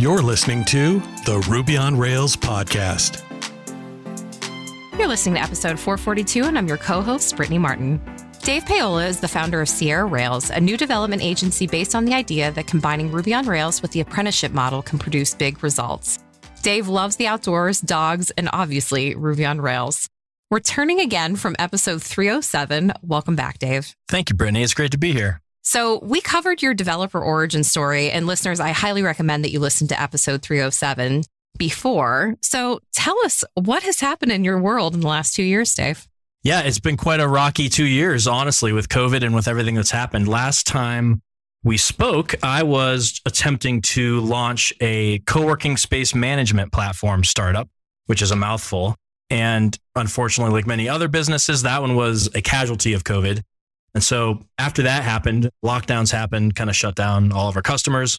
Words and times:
You're 0.00 0.22
listening 0.22 0.64
to 0.64 0.98
the 1.26 1.46
Ruby 1.46 1.76
on 1.76 1.94
Rails 1.94 2.34
podcast. 2.34 3.22
You're 4.98 5.06
listening 5.06 5.34
to 5.34 5.42
episode 5.42 5.78
442, 5.78 6.44
and 6.44 6.56
I'm 6.56 6.66
your 6.66 6.78
co 6.78 7.02
host, 7.02 7.36
Brittany 7.36 7.58
Martin. 7.58 8.00
Dave 8.42 8.64
Paola 8.64 9.06
is 9.06 9.20
the 9.20 9.28
founder 9.28 9.60
of 9.60 9.68
Sierra 9.68 10.06
Rails, 10.06 10.48
a 10.48 10.58
new 10.58 10.78
development 10.78 11.20
agency 11.20 11.66
based 11.66 11.94
on 11.94 12.06
the 12.06 12.14
idea 12.14 12.50
that 12.52 12.66
combining 12.66 13.12
Ruby 13.12 13.34
on 13.34 13.46
Rails 13.46 13.82
with 13.82 13.90
the 13.90 14.00
apprenticeship 14.00 14.52
model 14.52 14.80
can 14.80 14.98
produce 14.98 15.34
big 15.34 15.62
results. 15.62 16.18
Dave 16.62 16.88
loves 16.88 17.16
the 17.16 17.26
outdoors, 17.26 17.82
dogs, 17.82 18.30
and 18.38 18.48
obviously 18.54 19.14
Ruby 19.14 19.44
on 19.44 19.60
Rails. 19.60 20.08
We're 20.50 20.60
turning 20.60 21.00
again 21.00 21.36
from 21.36 21.54
episode 21.58 22.02
307. 22.02 22.94
Welcome 23.02 23.36
back, 23.36 23.58
Dave. 23.58 23.94
Thank 24.08 24.30
you, 24.30 24.34
Brittany. 24.34 24.62
It's 24.62 24.72
great 24.72 24.92
to 24.92 24.98
be 24.98 25.12
here. 25.12 25.42
So, 25.62 26.00
we 26.02 26.20
covered 26.20 26.62
your 26.62 26.74
developer 26.74 27.20
origin 27.20 27.64
story, 27.64 28.10
and 28.10 28.26
listeners, 28.26 28.60
I 28.60 28.70
highly 28.70 29.02
recommend 29.02 29.44
that 29.44 29.50
you 29.50 29.60
listen 29.60 29.88
to 29.88 30.00
episode 30.00 30.42
307 30.42 31.22
before. 31.58 32.36
So, 32.42 32.80
tell 32.92 33.18
us 33.24 33.44
what 33.54 33.82
has 33.82 34.00
happened 34.00 34.32
in 34.32 34.44
your 34.44 34.58
world 34.58 34.94
in 34.94 35.00
the 35.00 35.08
last 35.08 35.34
two 35.34 35.42
years, 35.42 35.74
Dave. 35.74 36.08
Yeah, 36.42 36.62
it's 36.62 36.78
been 36.78 36.96
quite 36.96 37.20
a 37.20 37.28
rocky 37.28 37.68
two 37.68 37.84
years, 37.84 38.26
honestly, 38.26 38.72
with 38.72 38.88
COVID 38.88 39.22
and 39.22 39.34
with 39.34 39.46
everything 39.46 39.74
that's 39.74 39.90
happened. 39.90 40.26
Last 40.26 40.66
time 40.66 41.20
we 41.62 41.76
spoke, 41.76 42.34
I 42.42 42.62
was 42.62 43.20
attempting 43.26 43.82
to 43.82 44.20
launch 44.20 44.72
a 44.80 45.18
co 45.20 45.44
working 45.44 45.76
space 45.76 46.14
management 46.14 46.72
platform 46.72 47.24
startup, 47.24 47.68
which 48.06 48.22
is 48.22 48.30
a 48.30 48.36
mouthful. 48.36 48.96
And 49.28 49.78
unfortunately, 49.94 50.54
like 50.54 50.66
many 50.66 50.88
other 50.88 51.08
businesses, 51.08 51.62
that 51.62 51.82
one 51.82 51.94
was 51.94 52.30
a 52.34 52.40
casualty 52.40 52.94
of 52.94 53.04
COVID. 53.04 53.42
And 53.94 54.02
so 54.02 54.40
after 54.58 54.82
that 54.82 55.02
happened, 55.02 55.50
lockdowns 55.64 56.12
happened, 56.12 56.54
kind 56.54 56.70
of 56.70 56.76
shut 56.76 56.94
down 56.94 57.32
all 57.32 57.48
of 57.48 57.56
our 57.56 57.62
customers. 57.62 58.18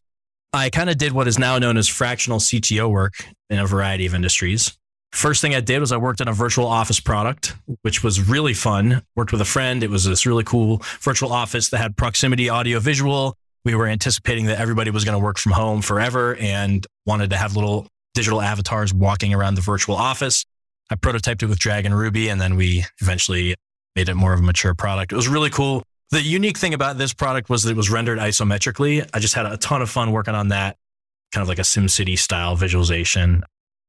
I 0.54 0.70
kind 0.70 0.90
of 0.90 0.98
did 0.98 1.14
what 1.14 1.28
is 1.28 1.40
now 1.40 1.58
known 1.60 1.78
as 1.78 1.88
fractional 1.88 2.40
CTO 2.40 2.90
work 2.90 3.14
in 3.50 3.60
a 3.60 3.66
variety 3.66 4.06
of 4.06 4.14
industries. 4.14 4.78
First 5.14 5.42
thing 5.42 5.56
I 5.56 5.62
did 5.62 5.80
was 5.80 5.92
I 5.92 5.98
worked 5.98 6.22
on 6.22 6.28
a 6.28 6.34
virtual 6.34 6.68
office 6.68 7.00
product, 7.00 7.56
which 7.82 8.04
was 8.04 8.28
really 8.28 8.54
fun. 8.54 9.02
Worked 9.16 9.32
with 9.32 9.42
a 9.42 9.46
friend. 9.46 9.84
It 9.84 9.90
was 9.90 10.06
this 10.06 10.26
really 10.26 10.44
cool 10.44 10.82
virtual 11.02 11.32
office 11.32 11.70
that 11.70 11.78
had 11.78 11.98
proximity 11.98 12.50
audio 12.50 12.80
visual. 12.80 13.36
We 13.64 13.76
were 13.76 13.88
anticipating 13.88 14.46
that 14.46 14.60
everybody 14.60 14.90
was 14.90 15.06
going 15.06 15.18
to 15.18 15.24
work 15.24 15.38
from 15.38 15.52
home 15.52 15.82
forever 15.82 16.36
and 16.38 16.86
wanted 17.06 17.30
to 17.30 17.38
have 17.38 17.56
little 17.56 17.88
digital 18.14 18.42
avatars 18.42 18.94
walking 18.94 19.34
around 19.34 19.56
the 19.56 19.62
virtual 19.62 19.96
office. 19.96 20.46
I 20.90 20.96
prototyped 20.96 21.44
it 21.44 21.48
with 21.48 21.60
DragonRuby 21.60 22.30
and 22.30 22.42
then 22.42 22.56
we 22.56 22.86
eventually 23.02 23.56
made 23.96 24.10
it 24.10 24.16
more 24.16 24.34
of 24.34 24.40
a 24.40 24.44
mature 24.44 24.74
product. 24.74 25.12
It 25.12 25.16
was 25.16 25.28
really 25.28 25.50
cool. 25.50 25.84
The 26.12 26.22
unique 26.22 26.58
thing 26.58 26.74
about 26.74 26.98
this 26.98 27.14
product 27.14 27.50
was 27.50 27.64
that 27.64 27.72
it 27.72 27.78
was 27.78 27.90
rendered 27.90 28.20
isometrically. 28.20 29.08
I 29.14 29.20
just 29.20 29.34
had 29.34 29.46
a 29.46 29.58
ton 29.58 29.82
of 29.82 29.90
fun 29.90 30.12
working 30.12 30.36
on 30.36 30.50
that, 30.50 30.78
kind 31.34 31.42
of 31.42 31.48
like 31.48 31.60
a 31.60 31.64
SimCity 31.64 32.18
style 32.18 32.56
visualization. 32.56 33.44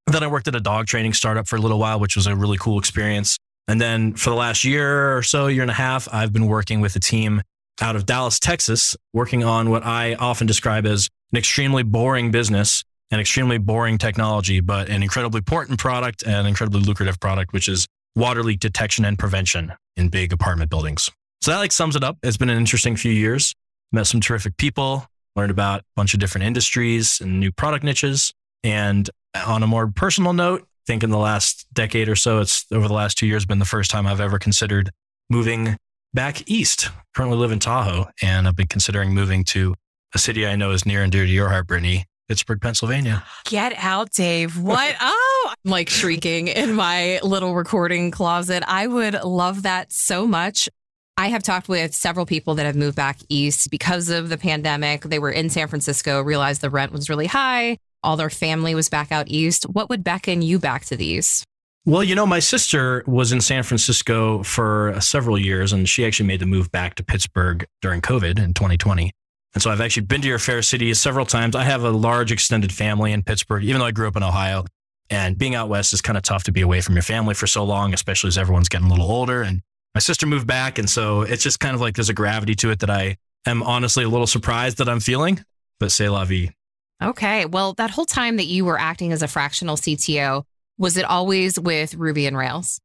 Then 0.07 0.23
I 0.23 0.29
worked 0.29 0.49
at 0.49 0.55
a 0.55 0.61
dog 0.61 0.87
training 0.87 1.15
startup 1.15 1.49
for 1.49 1.57
a 1.57 1.61
little 1.61 1.79
while, 1.79 1.99
which 1.99 2.17
was 2.17 2.27
a 2.27 2.37
really 2.37 2.59
cool 2.59 2.79
experience. 2.79 3.39
And 3.69 3.81
then 3.81 4.15
for 4.15 4.31
the 4.31 4.37
last 4.37 4.65
year 4.65 5.17
or 5.17 5.23
so, 5.23 5.47
year 5.47 5.63
and 5.63 5.71
a 5.71 5.75
half, 5.75 6.09
I've 6.13 6.33
been 6.33 6.47
working 6.47 6.81
with 6.81 6.97
a 6.97 7.01
team 7.01 7.43
out 7.81 7.97
of 7.97 8.07
Dallas, 8.07 8.39
Texas, 8.39 8.97
working 9.13 9.45
on 9.45 9.71
what 9.71 9.85
I 9.85 10.15
often 10.15 10.47
describe 10.47 10.87
as 10.87 11.09
an 11.33 11.39
extremely 11.39 11.83
boring 11.83 12.31
business, 12.31 12.85
an 13.11 13.21
extremely 13.21 13.59
boring 13.59 13.99
technology, 13.99 14.61
but 14.61 14.89
an 14.89 15.03
incredibly 15.03 15.39
important 15.39 15.79
product 15.79 16.23
and 16.27 16.47
incredibly 16.47 16.81
lucrative 16.81 17.19
product, 17.19 17.53
which 17.53 17.69
is 17.69 17.87
water 18.15 18.43
leak 18.43 18.61
detection 18.61 19.05
and 19.05 19.19
prevention 19.19 19.73
in 19.97 20.09
big 20.09 20.33
apartment 20.33 20.71
buildings. 20.71 21.11
So 21.41 21.51
that 21.51 21.59
like 21.59 21.73
sums 21.73 21.97
it 21.97 22.05
up. 22.05 22.19
It's 22.23 22.37
been 22.37 22.51
an 22.51 22.59
interesting 22.59 22.97
few 22.97 23.13
years. 23.13 23.55
Met 23.91 24.07
some 24.07 24.21
terrific 24.21 24.57
people, 24.57 25.07
learned 25.37 25.51
about 25.51 25.81
a 25.81 25.85
bunch 25.97 26.15
of 26.15 26.21
different 26.21 26.47
industries 26.47 27.21
and 27.21 27.41
new 27.41 27.53
product 27.53 27.85
niches. 27.85 28.33
And 28.65 29.09
on 29.35 29.63
a 29.63 29.67
more 29.67 29.89
personal 29.89 30.33
note, 30.33 30.63
I 30.63 30.85
think 30.87 31.03
in 31.03 31.11
the 31.11 31.19
last 31.19 31.67
decade 31.73 32.09
or 32.09 32.17
so, 32.17 32.41
it's 32.41 32.65
over 32.73 32.89
the 32.89 32.95
last 32.95 33.19
two 33.19 33.27
years 33.27 33.45
been 33.45 33.59
the 33.59 33.65
first 33.65 33.91
time 33.91 34.07
I've 34.07 34.21
ever 34.21 34.39
considered 34.39 34.91
moving 35.31 35.77
back 36.15 36.49
east. 36.49 36.91
Currently 37.15 37.39
live 37.39 37.53
in 37.53 37.59
Tahoe, 37.59 38.07
and 38.23 38.49
I've 38.49 38.57
been 38.57 38.69
considering 38.69 39.13
moving 39.13 39.45
to 39.45 39.75
a 40.15 40.19
city 40.19 40.47
I 40.47 40.57
know 40.57 40.71
is 40.71 40.87
near 40.87 41.03
and 41.03 41.11
dear 41.13 41.25
to 41.25 41.31
your 41.31 41.49
heart, 41.49 41.67
Brittany, 41.67 42.05
Pittsburgh, 42.29 42.61
Pennsylvania. 42.61 43.25
Get 43.45 43.75
out, 43.77 44.11
Dave. 44.13 44.59
What? 44.59 44.97
oh, 45.01 45.52
like 45.65 45.89
shrieking 45.89 46.49
in 46.49 46.75
my 46.75 47.21
little 47.23 47.55
recording 47.55 48.11
closet. 48.11 48.65
I 48.67 48.87
would 48.87 49.15
love 49.23 49.63
that 49.63 49.93
so 49.93 50.27
much. 50.27 50.69
I 51.17 51.29
have 51.29 51.43
talked 51.43 51.69
with 51.69 51.95
several 51.95 52.27
people 52.27 52.55
that 52.55 52.67
have 52.67 52.75
moved 52.75 52.97
back 52.97 53.19
east 53.29 53.71
because 53.71 54.09
of 54.09 54.29
the 54.29 54.39
pandemic. 54.39 55.03
They 55.03 55.19
were 55.19 55.31
in 55.31 55.51
San 55.51 55.69
Francisco, 55.69 56.23
realized 56.23 56.63
the 56.63 56.71
rent 56.71 56.91
was 56.91 57.09
really 57.09 57.27
high. 57.27 57.79
All 58.03 58.17
their 58.17 58.31
family 58.31 58.75
was 58.75 58.89
back 58.89 59.13
out 59.13 59.29
east. 59.29 59.65
What 59.65 59.89
would 59.89 60.03
beckon 60.03 60.43
you 60.43 60.59
back 60.59 60.85
to 60.87 60.97
the 60.97 61.07
east? 61.07 61.45
Well, 61.85 62.03
you 62.03 62.15
know, 62.15 62.27
my 62.27 62.39
sister 62.39 63.03
was 63.07 63.33
in 63.33 63.41
San 63.41 63.63
Francisco 63.63 64.43
for 64.45 64.95
several 65.01 65.37
years, 65.37 65.73
and 65.73 65.89
she 65.89 66.07
actually 66.07 66.27
made 66.27 66.41
the 66.41 66.47
move 66.47 66.71
back 66.71 66.95
to 66.97 67.05
Pittsburgh 67.05 67.67
during 67.81 68.01
COVID 68.01 68.39
in 68.39 68.55
2020. 68.55 69.13
And 69.55 69.63
so 69.63 69.71
I've 69.71 69.81
actually 69.81 70.07
been 70.07 70.23
to 70.23 70.29
your 70.29 70.39
fair 70.39 70.63
city 70.63 70.95
several 70.95 71.27
times. 71.27 71.55
I 71.55 71.65
have 71.65 71.85
a 71.85 71.91
large 71.91 72.33
extended 72.33 72.73
family 72.73 73.13
in 73.13 73.23
Pittsburgh, 73.23 73.65
even 73.65 73.81
though 73.81 73.87
I 73.87 73.91
grew 73.91 74.09
up 74.09 74.17
in 74.17 74.23
Ohio. 74.23 74.65
And 75.13 75.37
being 75.37 75.55
out 75.55 75.69
west 75.69 75.93
is 75.93 76.01
kind 76.01 76.17
of 76.17 76.23
tough 76.23 76.45
to 76.45 76.53
be 76.53 76.63
away 76.63 76.81
from 76.81 76.95
your 76.95 77.03
family 77.03 77.35
for 77.35 77.47
so 77.47 77.65
long, 77.65 77.93
especially 77.93 78.29
as 78.29 78.39
everyone's 78.39 78.71
getting 78.71 78.87
a 78.87 78.91
little 78.91 79.11
older. 79.13 79.43
And 79.43 79.61
my 79.95 79.99
sister 80.01 80.25
moved 80.25 80.47
back. 80.47 80.79
And 80.79 80.89
so 80.89 81.21
it's 81.21 81.43
just 81.43 81.61
kind 81.61 81.75
of 81.75 81.83
like 81.83 81.97
there's 81.97 82.09
a 82.09 82.15
gravity 82.15 82.55
to 82.55 82.71
it 82.71 82.79
that 82.79 82.89
I 82.89 83.19
am 83.47 83.63
honestly 83.63 84.05
a 84.05 84.09
little 84.09 84.27
surprised 84.27 84.79
that 84.79 84.89
I'm 84.89 85.01
feeling, 85.01 85.45
but 85.79 85.93
say 85.93 86.09
la 86.09 86.25
vie. 86.25 86.55
Okay. 87.03 87.45
Well, 87.45 87.75
that 87.75 87.91
whole 87.91 88.07
time 88.07 88.39
that 88.39 88.47
you 88.47 88.65
were 88.65 88.79
acting 88.79 89.13
as 89.13 89.23
a 89.23 89.29
fractional 89.29 89.77
CTO, 89.77 90.45
was 90.79 90.97
it 90.97 91.05
always 91.05 91.61
with 91.61 91.95
Ruby 91.95 92.27
and 92.27 92.39
Rails? 92.39 92.81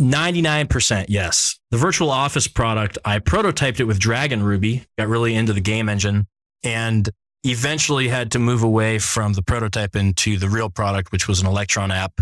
99% 0.00 1.06
yes. 1.08 1.58
The 1.70 1.76
virtual 1.76 2.10
office 2.10 2.48
product, 2.48 2.96
I 3.04 3.18
prototyped 3.18 3.78
it 3.78 3.84
with 3.84 4.00
DragonRuby, 4.00 4.86
got 4.96 5.08
really 5.08 5.34
into 5.34 5.52
the 5.52 5.60
game 5.60 5.90
engine, 5.90 6.28
and 6.62 7.10
eventually 7.44 8.08
had 8.08 8.32
to 8.32 8.38
move 8.38 8.62
away 8.62 8.98
from 8.98 9.32
the 9.32 9.42
prototype 9.42 9.94
into 9.96 10.36
the 10.36 10.48
real 10.48 10.70
product, 10.70 11.12
which 11.12 11.28
was 11.28 11.40
an 11.40 11.46
Electron 11.46 11.90
app 11.90 12.20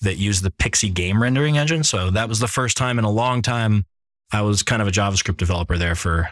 that 0.00 0.16
used 0.16 0.42
the 0.42 0.50
Pixi 0.50 0.92
game 0.92 1.22
rendering 1.22 1.58
engine. 1.58 1.84
So 1.84 2.10
that 2.10 2.28
was 2.28 2.40
the 2.40 2.48
first 2.48 2.76
time 2.76 2.98
in 2.98 3.04
a 3.04 3.10
long 3.10 3.42
time 3.42 3.84
I 4.32 4.42
was 4.42 4.62
kind 4.62 4.82
of 4.82 4.88
a 4.88 4.90
JavaScript 4.90 5.36
developer 5.36 5.78
there 5.78 5.94
for, 5.94 6.30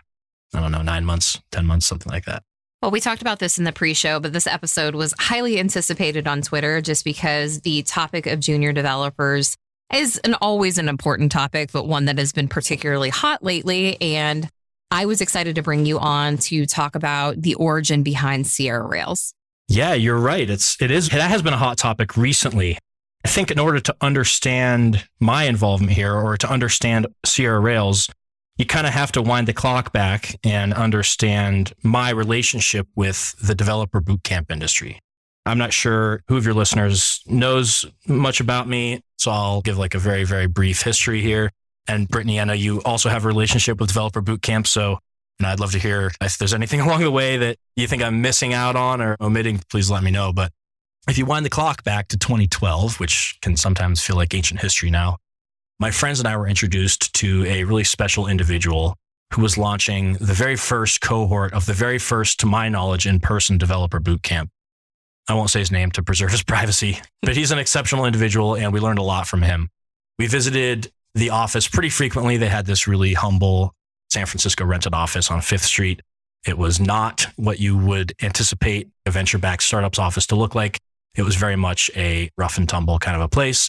I 0.55 0.61
don't 0.61 0.73
know, 0.73 0.83
nine 0.83 1.05
months, 1.05 1.41
10 1.53 1.67
months, 1.67 1.87
something 1.87 2.11
like 2.11 2.25
that. 2.25 2.43
Well, 2.81 2.91
we 2.91 2.99
talked 2.99 3.23
about 3.23 3.39
this 3.39 3.59
in 3.59 3.65
the 3.65 3.73
pre 3.73 3.95
show, 3.95 4.19
but 4.19 4.33
this 4.33 4.47
episode 4.47 4.97
was 4.97 5.15
highly 5.19 5.61
anticipated 5.61 6.27
on 6.27 6.43
Twitter 6.43 6.81
just 6.81 7.05
because 7.05 7.61
the 7.61 7.83
topic 7.85 8.27
of 8.27 8.41
junior 8.41 8.73
developers 8.73 9.57
is 9.95 10.19
an 10.25 10.35
always 10.41 10.79
an 10.79 10.89
important 10.89 11.31
topic, 11.31 11.71
but 11.71 11.87
one 11.87 12.07
that 12.07 12.19
has 12.19 12.33
been 12.33 12.49
particularly 12.49 13.11
hot 13.11 13.45
lately. 13.45 14.01
And 14.03 14.49
I 14.93 15.07
was 15.07 15.23
excited 15.23 15.55
to 15.55 15.63
bring 15.63 15.87
you 15.87 15.99
on 15.99 16.37
to 16.37 16.67
talk 16.67 16.95
about 16.97 17.41
the 17.41 17.55
origin 17.55 18.03
behind 18.03 18.47
Sierra 18.47 18.87
Rails. 18.87 19.33
Yeah, 19.67 19.95
you're 19.95 20.19
right. 20.19 20.51
It's 20.51 20.77
it 20.83 20.91
is 20.91 21.09
that 21.09 21.31
has 21.31 21.41
been 21.41 21.55
a 21.55 21.57
hot 21.57 21.79
topic 21.79 22.15
recently. 22.15 22.77
I 23.25 23.29
think 23.29 23.51
in 23.51 23.59
order 23.59 23.81
to 23.81 23.97
understand 24.03 25.09
my 25.19 25.45
involvement 25.45 25.93
here 25.93 26.13
or 26.15 26.37
to 26.37 26.51
understand 26.51 27.07
Sierra 27.25 27.59
Rails, 27.59 28.11
you 28.59 28.67
kind 28.67 28.87
of 28.87 28.93
have 28.93 29.11
to 29.13 29.23
wind 29.23 29.49
the 29.49 29.55
clock 29.55 29.95
back 29.95 30.39
and 30.45 30.75
understand 30.75 31.73
my 31.83 32.11
relationship 32.11 32.87
with 32.95 33.35
the 33.43 33.55
developer 33.55 34.03
bootcamp 34.03 34.51
industry. 34.51 35.01
I'm 35.47 35.57
not 35.57 35.73
sure 35.73 36.23
who 36.29 36.37
of 36.37 36.45
your 36.45 36.53
listeners 36.53 37.23
knows 37.27 37.87
much 38.07 38.41
about 38.41 38.69
me, 38.69 39.01
so 39.17 39.31
I'll 39.31 39.63
give 39.63 39.79
like 39.79 39.95
a 39.95 39.99
very, 39.99 40.25
very 40.25 40.49
brief 40.49 40.83
history 40.83 41.23
here. 41.23 41.51
And 41.89 42.09
Brittany, 42.09 42.41
I 42.41 42.45
know 42.45 42.53
you 42.53 42.81
also 42.83 43.09
have 43.09 43.25
a 43.25 43.29
relationship 43.29 43.81
with 43.81 43.89
Developer 43.89 44.23
Bootcamp, 44.23 44.67
so 44.67 44.99
and 45.39 45.47
I'd 45.47 45.61
love 45.61 45.73
to 45.73 45.79
hear 45.79 46.13
if 46.21 46.39
there's 46.39 46.55
anything 46.55 46.81
along 46.83 47.01
the 47.01 47.11
way 47.11 47.37
that 47.37 47.57
you 47.77 47.87
think 47.87 48.03
I'm 48.03 48.21
missing 48.21 48.55
out 48.55 48.77
on 48.77 49.01
or 49.01 49.17
omitting, 49.21 49.61
please 49.71 49.91
let 49.91 50.03
me 50.03 50.11
know. 50.11 50.33
But 50.33 50.53
if 51.09 51.19
you 51.19 51.27
wind 51.27 51.45
the 51.45 51.51
clock 51.51 51.83
back 51.83 52.09
to 52.09 52.17
2012, 52.17 53.01
which 53.01 53.39
can 53.43 53.57
sometimes 53.57 54.01
feel 54.01 54.17
like 54.17 54.35
ancient 54.35 54.61
history 54.61 54.91
now, 54.91 55.17
my 55.81 55.91
friends 55.91 56.21
and 56.21 56.29
I 56.29 56.37
were 56.37 56.47
introduced 56.47 57.13
to 57.15 57.45
a 57.47 57.65
really 57.65 57.83
special 57.83 58.29
individual 58.29 58.97
who 59.35 59.43
was 59.43 59.59
launching 59.59 60.13
the 60.15 60.35
very 60.35 60.57
first 60.57 61.01
cohort 61.01 61.53
of 61.55 61.67
the 61.67 61.73
very 61.73 61.99
first, 61.99 62.39
to 62.41 62.47
my 62.47 62.69
knowledge, 62.69 63.07
in 63.07 63.19
person 63.19 63.59
developer 63.59 63.99
bootcamp. 63.99 64.49
I 65.29 65.35
won't 65.35 65.51
say 65.51 65.61
his 65.61 65.73
name 65.73 65.91
to 65.93 66.03
preserve 66.03 66.31
his 66.31 66.43
privacy, 66.45 67.01
but 67.23 67.37
he's 67.37 67.51
an 67.51 67.59
exceptional 67.59 68.05
individual 68.05 68.55
and 68.55 68.73
we 68.73 68.79
learned 68.79 68.99
a 68.99 69.03
lot 69.03 69.27
from 69.27 69.43
him. 69.43 69.71
We 70.19 70.27
visited 70.27 70.93
the 71.15 71.31
office 71.31 71.69
pretty 71.69 71.91
frequently. 71.91 72.37
They 72.37 72.49
had 72.49 72.67
this 72.67 72.87
really 72.87 73.15
humble 73.15 73.75
San 74.11 74.27
Francisco 74.27 74.65
rented 74.65 74.95
office 74.95 75.31
on 75.31 75.41
Fifth 75.41 75.65
Street. 75.65 76.03
It 76.47 76.59
was 76.59 76.81
not 76.81 77.27
what 77.37 77.61
you 77.61 77.77
would 77.77 78.13
anticipate 78.23 78.89
a 79.07 79.11
venture 79.11 79.39
backed 79.39 79.63
startup's 79.63 79.99
office 79.99 80.27
to 80.29 80.37
look 80.37 80.55
like. 80.55 80.79
It 81.15 81.23
was 81.23 81.37
very 81.37 81.57
much 81.57 81.91
a 81.95 82.31
rough 82.37 82.59
and 82.59 82.69
tumble 82.69 82.99
kind 82.99 83.17
of 83.17 83.23
a 83.23 83.29
place. 83.29 83.69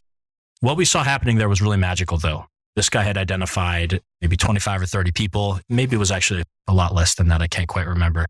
What 0.61 0.77
we 0.77 0.85
saw 0.85 1.03
happening 1.03 1.37
there 1.37 1.49
was 1.49 1.61
really 1.61 1.77
magical, 1.77 2.17
though. 2.17 2.45
This 2.75 2.89
guy 2.89 3.03
had 3.03 3.17
identified 3.17 4.01
maybe 4.21 4.37
25 4.37 4.81
or 4.81 4.85
30 4.85 5.11
people. 5.11 5.59
Maybe 5.69 5.95
it 5.95 5.99
was 5.99 6.11
actually 6.11 6.43
a 6.67 6.73
lot 6.73 6.95
less 6.95 7.15
than 7.15 7.27
that. 7.27 7.41
I 7.41 7.47
can't 7.47 7.67
quite 7.67 7.85
remember. 7.85 8.25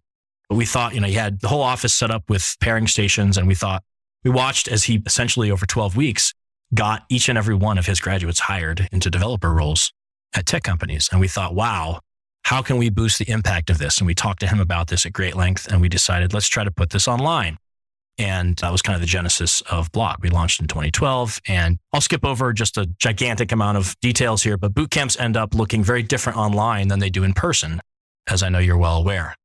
But 0.49 0.55
we 0.55 0.65
thought, 0.65 0.93
you 0.93 0.99
know, 0.99 1.07
he 1.07 1.13
had 1.13 1.39
the 1.39 1.47
whole 1.47 1.61
office 1.61 1.93
set 1.93 2.11
up 2.11 2.29
with 2.29 2.55
pairing 2.59 2.87
stations. 2.87 3.37
And 3.37 3.47
we 3.47 3.55
thought, 3.55 3.83
we 4.23 4.31
watched 4.31 4.67
as 4.67 4.85
he 4.85 5.01
essentially 5.05 5.51
over 5.51 5.65
12 5.65 5.95
weeks 5.95 6.33
got 6.73 7.03
each 7.09 7.29
and 7.29 7.37
every 7.37 7.55
one 7.55 7.77
of 7.77 7.85
his 7.85 7.99
graduates 7.99 8.39
hired 8.39 8.87
into 8.91 9.09
developer 9.09 9.53
roles 9.53 9.91
at 10.33 10.45
tech 10.45 10.63
companies. 10.63 11.09
And 11.11 11.21
we 11.21 11.27
thought, 11.27 11.53
wow, 11.53 11.99
how 12.43 12.61
can 12.61 12.77
we 12.77 12.89
boost 12.89 13.19
the 13.19 13.29
impact 13.29 13.69
of 13.69 13.77
this? 13.77 13.99
And 13.99 14.07
we 14.07 14.15
talked 14.15 14.39
to 14.41 14.47
him 14.47 14.59
about 14.59 14.87
this 14.87 15.05
at 15.05 15.13
great 15.13 15.35
length 15.35 15.71
and 15.71 15.81
we 15.81 15.89
decided, 15.89 16.33
let's 16.33 16.47
try 16.47 16.63
to 16.63 16.71
put 16.71 16.89
this 16.89 17.07
online. 17.07 17.57
And 18.17 18.55
that 18.57 18.71
was 18.71 18.81
kind 18.81 18.95
of 18.95 19.01
the 19.01 19.07
genesis 19.07 19.61
of 19.61 19.91
Bloc. 19.91 20.19
We 20.21 20.29
launched 20.29 20.61
in 20.61 20.67
2012. 20.67 21.41
And 21.47 21.79
I'll 21.91 22.01
skip 22.01 22.23
over 22.23 22.53
just 22.53 22.77
a 22.77 22.85
gigantic 22.99 23.51
amount 23.51 23.77
of 23.77 23.99
details 24.01 24.43
here, 24.43 24.57
but 24.57 24.73
boot 24.73 24.91
camps 24.91 25.17
end 25.19 25.35
up 25.35 25.55
looking 25.55 25.83
very 25.83 26.03
different 26.03 26.37
online 26.37 26.89
than 26.89 26.99
they 26.99 27.09
do 27.09 27.23
in 27.23 27.33
person, 27.33 27.81
as 28.27 28.43
I 28.43 28.49
know 28.49 28.59
you're 28.59 28.77
well 28.77 28.97
aware. 28.97 29.35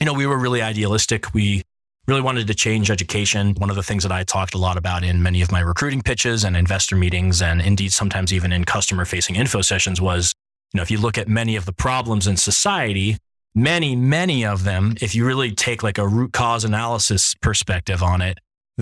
You 0.00 0.06
know, 0.06 0.14
we 0.14 0.26
were 0.26 0.38
really 0.38 0.62
idealistic. 0.62 1.34
We 1.34 1.62
really 2.06 2.20
wanted 2.20 2.46
to 2.46 2.54
change 2.54 2.90
education. 2.90 3.54
One 3.58 3.70
of 3.70 3.76
the 3.76 3.82
things 3.82 4.02
that 4.02 4.12
I 4.12 4.22
talked 4.24 4.54
a 4.54 4.58
lot 4.58 4.76
about 4.76 5.02
in 5.02 5.22
many 5.22 5.42
of 5.42 5.50
my 5.50 5.60
recruiting 5.60 6.02
pitches 6.02 6.44
and 6.44 6.56
investor 6.56 6.96
meetings, 6.96 7.42
and 7.42 7.60
indeed 7.60 7.92
sometimes 7.92 8.32
even 8.32 8.52
in 8.52 8.64
customer 8.64 9.04
facing 9.04 9.36
info 9.36 9.60
sessions, 9.60 10.00
was 10.00 10.32
you 10.72 10.78
know, 10.78 10.82
if 10.82 10.90
you 10.90 10.98
look 10.98 11.18
at 11.18 11.28
many 11.28 11.56
of 11.56 11.64
the 11.64 11.72
problems 11.72 12.26
in 12.26 12.36
society, 12.36 13.16
many, 13.54 13.96
many 13.96 14.44
of 14.44 14.64
them, 14.64 14.94
if 15.00 15.14
you 15.14 15.26
really 15.26 15.52
take 15.52 15.82
like 15.82 15.98
a 15.98 16.06
root 16.06 16.32
cause 16.32 16.64
analysis 16.64 17.34
perspective 17.40 18.02
on 18.02 18.20
it, 18.20 18.38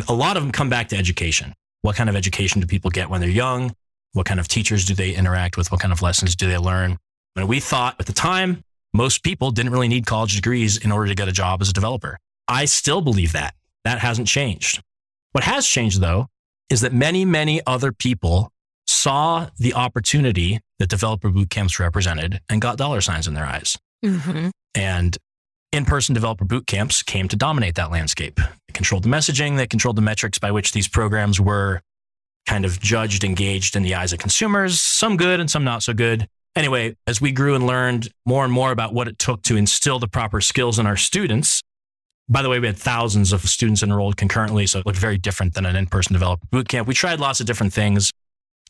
a 0.09 0.15
lot 0.15 0.37
of 0.37 0.43
them 0.43 0.53
come 0.53 0.69
back 0.69 0.88
to 0.88 0.97
education. 0.97 1.55
What 1.82 1.97
kind 1.97 2.11
of 2.11 2.17
education 2.17 2.61
do 2.61 2.67
people 2.67 2.91
get 2.91 3.09
when 3.09 3.20
they're 3.20 3.31
young? 3.31 3.75
What 4.12 4.27
kind 4.27 4.41
of 4.41 4.49
teachers 4.49 4.85
do 4.85 4.94
they 4.94 5.15
interact 5.15 5.56
with? 5.56 5.70
What 5.70 5.81
kind 5.81 5.93
of 5.93 6.03
lessons 6.03 6.35
do 6.35 6.49
they 6.49 6.59
learn? 6.59 6.99
And 7.37 7.49
we 7.49 7.61
thought 7.61 7.97
at 7.99 8.06
the 8.06 8.12
time, 8.12 8.62
most 8.93 9.23
people 9.23 9.50
didn't 9.50 9.73
really 9.73 9.88
need 9.88 10.06
college 10.06 10.35
degrees 10.37 10.77
in 10.77 10.93
order 10.93 11.09
to 11.09 11.15
get 11.15 11.29
a 11.29 11.32
job 11.32 11.61
as 11.61 11.69
a 11.69 11.73
developer. 11.73 12.19
I 12.49 12.64
still 12.67 13.00
believe 13.00 13.32
that. 13.32 13.55
That 13.85 13.99
hasn't 13.99 14.29
changed. 14.29 14.82
What 15.32 15.44
has 15.44 15.67
changed, 15.67 16.00
though, 16.00 16.29
is 16.70 16.81
that 16.81 16.93
many, 16.93 17.25
many 17.25 17.61
other 17.67 17.93
people 17.93 18.50
saw 18.87 19.49
the 19.58 19.75
opportunity 19.75 20.61
that 20.79 20.88
developer 20.88 21.31
boot 21.31 21.50
camps 21.50 21.79
represented 21.79 22.41
and 22.49 22.61
got 22.61 22.79
dollar 22.79 23.00
signs 23.00 23.26
in 23.26 23.35
their 23.35 23.44
eyes. 23.44 23.76
Mm-hmm. 24.05 24.50
And 24.75 25.17
in 25.73 25.85
person 25.85 26.14
developer 26.14 26.44
boot 26.44 26.67
camps 26.67 27.02
came 27.02 27.29
to 27.29 27.37
dominate 27.37 27.75
that 27.75 27.91
landscape. 27.91 28.37
They 28.37 28.73
controlled 28.73 29.02
the 29.02 29.08
messaging, 29.08 29.56
they 29.56 29.67
controlled 29.67 29.96
the 29.96 30.02
metrics 30.02 30.38
by 30.38 30.50
which 30.50 30.73
these 30.73 30.88
programs 30.88 31.41
were 31.41 31.81
kind 32.46 32.64
of 32.64 32.79
judged, 32.81 33.25
engaged 33.25 33.75
in 33.75 33.82
the 33.82 33.94
eyes 33.94 34.12
of 34.12 34.19
consumers, 34.19 34.81
some 34.81 35.17
good 35.17 35.41
and 35.41 35.50
some 35.50 35.64
not 35.64 35.82
so 35.82 35.94
good. 35.94 36.29
Anyway, 36.56 36.94
as 37.06 37.20
we 37.20 37.32
grew 37.32 37.55
and 37.55 37.67
learned 37.67 38.08
more 38.25 38.44
and 38.44 38.52
more 38.52 38.70
about 38.70 38.94
what 38.94 39.08
it 39.08 39.19
took 39.19 39.43
to 39.43 39.56
instill 39.56 39.99
the 39.99 40.06
proper 40.06 40.41
skills 40.41 40.79
in 40.79 40.87
our 40.87 40.96
students, 40.96 41.62
by 42.29 42.43
the 42.43 42.49
way, 42.49 42.59
we 42.59 42.67
had 42.67 42.76
thousands 42.79 43.32
of 43.32 43.43
students 43.43 43.82
enrolled 43.82 44.17
concurrently, 44.17 44.67
so 44.67 44.79
it 44.79 44.87
looked 44.87 44.99
very 44.99 45.19
different 45.19 45.55
than 45.55 45.67
an 45.67 45.76
in 45.76 45.87
person 45.87 46.15
developer 46.15 46.47
boot 46.50 46.69
camp. 46.69 46.88
We 46.88 46.94
tried 46.94 47.21
lots 47.21 47.41
of 47.41 47.47
different 47.47 47.73
things 47.73 48.11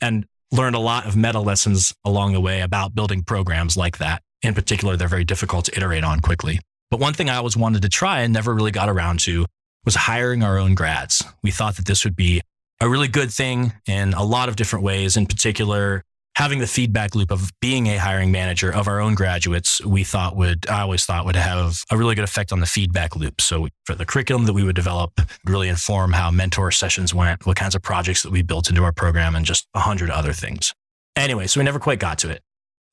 and 0.01 0.27
learned 0.51 0.77
a 0.77 0.81
lot 0.81 1.07
of 1.07 1.17
meta 1.17 1.41
lessons 1.41 1.95
along 2.05 2.33
the 2.33 2.41
way 2.41 2.61
about 2.61 2.95
building 2.95 3.23
programs 3.23 3.77
like 3.77 3.99
that. 3.99 4.23
In 4.43 4.55
particular, 4.55 4.97
they're 4.97 5.09
very 5.09 5.25
difficult 5.25 5.67
to 5.67 5.77
iterate 5.77 6.05
on 6.05 6.21
quickly. 6.21 6.61
But 6.91 7.01
one 7.01 7.15
thing 7.15 7.31
I 7.31 7.37
always 7.37 7.57
wanted 7.57 7.83
to 7.83 7.89
try 7.89 8.21
and 8.21 8.33
never 8.33 8.55
really 8.55 8.71
got 8.71 8.89
around 8.89 9.21
to 9.21 9.47
was 9.85 9.95
hiring 9.95 10.43
our 10.43 10.59
own 10.59 10.75
grads. 10.75 11.25
We 11.43 11.51
thought 11.51 11.77
that 11.77 11.87
this 11.87 12.05
would 12.05 12.17
be 12.17 12.41
a 12.81 12.89
really 12.89 13.09
good 13.09 13.31
thing 13.31 13.73
in 13.87 14.15
a 14.15 14.25
lot 14.25 14.49
of 14.49 14.57
different 14.57 14.85
ways. 14.85 15.17
In 15.17 15.27
particular, 15.27 16.05
having 16.37 16.59
the 16.59 16.67
feedback 16.67 17.15
loop 17.15 17.31
of 17.31 17.51
being 17.61 17.87
a 17.87 17.97
hiring 17.97 18.33
manager 18.33 18.73
of 18.73 18.89
our 18.89 19.01
own 19.01 19.15
graduates, 19.15 19.85
we 19.85 20.03
thought 20.03 20.35
would, 20.37 20.69
I 20.69 20.81
always 20.81 21.05
thought 21.05 21.25
would 21.27 21.37
have 21.37 21.83
a 21.91 21.97
really 21.97 22.15
good 22.15 22.25
effect 22.25 22.53
on 22.53 22.61
the 22.61 22.67
feedback 22.67 23.15
loop. 23.15 23.41
So 23.41 23.69
for 23.85 23.95
the 23.95 24.05
curriculum 24.05 24.47
that 24.47 24.53
we 24.53 24.65
would 24.65 24.75
develop, 24.75 25.21
really 25.45 25.69
inform 25.69 26.13
how 26.13 26.31
mentor 26.31 26.71
sessions 26.73 27.15
went, 27.15 27.47
what 27.47 27.57
kinds 27.57 27.75
of 27.75 27.83
projects 27.83 28.23
that 28.23 28.33
we 28.33 28.43
built 28.43 28.69
into 28.69 28.83
our 28.83 28.93
program, 28.93 29.37
and 29.37 29.47
just 29.47 29.69
a 29.75 29.81
hundred 29.81 30.11
other 30.11 30.33
things. 30.33 30.75
Anyway, 31.17 31.47
so 31.47 31.61
we 31.61 31.65
never 31.65 31.79
quite 31.79 32.01
got 32.01 32.19
to 32.19 32.31
it. 32.31 32.43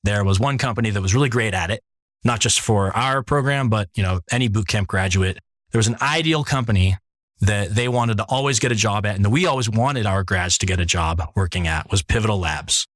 There 0.04 0.24
was 0.24 0.38
one 0.38 0.58
company 0.58 0.90
that 0.90 1.00
was 1.00 1.14
really 1.14 1.28
great 1.28 1.54
at 1.54 1.70
it, 1.70 1.82
not 2.24 2.40
just 2.40 2.60
for 2.60 2.96
our 2.96 3.22
program, 3.22 3.68
but 3.68 3.88
you 3.94 4.02
know, 4.02 4.20
any 4.30 4.48
bootcamp 4.48 4.86
graduate. 4.86 5.38
There 5.72 5.78
was 5.78 5.88
an 5.88 5.96
ideal 6.00 6.44
company 6.44 6.96
that 7.40 7.74
they 7.74 7.88
wanted 7.88 8.18
to 8.18 8.24
always 8.28 8.60
get 8.60 8.70
a 8.70 8.76
job 8.76 9.04
at 9.04 9.16
and 9.16 9.24
that 9.24 9.30
we 9.30 9.46
always 9.46 9.68
wanted 9.68 10.06
our 10.06 10.22
grads 10.22 10.58
to 10.58 10.66
get 10.66 10.78
a 10.78 10.84
job 10.84 11.20
working 11.34 11.66
at 11.66 11.90
was 11.90 12.02
Pivotal 12.02 12.38
Labs. 12.38 12.86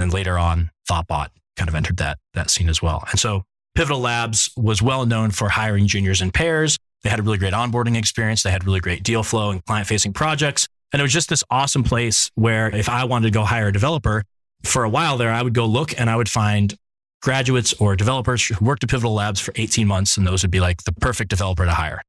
And 0.00 0.12
later 0.12 0.38
on, 0.38 0.70
Thoughtbot 0.88 1.28
kind 1.56 1.68
of 1.68 1.74
entered 1.74 1.98
that, 1.98 2.18
that 2.34 2.50
scene 2.50 2.68
as 2.68 2.80
well. 2.82 3.04
And 3.10 3.18
so 3.18 3.42
Pivotal 3.74 4.00
Labs 4.00 4.50
was 4.56 4.82
well 4.82 5.06
known 5.06 5.30
for 5.30 5.48
hiring 5.48 5.86
juniors 5.86 6.22
in 6.22 6.30
pairs. 6.30 6.78
They 7.02 7.10
had 7.10 7.18
a 7.18 7.22
really 7.22 7.38
great 7.38 7.52
onboarding 7.52 7.96
experience. 7.96 8.42
They 8.42 8.50
had 8.50 8.64
really 8.64 8.80
great 8.80 9.02
deal 9.02 9.22
flow 9.22 9.50
and 9.50 9.64
client 9.64 9.86
facing 9.86 10.12
projects. 10.12 10.68
And 10.92 11.00
it 11.00 11.02
was 11.02 11.12
just 11.12 11.28
this 11.28 11.44
awesome 11.50 11.84
place 11.84 12.30
where 12.34 12.74
if 12.74 12.88
I 12.88 13.04
wanted 13.04 13.28
to 13.28 13.30
go 13.30 13.44
hire 13.44 13.68
a 13.68 13.72
developer 13.72 14.24
for 14.64 14.84
a 14.84 14.90
while 14.90 15.16
there, 15.16 15.30
I 15.30 15.42
would 15.42 15.54
go 15.54 15.66
look 15.66 15.98
and 15.98 16.10
I 16.10 16.16
would 16.16 16.28
find 16.28 16.74
graduates 17.22 17.72
or 17.74 17.96
developers 17.96 18.46
who 18.46 18.64
worked 18.64 18.82
at 18.82 18.90
Pivotal 18.90 19.14
Labs 19.14 19.40
for 19.40 19.52
18 19.56 19.86
months. 19.86 20.16
And 20.16 20.26
those 20.26 20.42
would 20.42 20.50
be 20.50 20.60
like 20.60 20.82
the 20.84 20.92
perfect 20.92 21.30
developer 21.30 21.64
to 21.64 21.70
hire. 21.70 22.02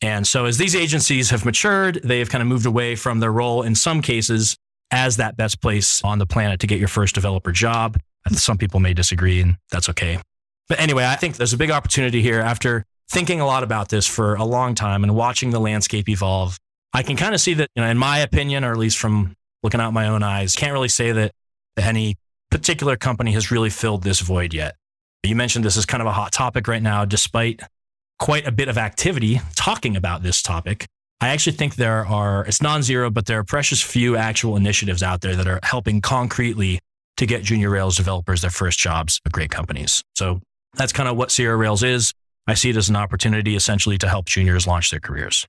And 0.00 0.26
so 0.26 0.46
as 0.46 0.58
these 0.58 0.74
agencies 0.74 1.30
have 1.30 1.44
matured, 1.44 2.00
they 2.02 2.18
have 2.18 2.30
kind 2.30 2.42
of 2.42 2.48
moved 2.48 2.66
away 2.66 2.96
from 2.96 3.20
their 3.20 3.32
role 3.32 3.62
in 3.62 3.74
some 3.74 4.02
cases 4.02 4.56
as 4.92 5.16
that 5.16 5.36
best 5.36 5.60
place 5.60 6.00
on 6.04 6.18
the 6.18 6.26
planet 6.26 6.60
to 6.60 6.66
get 6.66 6.78
your 6.78 6.88
first 6.88 7.14
developer 7.14 7.50
job. 7.50 7.98
Some 8.30 8.58
people 8.58 8.78
may 8.78 8.94
disagree, 8.94 9.40
and 9.40 9.56
that's 9.70 9.88
okay. 9.88 10.20
But 10.68 10.78
anyway, 10.78 11.04
I 11.04 11.16
think 11.16 11.36
there's 11.36 11.52
a 11.52 11.56
big 11.56 11.70
opportunity 11.70 12.22
here 12.22 12.40
after 12.40 12.84
thinking 13.10 13.40
a 13.40 13.46
lot 13.46 13.62
about 13.62 13.88
this 13.88 14.06
for 14.06 14.36
a 14.36 14.44
long 14.44 14.74
time 14.74 15.02
and 15.02 15.14
watching 15.14 15.50
the 15.50 15.58
landscape 15.58 16.08
evolve. 16.08 16.58
I 16.92 17.02
can 17.02 17.16
kind 17.16 17.34
of 17.34 17.40
see 17.40 17.54
that, 17.54 17.68
you 17.74 17.82
know, 17.82 17.88
in 17.88 17.98
my 17.98 18.18
opinion, 18.18 18.64
or 18.64 18.72
at 18.72 18.78
least 18.78 18.98
from 18.98 19.34
looking 19.62 19.80
out 19.80 19.92
my 19.92 20.08
own 20.08 20.22
eyes, 20.22 20.54
can't 20.54 20.72
really 20.72 20.88
say 20.88 21.10
that 21.12 21.32
any 21.76 22.16
particular 22.50 22.96
company 22.96 23.32
has 23.32 23.50
really 23.50 23.70
filled 23.70 24.02
this 24.02 24.20
void 24.20 24.52
yet. 24.54 24.76
You 25.22 25.34
mentioned 25.36 25.64
this 25.64 25.76
is 25.76 25.86
kind 25.86 26.00
of 26.00 26.06
a 26.06 26.12
hot 26.12 26.32
topic 26.32 26.68
right 26.68 26.82
now, 26.82 27.04
despite 27.04 27.60
quite 28.18 28.46
a 28.46 28.52
bit 28.52 28.68
of 28.68 28.76
activity 28.76 29.40
talking 29.54 29.96
about 29.96 30.22
this 30.22 30.42
topic. 30.42 30.86
I 31.22 31.28
actually 31.28 31.52
think 31.52 31.76
there 31.76 32.04
are, 32.04 32.44
it's 32.46 32.60
non 32.60 32.82
zero, 32.82 33.08
but 33.08 33.26
there 33.26 33.38
are 33.38 33.44
precious 33.44 33.80
few 33.80 34.16
actual 34.16 34.56
initiatives 34.56 35.04
out 35.04 35.20
there 35.20 35.36
that 35.36 35.46
are 35.46 35.60
helping 35.62 36.00
concretely 36.00 36.80
to 37.16 37.26
get 37.26 37.44
junior 37.44 37.70
Rails 37.70 37.96
developers 37.96 38.40
their 38.40 38.50
first 38.50 38.80
jobs 38.80 39.20
at 39.24 39.30
great 39.30 39.50
companies. 39.50 40.02
So 40.16 40.40
that's 40.74 40.92
kind 40.92 41.08
of 41.08 41.16
what 41.16 41.30
Sierra 41.30 41.56
Rails 41.56 41.84
is. 41.84 42.12
I 42.48 42.54
see 42.54 42.70
it 42.70 42.76
as 42.76 42.88
an 42.88 42.96
opportunity 42.96 43.54
essentially 43.54 43.98
to 43.98 44.08
help 44.08 44.26
juniors 44.26 44.66
launch 44.66 44.90
their 44.90 44.98
careers. 44.98 45.46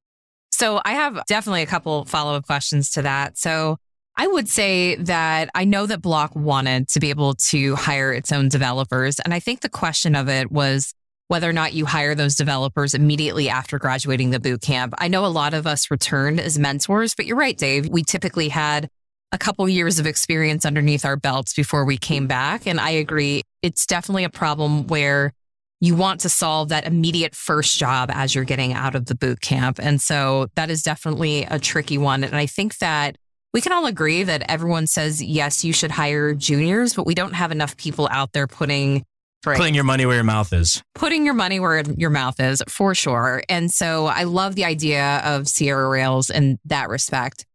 So 0.51 0.79
I 0.85 0.91
have 0.91 1.25
definitely 1.25 1.63
a 1.63 1.65
couple 1.65 2.05
follow 2.05 2.35
up 2.35 2.45
questions 2.45 2.91
to 2.91 3.01
that. 3.01 3.39
So 3.39 3.77
I 4.15 4.27
would 4.27 4.47
say 4.47 4.95
that 4.97 5.49
I 5.55 5.65
know 5.65 5.87
that 5.87 6.03
Bloc 6.03 6.35
wanted 6.35 6.87
to 6.89 6.99
be 6.99 7.09
able 7.09 7.33
to 7.49 7.75
hire 7.75 8.13
its 8.13 8.31
own 8.31 8.47
developers. 8.47 9.19
And 9.19 9.33
I 9.33 9.39
think 9.39 9.61
the 9.61 9.69
question 9.69 10.15
of 10.15 10.29
it 10.29 10.51
was 10.51 10.93
whether 11.33 11.49
or 11.49 11.53
not 11.53 11.73
you 11.73 11.87
hire 11.87 12.13
those 12.13 12.35
developers 12.35 12.93
immediately 12.93 13.49
after 13.49 13.79
graduating 13.79 14.29
the 14.29 14.39
boot 14.39 14.61
camp. 14.61 14.93
I 14.99 15.07
know 15.07 15.25
a 15.25 15.27
lot 15.27 15.55
of 15.55 15.65
us 15.65 15.89
returned 15.89 16.39
as 16.39 16.59
mentors, 16.59 17.15
but 17.15 17.25
you're 17.25 17.35
right, 17.35 17.57
Dave. 17.57 17.89
We 17.89 18.03
typically 18.03 18.49
had 18.49 18.87
a 19.31 19.39
couple 19.39 19.67
years 19.67 19.97
of 19.97 20.05
experience 20.05 20.63
underneath 20.63 21.05
our 21.05 21.15
belts 21.15 21.55
before 21.55 21.85
we 21.85 21.97
came 21.97 22.27
back. 22.27 22.67
And 22.67 22.79
I 22.79 22.91
agree, 22.91 23.41
it's 23.63 23.87
definitely 23.87 24.25
a 24.25 24.29
problem 24.29 24.85
where 24.85 25.33
you 25.81 25.95
want 25.95 26.19
to 26.19 26.29
solve 26.29 26.69
that 26.69 26.85
immediate 26.85 27.33
first 27.33 27.79
job 27.79 28.11
as 28.13 28.35
you're 28.35 28.43
getting 28.43 28.73
out 28.73 28.93
of 28.93 29.07
the 29.07 29.15
boot 29.15 29.41
camp. 29.41 29.79
And 29.81 29.99
so 29.99 30.49
that 30.53 30.69
is 30.69 30.83
definitely 30.83 31.47
a 31.49 31.57
tricky 31.57 31.97
one. 31.97 32.23
And 32.23 32.35
I 32.35 32.45
think 32.45 32.77
that 32.77 33.15
we 33.55 33.61
can 33.61 33.71
all 33.71 33.87
agree 33.87 34.21
that 34.21 34.43
everyone 34.51 34.85
says, 34.85 35.19
yes, 35.19 35.63
you 35.63 35.73
should 35.73 35.89
hire 35.89 36.35
juniors, 36.35 36.93
but 36.93 37.07
we 37.07 37.15
don't 37.15 37.33
have 37.33 37.51
enough 37.51 37.75
people 37.75 38.07
out 38.11 38.33
there 38.33 38.45
putting 38.45 39.03
Right. 39.45 39.57
Putting 39.57 39.75
your 39.75 39.83
money 39.83 40.05
where 40.05 40.15
your 40.15 40.23
mouth 40.23 40.53
is. 40.53 40.81
Putting 40.95 41.25
your 41.25 41.33
money 41.33 41.59
where 41.59 41.83
your 41.97 42.09
mouth 42.09 42.39
is, 42.39 42.63
for 42.67 42.95
sure. 42.95 43.43
And 43.49 43.71
so 43.71 44.05
I 44.05 44.23
love 44.23 44.55
the 44.55 44.65
idea 44.65 45.21
of 45.25 45.47
Sierra 45.47 45.89
Rails 45.89 46.29
in 46.29 46.59
that 46.65 46.89
respect. 46.89 47.45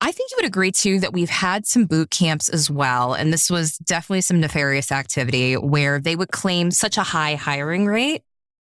I 0.00 0.10
think 0.10 0.32
you 0.32 0.36
would 0.38 0.46
agree 0.46 0.72
too 0.72 0.98
that 1.00 1.12
we've 1.12 1.30
had 1.30 1.64
some 1.64 1.86
boot 1.86 2.10
camps 2.10 2.48
as 2.48 2.68
well. 2.68 3.14
And 3.14 3.32
this 3.32 3.48
was 3.48 3.78
definitely 3.78 4.22
some 4.22 4.40
nefarious 4.40 4.90
activity 4.90 5.54
where 5.54 6.00
they 6.00 6.16
would 6.16 6.32
claim 6.32 6.72
such 6.72 6.96
a 6.96 7.04
high 7.04 7.36
hiring 7.36 7.86
rate, 7.86 8.22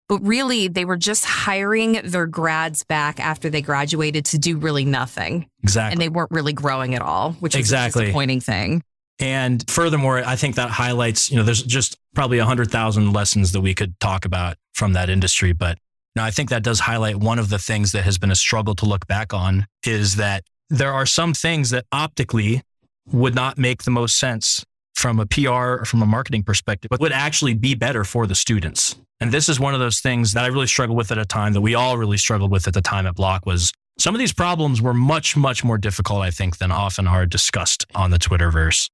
but 0.08 0.18
really 0.18 0.66
they 0.66 0.84
were 0.84 0.96
just 0.96 1.24
hiring 1.24 2.00
their 2.02 2.26
grads 2.26 2.82
back 2.82 3.20
after 3.20 3.50
they 3.50 3.62
graduated 3.62 4.24
to 4.26 4.38
do 4.38 4.56
really 4.56 4.84
nothing. 4.84 5.48
Exactly. 5.62 5.92
And 5.92 6.00
they 6.00 6.08
weren't 6.08 6.32
really 6.32 6.52
growing 6.52 6.96
at 6.96 7.02
all, 7.02 7.32
which 7.34 7.54
is 7.54 7.60
exactly. 7.60 8.02
a 8.02 8.06
disappointing 8.06 8.40
thing. 8.40 8.82
And 9.20 9.64
furthermore, 9.68 10.18
I 10.18 10.36
think 10.36 10.56
that 10.56 10.70
highlights, 10.70 11.30
you 11.30 11.36
know, 11.36 11.42
there's 11.42 11.62
just 11.62 11.98
probably 12.18 12.38
a 12.38 12.44
hundred 12.44 12.68
thousand 12.68 13.12
lessons 13.12 13.52
that 13.52 13.60
we 13.60 13.72
could 13.72 13.94
talk 14.00 14.24
about 14.24 14.56
from 14.74 14.92
that 14.92 15.08
industry. 15.08 15.52
But 15.52 15.78
now 16.16 16.24
I 16.24 16.32
think 16.32 16.50
that 16.50 16.64
does 16.64 16.80
highlight 16.80 17.14
one 17.14 17.38
of 17.38 17.48
the 17.48 17.60
things 17.60 17.92
that 17.92 18.02
has 18.02 18.18
been 18.18 18.32
a 18.32 18.34
struggle 18.34 18.74
to 18.74 18.86
look 18.86 19.06
back 19.06 19.32
on 19.32 19.68
is 19.86 20.16
that 20.16 20.42
there 20.68 20.92
are 20.92 21.06
some 21.06 21.32
things 21.32 21.70
that 21.70 21.84
optically 21.92 22.62
would 23.12 23.36
not 23.36 23.56
make 23.56 23.84
the 23.84 23.92
most 23.92 24.18
sense 24.18 24.64
from 24.96 25.20
a 25.20 25.26
PR 25.26 25.48
or 25.50 25.84
from 25.84 26.02
a 26.02 26.06
marketing 26.06 26.42
perspective, 26.42 26.88
but 26.88 26.98
would 26.98 27.12
actually 27.12 27.54
be 27.54 27.76
better 27.76 28.02
for 28.02 28.26
the 28.26 28.34
students. 28.34 28.96
And 29.20 29.30
this 29.30 29.48
is 29.48 29.60
one 29.60 29.74
of 29.74 29.78
those 29.78 30.00
things 30.00 30.32
that 30.32 30.42
I 30.42 30.48
really 30.48 30.66
struggled 30.66 30.98
with 30.98 31.12
at 31.12 31.18
a 31.18 31.24
time 31.24 31.52
that 31.52 31.60
we 31.60 31.76
all 31.76 31.96
really 31.98 32.18
struggled 32.18 32.50
with 32.50 32.66
at 32.66 32.74
the 32.74 32.82
time 32.82 33.06
at 33.06 33.14
Bloc 33.14 33.46
was 33.46 33.70
some 33.96 34.12
of 34.12 34.18
these 34.18 34.32
problems 34.32 34.82
were 34.82 34.92
much, 34.92 35.36
much 35.36 35.62
more 35.62 35.78
difficult, 35.78 36.22
I 36.22 36.32
think, 36.32 36.58
than 36.58 36.72
often 36.72 37.06
are 37.06 37.26
discussed 37.26 37.86
on 37.94 38.10
the 38.10 38.18
Twitterverse. 38.18 38.90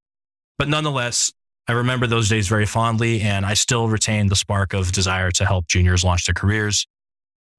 But 0.59 0.69
nonetheless, 0.69 1.33
I 1.67 1.71
remember 1.71 2.05
those 2.05 2.29
days 2.29 2.47
very 2.47 2.65
fondly, 2.65 3.21
and 3.21 3.45
I 3.45 3.55
still 3.55 3.87
retain 3.87 4.27
the 4.27 4.35
spark 4.35 4.73
of 4.73 4.91
desire 4.91 5.31
to 5.31 5.45
help 5.45 5.67
juniors 5.67 6.03
launch 6.03 6.25
their 6.27 6.33
careers. 6.33 6.85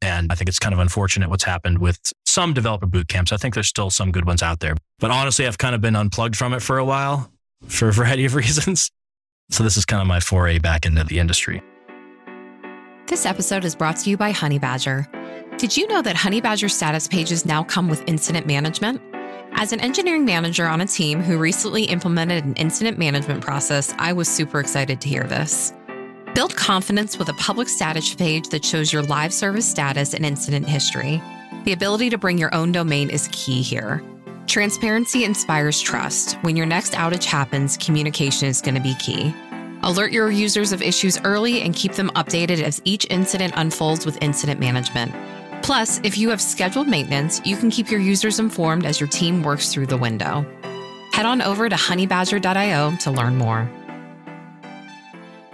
And 0.01 0.31
I 0.31 0.37
think 0.37 0.49
it's 0.49 0.59
kind 0.59 0.73
of 0.73 0.79
unfortunate 0.79 1.29
what's 1.29 1.43
happened 1.43 1.79
with 1.79 1.99
some 2.25 2.53
developer 2.53 2.87
boot 2.87 3.09
camps. 3.09 3.33
I 3.33 3.37
think 3.37 3.55
there's 3.55 3.67
still 3.67 3.91
some 3.91 4.13
good 4.13 4.25
ones 4.25 4.43
out 4.43 4.61
there. 4.61 4.77
But 5.01 5.11
honestly, 5.11 5.47
I've 5.47 5.59
kind 5.59 5.75
of 5.75 5.81
been 5.81 5.97
unplugged 5.97 6.37
from 6.37 6.53
it 6.53 6.61
for 6.61 6.79
a 6.79 6.85
while 6.85 7.33
for 7.67 7.89
a 7.89 7.93
variety 7.93 8.25
of 8.25 8.35
reasons. 8.37 8.91
So 9.51 9.65
this 9.65 9.77
is 9.77 9.85
kind 9.85 10.01
of 10.01 10.07
my 10.07 10.21
foray 10.21 10.59
back 10.59 10.87
into 10.87 11.03
the 11.03 11.19
industry. 11.19 11.63
This 13.07 13.25
episode 13.25 13.65
is 13.65 13.75
brought 13.75 13.97
to 13.99 14.11
you 14.11 14.17
by 14.17 14.33
Honeybadger. 14.33 15.07
Did 15.59 15.77
you 15.77 15.87
know 15.89 16.03
that 16.03 16.17
Honeybadger 16.17 16.71
status 16.71 17.09
pages 17.09 17.47
now 17.47 17.63
come 17.63 17.89
with 17.89 18.03
incident 18.07 18.47
management? 18.47 19.01
As 19.53 19.73
an 19.73 19.81
engineering 19.81 20.25
manager 20.25 20.67
on 20.67 20.81
a 20.81 20.87
team 20.87 21.23
who 21.23 21.39
recently 21.39 21.85
implemented 21.85 22.45
an 22.45 22.55
incident 22.55 22.99
management 22.99 23.43
process, 23.43 23.95
I 23.99 24.13
was 24.13 24.29
super 24.29 24.61
excited 24.61 25.01
to 25.01 25.09
hear 25.09 25.25
this. 25.25 25.73
Build 26.35 26.55
confidence 26.55 27.19
with 27.19 27.31
a 27.31 27.35
public 27.35 27.69
status 27.69 28.15
page 28.15 28.49
that 28.51 28.65
shows 28.65 28.93
your 28.93 29.03
live 29.03 29.33
service 29.33 29.69
status 29.69 30.13
and 30.13 30.27
incident 30.27 30.69
history. 30.69 31.23
The 31.65 31.73
ability 31.73 32.11
to 32.11 32.19
bring 32.19 32.39
your 32.39 32.55
own 32.55 32.73
domain 32.73 33.09
is 33.09 33.29
key 33.33 33.63
here. 33.63 34.03
Transparency 34.47 35.25
inspires 35.25 35.81
trust. 35.81 36.35
When 36.43 36.57
your 36.57 36.67
next 36.67 36.93
outage 36.93 37.25
happens, 37.25 37.77
communication 37.77 38.49
is 38.49 38.61
going 38.61 38.75
to 38.75 38.81
be 38.81 38.95
key. 38.97 39.35
Alert 39.83 40.13
your 40.13 40.31
users 40.31 40.73
of 40.73 40.83
issues 40.83 41.21
early 41.25 41.63
and 41.63 41.75
keep 41.75 41.93
them 41.93 42.11
updated 42.11 42.63
as 42.63 42.81
each 42.85 43.07
incident 43.11 43.55
unfolds 43.57 44.05
with 44.05 44.19
incident 44.23 44.61
management. 44.61 45.13
Plus, 45.67 46.01
if 46.05 46.17
you 46.17 46.31
have 46.31 46.41
scheduled 46.41 46.87
maintenance, 46.87 47.43
you 47.45 47.57
can 47.57 47.71
keep 47.71 47.91
your 47.91 47.99
users 47.99 48.39
informed 48.39 48.87
as 48.87 49.01
your 49.01 49.09
team 49.09 49.43
works 49.43 49.73
through 49.73 49.87
the 49.87 49.97
window. 49.97 50.47
Head 51.11 51.27
on 51.27 51.43
over 51.43 51.69
to 51.69 51.75
honeybadger.io 51.75 52.95
to 52.99 53.11
learn 53.11 53.37
more. 53.37 53.69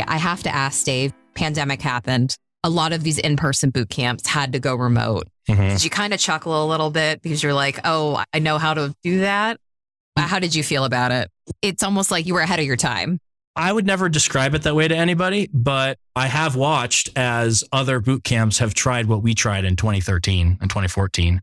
I 0.07 0.19
have 0.19 0.43
to 0.43 0.55
ask 0.55 0.85
Dave, 0.85 1.15
pandemic 1.35 1.81
happened. 1.81 2.37
A 2.63 2.69
lot 2.69 2.93
of 2.93 3.03
these 3.03 3.19
in-person 3.19 3.71
boot 3.71 3.89
camps 3.89 4.27
had 4.27 4.53
to 4.53 4.61
go 4.61 4.75
remote. 4.75 5.29
Mm-hmm. 5.49 5.71
Did 5.71 5.83
you 5.83 5.89
kind 5.89 6.13
of 6.13 6.21
chuckle 6.21 6.63
a 6.63 6.67
little 6.67 6.91
bit 6.91 7.23
because 7.23 7.43
you're 7.43 7.55
like, 7.55 7.81
"Oh, 7.83 8.23
I 8.35 8.39
know 8.39 8.59
how 8.59 8.75
to 8.75 8.95
do 9.03 9.21
that"? 9.21 9.57
How 10.19 10.41
did 10.41 10.55
you 10.55 10.63
feel 10.63 10.85
about 10.85 11.11
it? 11.11 11.31
It's 11.63 11.83
almost 11.83 12.11
like 12.11 12.27
you 12.27 12.35
were 12.35 12.41
ahead 12.41 12.61
of 12.61 12.67
your 12.67 12.77
time. 12.77 13.19
I 13.55 13.73
would 13.73 13.87
never 13.87 14.09
describe 14.09 14.55
it 14.55 14.63
that 14.63 14.75
way 14.75 14.89
to 14.89 14.97
anybody, 14.97 15.51
but 15.53 15.99
I 16.17 16.27
have 16.27 16.57
watched 16.57 17.11
as 17.17 17.63
other 17.73 18.01
boot 18.01 18.25
camps 18.25 18.59
have 18.59 18.73
tried 18.75 19.07
what 19.07 19.23
we 19.23 19.35
tried 19.35 19.65
in 19.65 19.77
2013 19.77 20.59
and 20.61 20.71
2014. 20.71 21.43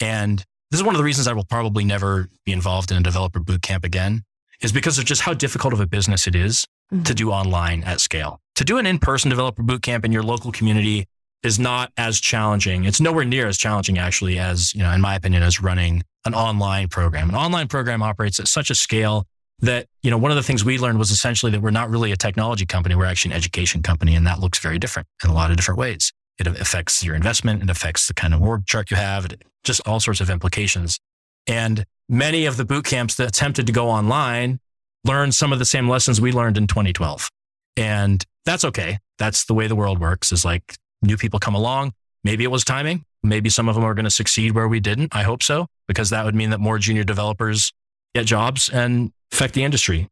And 0.00 0.38
this 0.70 0.80
is 0.80 0.84
one 0.84 0.94
of 0.94 0.98
the 0.98 1.04
reasons 1.04 1.26
I 1.26 1.32
will 1.32 1.44
probably 1.44 1.84
never 1.84 2.28
be 2.44 2.52
involved 2.52 2.90
in 2.90 2.98
a 2.98 3.02
developer 3.02 3.40
boot 3.40 3.62
camp 3.62 3.84
again, 3.84 4.22
is 4.60 4.72
because 4.72 4.98
of 4.98 5.04
just 5.06 5.22
how 5.22 5.32
difficult 5.32 5.72
of 5.72 5.80
a 5.80 5.86
business 5.86 6.26
it 6.26 6.34
is 6.34 6.66
Mm-hmm. 6.92 7.02
to 7.02 7.14
do 7.14 7.32
online 7.32 7.82
at 7.82 8.00
scale. 8.00 8.40
To 8.54 8.64
do 8.64 8.78
an 8.78 8.86
in 8.86 9.00
person 9.00 9.28
developer 9.28 9.60
boot 9.60 9.82
camp 9.82 10.04
in 10.04 10.12
your 10.12 10.22
local 10.22 10.52
community 10.52 11.08
is 11.42 11.58
not 11.58 11.90
as 11.96 12.20
challenging. 12.20 12.84
It's 12.84 13.00
nowhere 13.00 13.24
near 13.24 13.48
as 13.48 13.58
challenging, 13.58 13.98
actually, 13.98 14.38
as, 14.38 14.72
you 14.72 14.84
know, 14.84 14.92
in 14.92 15.00
my 15.00 15.16
opinion, 15.16 15.42
as 15.42 15.60
running 15.60 16.04
an 16.24 16.32
online 16.32 16.86
program. 16.86 17.28
An 17.28 17.34
online 17.34 17.66
program 17.66 18.04
operates 18.04 18.38
at 18.38 18.46
such 18.46 18.70
a 18.70 18.76
scale 18.76 19.26
that, 19.60 19.86
you 20.02 20.10
know, 20.10 20.18
one 20.18 20.30
of 20.30 20.36
the 20.36 20.42
things 20.42 20.64
we 20.64 20.78
learned 20.78 20.98
was 20.98 21.10
essentially 21.10 21.50
that 21.52 21.60
we're 21.60 21.70
not 21.70 21.90
really 21.90 22.12
a 22.12 22.16
technology 22.16 22.66
company. 22.66 22.94
We're 22.94 23.06
actually 23.06 23.32
an 23.32 23.36
education 23.36 23.82
company. 23.82 24.14
And 24.14 24.26
that 24.26 24.38
looks 24.38 24.58
very 24.58 24.78
different 24.78 25.08
in 25.24 25.30
a 25.30 25.34
lot 25.34 25.50
of 25.50 25.56
different 25.56 25.78
ways. 25.78 26.12
It 26.38 26.46
affects 26.46 27.02
your 27.02 27.14
investment. 27.14 27.62
It 27.62 27.70
affects 27.70 28.06
the 28.06 28.14
kind 28.14 28.34
of 28.34 28.42
org 28.42 28.66
chart 28.66 28.90
you 28.90 28.96
have, 28.96 29.24
it, 29.24 29.42
just 29.64 29.80
all 29.86 30.00
sorts 30.00 30.20
of 30.20 30.28
implications. 30.28 30.98
And 31.46 31.86
many 32.08 32.44
of 32.44 32.56
the 32.56 32.64
boot 32.64 32.84
camps 32.84 33.14
that 33.14 33.28
attempted 33.28 33.66
to 33.66 33.72
go 33.72 33.88
online 33.88 34.60
learned 35.04 35.34
some 35.34 35.52
of 35.52 35.58
the 35.58 35.64
same 35.64 35.88
lessons 35.88 36.20
we 36.20 36.32
learned 36.32 36.58
in 36.58 36.66
2012. 36.66 37.30
And 37.76 38.24
that's 38.44 38.64
okay. 38.64 38.98
That's 39.18 39.44
the 39.44 39.54
way 39.54 39.66
the 39.66 39.76
world 39.76 40.00
works 40.00 40.32
is 40.32 40.44
like 40.44 40.76
new 41.02 41.16
people 41.16 41.38
come 41.38 41.54
along. 41.54 41.92
Maybe 42.24 42.44
it 42.44 42.50
was 42.50 42.64
timing. 42.64 43.04
Maybe 43.22 43.48
some 43.48 43.68
of 43.68 43.74
them 43.74 43.84
are 43.84 43.94
going 43.94 44.04
to 44.04 44.10
succeed 44.10 44.52
where 44.52 44.68
we 44.68 44.80
didn't. 44.80 45.14
I 45.14 45.22
hope 45.22 45.42
so, 45.42 45.66
because 45.88 46.10
that 46.10 46.24
would 46.24 46.34
mean 46.34 46.50
that 46.50 46.60
more 46.60 46.78
junior 46.78 47.04
developers 47.04 47.72
get 48.14 48.26
jobs 48.26 48.68
and 48.68 49.12
affect 49.32 49.54
the 49.54 49.64
industry. 49.64 50.08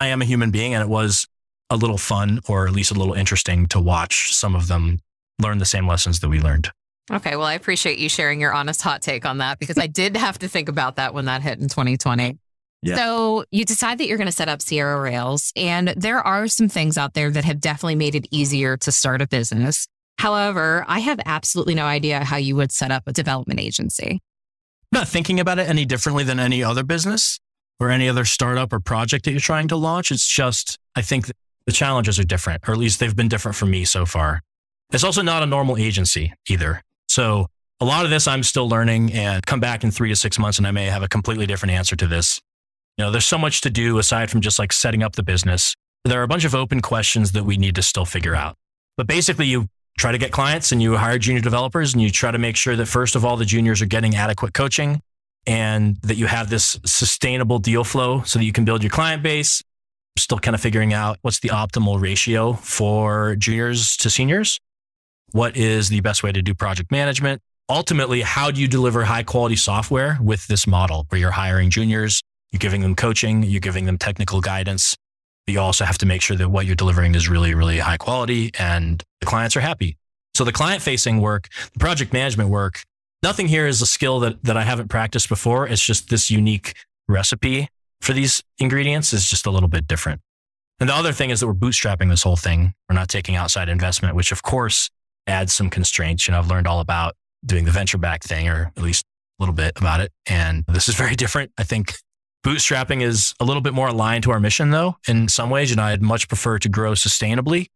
I 0.00 0.08
am 0.08 0.22
a 0.22 0.24
human 0.24 0.50
being 0.50 0.74
and 0.74 0.82
it 0.82 0.88
was 0.88 1.26
a 1.70 1.76
little 1.76 1.98
fun 1.98 2.40
or 2.48 2.66
at 2.66 2.72
least 2.72 2.90
a 2.90 2.94
little 2.94 3.14
interesting 3.14 3.66
to 3.66 3.80
watch 3.80 4.34
some 4.34 4.54
of 4.54 4.68
them 4.68 4.98
learn 5.40 5.58
the 5.58 5.64
same 5.64 5.86
lessons 5.86 6.20
that 6.20 6.28
we 6.28 6.40
learned. 6.40 6.70
Okay, 7.10 7.36
well, 7.36 7.46
I 7.46 7.54
appreciate 7.54 7.98
you 7.98 8.08
sharing 8.08 8.40
your 8.40 8.52
honest 8.52 8.82
hot 8.82 9.02
take 9.02 9.26
on 9.26 9.38
that 9.38 9.58
because 9.58 9.78
I 9.78 9.86
did 9.86 10.16
have 10.16 10.38
to 10.40 10.48
think 10.48 10.68
about 10.68 10.96
that 10.96 11.14
when 11.14 11.24
that 11.24 11.42
hit 11.42 11.58
in 11.58 11.68
2020. 11.68 12.38
Yeah. 12.82 12.96
So 12.96 13.44
you 13.50 13.64
decide 13.64 13.98
that 13.98 14.06
you're 14.06 14.18
going 14.18 14.26
to 14.26 14.32
set 14.32 14.48
up 14.48 14.60
Sierra 14.60 15.00
Rails, 15.00 15.52
and 15.54 15.88
there 15.96 16.20
are 16.20 16.48
some 16.48 16.68
things 16.68 16.98
out 16.98 17.14
there 17.14 17.30
that 17.30 17.44
have 17.44 17.60
definitely 17.60 17.94
made 17.94 18.14
it 18.14 18.26
easier 18.30 18.76
to 18.78 18.90
start 18.90 19.22
a 19.22 19.28
business. 19.28 19.86
However, 20.18 20.84
I 20.88 20.98
have 21.00 21.20
absolutely 21.24 21.74
no 21.74 21.84
idea 21.84 22.24
how 22.24 22.36
you 22.36 22.56
would 22.56 22.72
set 22.72 22.90
up 22.90 23.04
a 23.06 23.12
development 23.12 23.60
agency. 23.60 24.20
not 24.90 25.08
thinking 25.08 25.38
about 25.38 25.58
it 25.58 25.68
any 25.68 25.84
differently 25.84 26.24
than 26.24 26.38
any 26.40 26.62
other 26.62 26.82
business 26.82 27.38
or 27.82 27.90
any 27.90 28.08
other 28.08 28.24
startup 28.24 28.72
or 28.72 28.80
project 28.80 29.24
that 29.24 29.32
you're 29.32 29.40
trying 29.40 29.68
to 29.68 29.76
launch. 29.76 30.10
It's 30.10 30.26
just, 30.26 30.78
I 30.94 31.02
think 31.02 31.30
the 31.66 31.72
challenges 31.72 32.18
are 32.18 32.24
different, 32.24 32.68
or 32.68 32.72
at 32.72 32.78
least 32.78 33.00
they've 33.00 33.14
been 33.14 33.28
different 33.28 33.56
for 33.56 33.66
me 33.66 33.84
so 33.84 34.06
far. 34.06 34.40
It's 34.92 35.04
also 35.04 35.22
not 35.22 35.42
a 35.42 35.46
normal 35.46 35.76
agency 35.76 36.32
either. 36.48 36.82
So 37.08 37.46
a 37.80 37.84
lot 37.84 38.04
of 38.04 38.10
this 38.10 38.28
I'm 38.28 38.42
still 38.42 38.68
learning 38.68 39.12
and 39.12 39.44
come 39.44 39.60
back 39.60 39.84
in 39.84 39.90
three 39.90 40.08
to 40.08 40.16
six 40.16 40.38
months 40.38 40.58
and 40.58 40.66
I 40.66 40.70
may 40.70 40.86
have 40.86 41.02
a 41.02 41.08
completely 41.08 41.46
different 41.46 41.72
answer 41.72 41.96
to 41.96 42.06
this. 42.06 42.40
You 42.98 43.04
know, 43.04 43.10
there's 43.10 43.26
so 43.26 43.38
much 43.38 43.62
to 43.62 43.70
do 43.70 43.98
aside 43.98 44.30
from 44.30 44.40
just 44.40 44.58
like 44.58 44.72
setting 44.72 45.02
up 45.02 45.16
the 45.16 45.22
business. 45.22 45.74
There 46.04 46.20
are 46.20 46.24
a 46.24 46.28
bunch 46.28 46.44
of 46.44 46.54
open 46.54 46.80
questions 46.80 47.32
that 47.32 47.44
we 47.44 47.56
need 47.56 47.74
to 47.76 47.82
still 47.82 48.04
figure 48.04 48.34
out. 48.34 48.56
But 48.96 49.06
basically, 49.06 49.46
you 49.46 49.68
try 49.98 50.12
to 50.12 50.18
get 50.18 50.30
clients 50.30 50.72
and 50.72 50.82
you 50.82 50.96
hire 50.96 51.18
junior 51.18 51.40
developers 51.40 51.94
and 51.94 52.02
you 52.02 52.10
try 52.10 52.30
to 52.30 52.38
make 52.38 52.56
sure 52.56 52.76
that 52.76 52.86
first 52.86 53.16
of 53.16 53.24
all, 53.24 53.36
the 53.36 53.44
juniors 53.44 53.80
are 53.80 53.86
getting 53.86 54.14
adequate 54.14 54.52
coaching 54.52 55.00
and 55.46 55.96
that 56.02 56.16
you 56.16 56.26
have 56.26 56.50
this 56.50 56.78
sustainable 56.84 57.58
deal 57.58 57.84
flow 57.84 58.22
so 58.22 58.38
that 58.38 58.44
you 58.44 58.52
can 58.52 58.64
build 58.64 58.82
your 58.82 58.90
client 58.90 59.22
base. 59.22 59.62
Still 60.18 60.38
kind 60.38 60.54
of 60.54 60.60
figuring 60.60 60.92
out 60.92 61.18
what's 61.22 61.40
the 61.40 61.48
optimal 61.48 62.00
ratio 62.00 62.52
for 62.52 63.34
juniors 63.36 63.96
to 63.98 64.10
seniors. 64.10 64.60
What 65.32 65.56
is 65.56 65.88
the 65.88 66.00
best 66.00 66.22
way 66.22 66.32
to 66.32 66.42
do 66.42 66.54
project 66.54 66.90
management? 66.90 67.40
Ultimately, 67.70 68.20
how 68.20 68.50
do 68.50 68.60
you 68.60 68.68
deliver 68.68 69.04
high 69.04 69.22
quality 69.22 69.56
software 69.56 70.18
with 70.20 70.46
this 70.48 70.66
model 70.66 71.06
where 71.08 71.18
you're 71.18 71.30
hiring 71.30 71.70
juniors, 71.70 72.20
you're 72.50 72.58
giving 72.58 72.82
them 72.82 72.94
coaching, 72.94 73.42
you're 73.42 73.60
giving 73.60 73.86
them 73.86 73.96
technical 73.96 74.42
guidance. 74.42 74.94
But 75.46 75.54
you 75.54 75.60
also 75.60 75.84
have 75.86 75.98
to 75.98 76.06
make 76.06 76.20
sure 76.20 76.36
that 76.36 76.50
what 76.50 76.66
you're 76.66 76.76
delivering 76.76 77.14
is 77.14 77.28
really, 77.28 77.54
really 77.54 77.78
high 77.78 77.96
quality 77.96 78.50
and 78.58 79.02
the 79.20 79.26
clients 79.26 79.56
are 79.56 79.60
happy. 79.60 79.96
So 80.34 80.44
the 80.44 80.52
client 80.52 80.82
facing 80.82 81.20
work, 81.20 81.48
the 81.72 81.78
project 81.78 82.12
management 82.12 82.50
work, 82.50 82.82
nothing 83.22 83.48
here 83.48 83.66
is 83.66 83.80
a 83.82 83.86
skill 83.86 84.20
that, 84.20 84.42
that 84.44 84.56
I 84.56 84.62
haven't 84.62 84.88
practiced 84.88 85.28
before. 85.28 85.66
It's 85.66 85.84
just 85.84 86.08
this 86.08 86.30
unique 86.30 86.74
recipe 87.08 87.68
for 88.02 88.12
these 88.12 88.42
ingredients 88.58 89.12
is 89.12 89.30
just 89.30 89.46
a 89.46 89.50
little 89.50 89.68
bit 89.68 89.86
different. 89.86 90.20
And 90.80 90.88
the 90.88 90.94
other 90.94 91.12
thing 91.12 91.30
is 91.30 91.40
that 91.40 91.46
we're 91.46 91.54
bootstrapping 91.54 92.08
this 92.08 92.24
whole 92.24 92.36
thing. 92.36 92.74
We're 92.88 92.96
not 92.96 93.08
taking 93.08 93.36
outside 93.36 93.68
investment, 93.68 94.16
which 94.16 94.32
of 94.32 94.42
course 94.42 94.90
adds 95.28 95.54
some 95.54 95.70
constraints. 95.70 96.26
You 96.26 96.32
know, 96.32 96.38
I've 96.38 96.48
learned 96.48 96.66
all 96.66 96.80
about 96.80 97.14
doing 97.46 97.64
the 97.64 97.70
venture 97.70 97.98
back 97.98 98.24
thing, 98.24 98.48
or 98.48 98.72
at 98.76 98.82
least 98.82 99.04
a 99.38 99.42
little 99.42 99.54
bit 99.54 99.72
about 99.76 100.00
it. 100.00 100.12
And 100.26 100.64
this 100.66 100.88
is 100.88 100.94
very 100.96 101.14
different. 101.14 101.52
I 101.56 101.62
think 101.62 101.94
bootstrapping 102.44 103.02
is 103.02 103.34
a 103.38 103.44
little 103.44 103.62
bit 103.62 103.72
more 103.72 103.88
aligned 103.88 104.24
to 104.24 104.32
our 104.32 104.40
mission 104.40 104.70
though, 104.70 104.96
in 105.06 105.28
some 105.28 105.48
ways. 105.48 105.70
You 105.70 105.76
know, 105.76 105.84
I'd 105.84 106.02
much 106.02 106.26
prefer 106.26 106.58
to 106.58 106.68
grow 106.68 106.92
sustainably. 106.92 107.66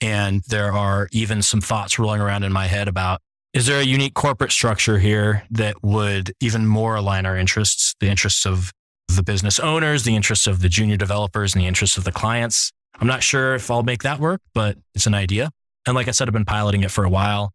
And 0.00 0.42
there 0.48 0.72
are 0.72 1.08
even 1.12 1.40
some 1.40 1.60
thoughts 1.60 1.98
rolling 1.98 2.20
around 2.20 2.42
in 2.42 2.52
my 2.52 2.66
head 2.66 2.88
about 2.88 3.22
is 3.56 3.64
there 3.64 3.80
a 3.80 3.84
unique 3.84 4.12
corporate 4.12 4.52
structure 4.52 4.98
here 4.98 5.42
that 5.50 5.82
would 5.82 6.30
even 6.40 6.66
more 6.66 6.94
align 6.94 7.24
our 7.24 7.38
interests, 7.38 7.94
the 8.00 8.08
interests 8.08 8.44
of 8.44 8.70
the 9.08 9.22
business 9.22 9.58
owners, 9.58 10.02
the 10.02 10.14
interests 10.14 10.46
of 10.46 10.60
the 10.60 10.68
junior 10.68 10.98
developers, 10.98 11.54
and 11.54 11.62
the 11.62 11.66
interests 11.66 11.96
of 11.96 12.04
the 12.04 12.12
clients? 12.12 12.70
I'm 13.00 13.06
not 13.06 13.22
sure 13.22 13.54
if 13.54 13.70
I'll 13.70 13.82
make 13.82 14.02
that 14.02 14.20
work, 14.20 14.42
but 14.52 14.76
it's 14.94 15.06
an 15.06 15.14
idea. 15.14 15.50
And 15.86 15.94
like 15.94 16.06
I 16.06 16.10
said, 16.10 16.28
I've 16.28 16.34
been 16.34 16.44
piloting 16.44 16.82
it 16.82 16.90
for 16.90 17.04
a 17.04 17.08
while, 17.08 17.54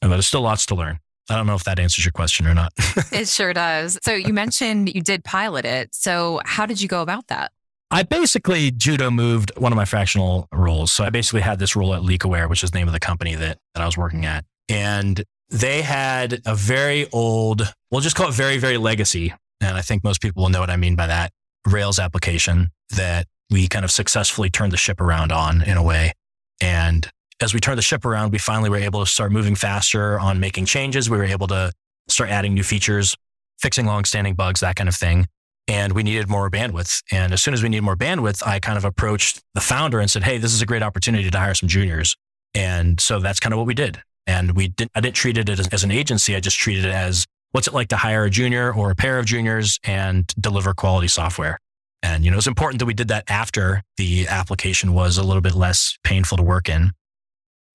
but 0.00 0.08
there's 0.08 0.28
still 0.28 0.42
lots 0.42 0.66
to 0.66 0.76
learn. 0.76 1.00
I 1.28 1.34
don't 1.34 1.48
know 1.48 1.56
if 1.56 1.64
that 1.64 1.80
answers 1.80 2.04
your 2.04 2.12
question 2.12 2.46
or 2.46 2.54
not. 2.54 2.72
It 3.12 3.26
sure 3.26 3.52
does. 3.52 3.98
So 4.02 4.14
you 4.14 4.32
mentioned 4.32 4.94
you 4.94 5.02
did 5.02 5.24
pilot 5.24 5.64
it. 5.64 5.96
So 5.96 6.40
how 6.44 6.64
did 6.64 6.80
you 6.80 6.86
go 6.86 7.02
about 7.02 7.26
that? 7.26 7.50
I 7.90 8.04
basically 8.04 8.70
judo 8.70 9.10
moved 9.10 9.50
one 9.56 9.72
of 9.72 9.76
my 9.76 9.84
fractional 9.84 10.46
roles. 10.52 10.92
So 10.92 11.02
I 11.02 11.10
basically 11.10 11.40
had 11.40 11.58
this 11.58 11.74
role 11.74 11.92
at 11.94 12.02
LeakAware, 12.02 12.48
which 12.48 12.62
is 12.62 12.70
the 12.70 12.78
name 12.78 12.86
of 12.86 12.92
the 12.92 13.00
company 13.00 13.34
that, 13.34 13.58
that 13.74 13.82
I 13.82 13.86
was 13.86 13.96
working 13.96 14.24
at. 14.24 14.44
And 14.68 15.22
they 15.50 15.82
had 15.82 16.40
a 16.46 16.54
very 16.54 17.08
old, 17.10 17.62
we'll 17.90 18.00
just 18.00 18.16
call 18.16 18.28
it 18.28 18.34
very, 18.34 18.58
very 18.58 18.76
legacy. 18.76 19.32
And 19.60 19.76
I 19.76 19.82
think 19.82 20.04
most 20.04 20.20
people 20.20 20.42
will 20.42 20.50
know 20.50 20.60
what 20.60 20.70
I 20.70 20.76
mean 20.76 20.94
by 20.96 21.06
that 21.06 21.32
Rails 21.66 21.98
application 21.98 22.70
that 22.90 23.26
we 23.50 23.68
kind 23.68 23.84
of 23.84 23.90
successfully 23.90 24.50
turned 24.50 24.72
the 24.72 24.76
ship 24.76 25.00
around 25.00 25.32
on 25.32 25.62
in 25.62 25.76
a 25.76 25.82
way. 25.82 26.12
And 26.60 27.08
as 27.40 27.54
we 27.54 27.60
turned 27.60 27.78
the 27.78 27.82
ship 27.82 28.04
around, 28.04 28.32
we 28.32 28.38
finally 28.38 28.70
were 28.70 28.76
able 28.76 29.04
to 29.04 29.10
start 29.10 29.32
moving 29.32 29.54
faster 29.54 30.18
on 30.18 30.40
making 30.40 30.66
changes. 30.66 31.08
We 31.08 31.16
were 31.16 31.24
able 31.24 31.46
to 31.48 31.72
start 32.08 32.30
adding 32.30 32.54
new 32.54 32.62
features, 32.62 33.16
fixing 33.58 33.86
longstanding 33.86 34.34
bugs, 34.34 34.60
that 34.60 34.76
kind 34.76 34.88
of 34.88 34.96
thing. 34.96 35.26
And 35.66 35.92
we 35.92 36.02
needed 36.02 36.28
more 36.28 36.50
bandwidth. 36.50 37.02
And 37.12 37.32
as 37.32 37.42
soon 37.42 37.54
as 37.54 37.62
we 37.62 37.68
needed 37.68 37.82
more 37.82 37.96
bandwidth, 37.96 38.46
I 38.46 38.58
kind 38.58 38.78
of 38.78 38.84
approached 38.84 39.42
the 39.54 39.60
founder 39.60 40.00
and 40.00 40.10
said, 40.10 40.24
Hey, 40.24 40.38
this 40.38 40.52
is 40.52 40.62
a 40.62 40.66
great 40.66 40.82
opportunity 40.82 41.30
to 41.30 41.38
hire 41.38 41.54
some 41.54 41.68
juniors. 41.68 42.16
And 42.54 43.00
so 43.00 43.20
that's 43.20 43.38
kind 43.38 43.52
of 43.52 43.58
what 43.58 43.66
we 43.66 43.74
did. 43.74 44.02
And 44.28 44.54
we 44.54 44.68
didn't, 44.68 44.92
I 44.94 45.00
didn't 45.00 45.16
treat 45.16 45.38
it 45.38 45.48
as, 45.48 45.66
as 45.68 45.82
an 45.82 45.90
agency. 45.90 46.36
I 46.36 46.40
just 46.40 46.58
treated 46.58 46.84
it 46.84 46.92
as 46.92 47.24
what's 47.52 47.66
it 47.66 47.74
like 47.74 47.88
to 47.88 47.96
hire 47.96 48.24
a 48.24 48.30
junior 48.30 48.72
or 48.72 48.90
a 48.90 48.94
pair 48.94 49.18
of 49.18 49.24
juniors 49.24 49.80
and 49.82 50.26
deliver 50.38 50.74
quality 50.74 51.08
software. 51.08 51.58
And, 52.02 52.24
you 52.24 52.30
know, 52.30 52.36
it's 52.36 52.46
important 52.46 52.78
that 52.78 52.86
we 52.86 52.94
did 52.94 53.08
that 53.08 53.24
after 53.28 53.82
the 53.96 54.28
application 54.28 54.92
was 54.92 55.18
a 55.18 55.24
little 55.24 55.40
bit 55.40 55.54
less 55.54 55.98
painful 56.04 56.36
to 56.36 56.44
work 56.44 56.68
in. 56.68 56.92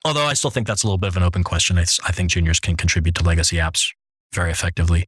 Although 0.05 0.25
I 0.25 0.33
still 0.33 0.51
think 0.51 0.67
that's 0.67 0.83
a 0.83 0.87
little 0.87 0.97
bit 0.99 1.07
of 1.07 1.17
an 1.17 1.23
open 1.23 1.43
question. 1.43 1.77
I, 1.77 1.85
I 2.05 2.11
think 2.11 2.29
juniors 2.29 2.59
can 2.59 2.77
contribute 2.77 3.15
to 3.15 3.23
legacy 3.23 3.57
apps 3.57 3.87
very 4.31 4.51
effectively. 4.51 5.07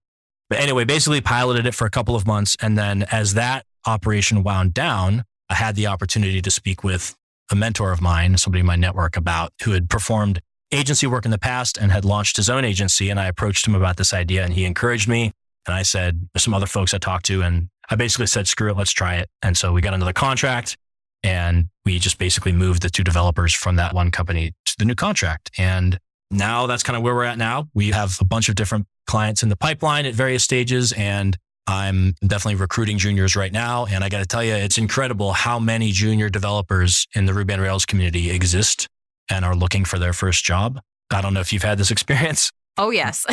But 0.50 0.60
anyway, 0.60 0.84
basically 0.84 1.22
piloted 1.22 1.66
it 1.66 1.76
for 1.76 1.86
a 1.86 1.90
couple 1.90 2.16
of 2.16 2.26
months. 2.26 2.58
And 2.62 2.78
then 2.78 3.04
as 3.12 3.36
that 3.36 3.66
operation 3.86 4.44
wound 4.44 4.74
down, 4.74 5.24
I 5.50 5.56
had 5.56 5.76
the 5.76 5.88
opportunity 5.88 6.42
to 6.42 6.52
speak 6.52 6.84
with 6.84 7.16
a 7.52 7.56
mentor 7.56 7.92
of 7.92 8.02
mine, 8.02 8.38
somebody 8.38 8.62
in 8.62 8.66
my 8.66 8.76
network 8.76 9.16
about 9.16 9.54
who 9.64 9.72
had 9.72 9.90
performed 9.90 10.42
agency 10.72 11.08
work 11.08 11.26
in 11.26 11.32
the 11.32 11.38
past 11.38 11.78
and 11.78 11.92
had 11.92 12.06
launched 12.06 12.38
his 12.38 12.50
own 12.50 12.66
agency. 12.66 13.10
And 13.10 13.20
I 13.20 13.28
approached 13.28 13.68
him 13.68 13.76
about 13.76 13.98
this 13.98 14.14
idea 14.14 14.44
and 14.44 14.54
he 14.54 14.66
encouraged 14.66 15.08
me. 15.08 15.32
And 15.68 15.76
I 15.76 15.84
said, 15.84 16.28
there's 16.34 16.44
some 16.44 16.54
other 16.54 16.66
folks 16.66 16.94
I 16.94 16.98
talked 16.98 17.26
to. 17.26 17.42
And 17.42 17.70
I 17.90 17.96
basically 17.96 18.28
said, 18.28 18.48
screw 18.48 18.70
it, 18.70 18.78
let's 18.78 18.92
try 18.92 19.16
it. 19.16 19.30
And 19.42 19.58
so 19.58 19.74
we 19.74 19.82
got 19.82 19.94
another 19.94 20.14
contract 20.14 20.78
and 21.24 21.66
we 21.86 22.00
just 22.00 22.18
basically 22.18 22.52
moved 22.52 22.82
the 22.82 22.90
two 22.90 23.04
developers 23.04 23.54
from 23.54 23.78
that 23.78 23.94
one 23.94 24.12
company 24.12 24.54
to 24.66 24.76
the 24.78 24.86
new 24.86 24.96
contract. 24.96 25.50
And 25.58 26.00
now 26.30 26.68
that's 26.68 26.84
kind 26.84 26.98
of 26.98 27.04
where 27.04 27.16
we're 27.16 27.24
at 27.24 27.38
now. 27.38 27.68
We 27.74 27.92
have 27.92 28.18
a 28.22 28.26
bunch 28.26 28.50
of 28.50 28.56
different 28.56 28.88
clients 29.08 29.44
in 29.44 29.50
the 29.50 29.56
pipeline 29.56 30.06
at 30.06 30.14
various 30.14 30.44
stages 30.44 30.92
and 30.94 31.38
I'm 31.68 32.14
definitely 32.22 32.56
recruiting 32.56 33.00
juniors 33.00 33.36
right 33.36 33.52
now. 33.52 33.88
And 33.88 34.04
I 34.04 34.10
got 34.10 34.20
to 34.20 34.26
tell 34.26 34.44
you, 34.44 34.54
it's 34.54 34.78
incredible 34.78 35.34
how 35.34 35.58
many 35.58 35.92
junior 35.92 36.30
developers 36.30 37.08
in 37.16 37.26
the 37.26 37.34
Ruby 37.34 37.56
on 37.56 37.60
Rails 37.60 37.88
community 37.88 38.30
exist 38.30 38.88
and 39.30 39.46
are 39.46 39.56
looking 39.56 39.86
for 39.86 40.00
their 40.00 40.14
first 40.14 40.44
job. 40.44 40.80
I 41.12 41.22
don't 41.22 41.34
know 41.34 41.40
if 41.40 41.54
you've 41.54 41.64
had 41.64 41.78
this 41.78 41.92
experience. 41.92 42.52
Oh, 42.78 42.90
yes. 42.90 43.26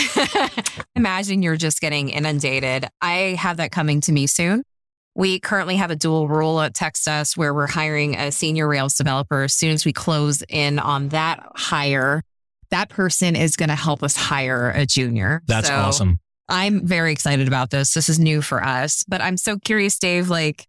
Imagine 0.95 1.43
you're 1.43 1.57
just 1.57 1.81
getting 1.81 2.11
inundated. 2.11 2.87
I 3.01 3.37
have 3.39 3.57
that 3.57 3.73
coming 3.73 4.01
to 4.03 4.13
me 4.13 4.27
soon. 4.27 4.63
We 5.15 5.41
currently 5.41 5.77
have 5.77 5.91
a 5.91 5.97
dual 5.97 6.29
role 6.29 6.61
at 6.61 6.75
TextUs 6.75 7.37
where 7.37 7.53
we're 7.53 7.67
hiring 7.67 8.15
a 8.15 8.31
senior 8.31 8.69
Rails 8.69 8.95
developer. 8.95 9.43
As 9.43 9.55
soon 9.55 9.73
as 9.73 9.85
we 9.85 9.93
close 9.93 10.43
in 10.49 10.79
on 10.79 11.09
that 11.09 11.45
hire, 11.55 12.23
that 12.71 12.89
person 12.89 13.37
is 13.37 13.57
going 13.57 13.69
to 13.69 13.75
help 13.75 14.03
us 14.03 14.17
hire 14.17 14.71
a 14.71 14.87
junior. 14.87 15.43
That's 15.47 15.69
so 15.69 15.75
awesome. 15.75 16.21
I'm 16.49 16.87
very 16.87 17.13
excited 17.13 17.49
about 17.49 17.71
this. 17.71 17.95
This 17.95 18.09
is 18.09 18.19
new 18.19 18.43
for 18.43 18.63
us, 18.65 19.05
but 19.09 19.21
I'm 19.21 19.37
so 19.37 19.59
curious, 19.59 19.99
Dave, 19.99 20.29
like, 20.29 20.67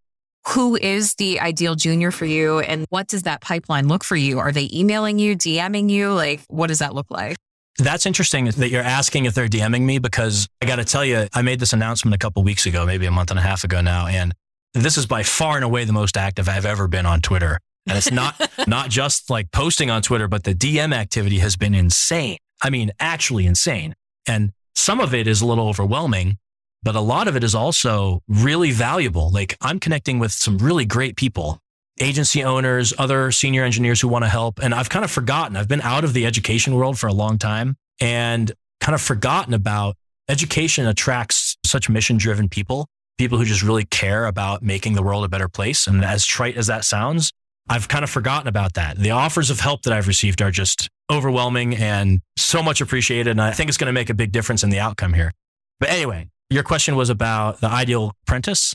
who 0.48 0.76
is 0.76 1.14
the 1.14 1.40
ideal 1.40 1.74
junior 1.74 2.10
for 2.10 2.26
you 2.26 2.60
and 2.60 2.86
what 2.90 3.08
does 3.08 3.22
that 3.22 3.40
pipeline 3.40 3.88
look 3.88 4.04
for 4.04 4.16
you? 4.16 4.38
Are 4.38 4.52
they 4.52 4.68
emailing 4.72 5.18
you, 5.18 5.36
DMing 5.36 5.90
you? 5.90 6.12
Like, 6.12 6.40
what 6.48 6.66
does 6.66 6.80
that 6.80 6.94
look 6.94 7.10
like? 7.10 7.36
That's 7.78 8.06
interesting 8.06 8.44
that 8.44 8.68
you're 8.68 8.82
asking 8.82 9.24
if 9.24 9.34
they're 9.34 9.48
DMing 9.48 9.82
me 9.82 9.98
because 9.98 10.46
I 10.62 10.66
got 10.66 10.76
to 10.76 10.84
tell 10.84 11.04
you, 11.04 11.26
I 11.32 11.42
made 11.42 11.58
this 11.58 11.72
announcement 11.72 12.14
a 12.14 12.18
couple 12.18 12.42
weeks 12.44 12.66
ago, 12.66 12.86
maybe 12.86 13.06
a 13.06 13.10
month 13.10 13.30
and 13.30 13.38
a 13.38 13.42
half 13.42 13.64
ago 13.64 13.80
now. 13.80 14.06
And 14.06 14.32
this 14.74 14.96
is 14.96 15.06
by 15.06 15.22
far 15.22 15.56
and 15.56 15.64
away 15.64 15.84
the 15.84 15.92
most 15.92 16.16
active 16.16 16.48
I've 16.48 16.66
ever 16.66 16.86
been 16.86 17.06
on 17.06 17.20
Twitter. 17.20 17.58
And 17.88 17.98
it's 17.98 18.12
not, 18.12 18.40
not 18.68 18.90
just 18.90 19.28
like 19.28 19.50
posting 19.50 19.90
on 19.90 20.02
Twitter, 20.02 20.28
but 20.28 20.44
the 20.44 20.54
DM 20.54 20.94
activity 20.94 21.38
has 21.38 21.56
been 21.56 21.74
insane. 21.74 22.38
I 22.62 22.70
mean, 22.70 22.92
actually 23.00 23.46
insane. 23.46 23.94
And 24.26 24.52
some 24.76 25.00
of 25.00 25.12
it 25.12 25.26
is 25.26 25.40
a 25.40 25.46
little 25.46 25.68
overwhelming, 25.68 26.38
but 26.84 26.94
a 26.94 27.00
lot 27.00 27.26
of 27.26 27.34
it 27.34 27.42
is 27.42 27.54
also 27.54 28.20
really 28.28 28.70
valuable. 28.70 29.30
Like 29.32 29.56
I'm 29.60 29.80
connecting 29.80 30.18
with 30.18 30.32
some 30.32 30.58
really 30.58 30.84
great 30.84 31.16
people 31.16 31.58
agency 32.00 32.42
owners, 32.42 32.92
other 32.98 33.30
senior 33.30 33.64
engineers 33.64 34.00
who 34.00 34.08
want 34.08 34.24
to 34.24 34.28
help. 34.28 34.60
And 34.62 34.74
I've 34.74 34.90
kind 34.90 35.04
of 35.04 35.10
forgotten, 35.10 35.56
I've 35.56 35.68
been 35.68 35.80
out 35.82 36.04
of 36.04 36.12
the 36.12 36.26
education 36.26 36.74
world 36.74 36.98
for 36.98 37.06
a 37.06 37.12
long 37.12 37.38
time 37.38 37.76
and 38.00 38.52
kind 38.80 38.94
of 38.94 39.00
forgotten 39.00 39.54
about 39.54 39.96
education 40.28 40.86
attracts 40.86 41.56
such 41.64 41.88
mission 41.88 42.16
driven 42.16 42.48
people, 42.48 42.88
people 43.16 43.38
who 43.38 43.44
just 43.44 43.62
really 43.62 43.84
care 43.84 44.26
about 44.26 44.62
making 44.62 44.94
the 44.94 45.02
world 45.02 45.24
a 45.24 45.28
better 45.28 45.48
place. 45.48 45.86
And 45.86 46.04
as 46.04 46.26
trite 46.26 46.56
as 46.56 46.66
that 46.66 46.84
sounds, 46.84 47.32
I've 47.68 47.88
kind 47.88 48.04
of 48.04 48.10
forgotten 48.10 48.48
about 48.48 48.74
that. 48.74 48.98
The 48.98 49.12
offers 49.12 49.50
of 49.50 49.60
help 49.60 49.82
that 49.82 49.92
I've 49.92 50.08
received 50.08 50.42
are 50.42 50.50
just 50.50 50.88
overwhelming 51.10 51.76
and 51.76 52.20
so 52.36 52.62
much 52.62 52.80
appreciated. 52.80 53.30
And 53.30 53.40
I 53.40 53.52
think 53.52 53.68
it's 53.68 53.78
going 53.78 53.86
to 53.86 53.92
make 53.92 54.10
a 54.10 54.14
big 54.14 54.32
difference 54.32 54.62
in 54.62 54.70
the 54.70 54.80
outcome 54.80 55.14
here. 55.14 55.32
But 55.80 55.90
anyway, 55.90 56.28
your 56.54 56.62
question 56.62 56.94
was 56.94 57.10
about 57.10 57.60
the 57.60 57.66
ideal 57.66 58.12
apprentice. 58.22 58.74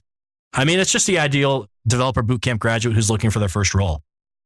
I 0.53 0.65
mean, 0.65 0.79
it's 0.79 0.91
just 0.91 1.07
the 1.07 1.17
ideal 1.17 1.67
developer 1.87 2.21
bootcamp 2.21 2.59
graduate 2.59 2.93
who's 2.93 3.09
looking 3.09 3.29
for 3.29 3.39
their 3.39 3.47
first 3.47 3.73
role. 3.73 4.01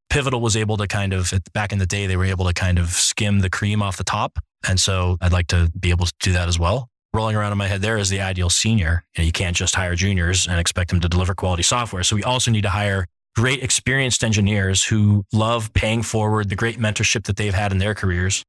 Pivotal 0.08 0.40
was 0.40 0.56
able 0.56 0.76
to 0.76 0.86
kind 0.86 1.12
of, 1.12 1.32
back 1.52 1.72
in 1.72 1.78
the 1.78 1.86
day, 1.86 2.06
they 2.06 2.16
were 2.16 2.26
able 2.26 2.46
to 2.46 2.52
kind 2.52 2.78
of 2.78 2.90
skim 2.90 3.40
the 3.40 3.50
cream 3.50 3.82
off 3.82 3.96
the 3.96 4.04
top. 4.04 4.38
And 4.68 4.78
so 4.78 5.16
I'd 5.20 5.32
like 5.32 5.48
to 5.48 5.68
be 5.78 5.90
able 5.90 6.06
to 6.06 6.12
do 6.20 6.32
that 6.32 6.46
as 6.46 6.60
well. 6.60 6.88
Rolling 7.12 7.34
around 7.34 7.50
in 7.50 7.58
my 7.58 7.66
head 7.66 7.82
there 7.82 7.96
is 7.96 8.08
the 8.08 8.20
ideal 8.20 8.50
senior. 8.50 9.04
You, 9.16 9.22
know, 9.22 9.26
you 9.26 9.32
can't 9.32 9.56
just 9.56 9.74
hire 9.74 9.96
juniors 9.96 10.46
and 10.46 10.60
expect 10.60 10.90
them 10.90 11.00
to 11.00 11.08
deliver 11.08 11.34
quality 11.34 11.64
software. 11.64 12.04
So 12.04 12.14
we 12.14 12.22
also 12.22 12.52
need 12.52 12.62
to 12.62 12.70
hire 12.70 13.06
great 13.34 13.64
experienced 13.64 14.22
engineers 14.22 14.84
who 14.84 15.24
love 15.32 15.72
paying 15.74 16.02
forward 16.02 16.50
the 16.50 16.56
great 16.56 16.78
mentorship 16.78 17.24
that 17.24 17.36
they've 17.36 17.54
had 17.54 17.72
in 17.72 17.78
their 17.78 17.94
careers. 17.94 18.44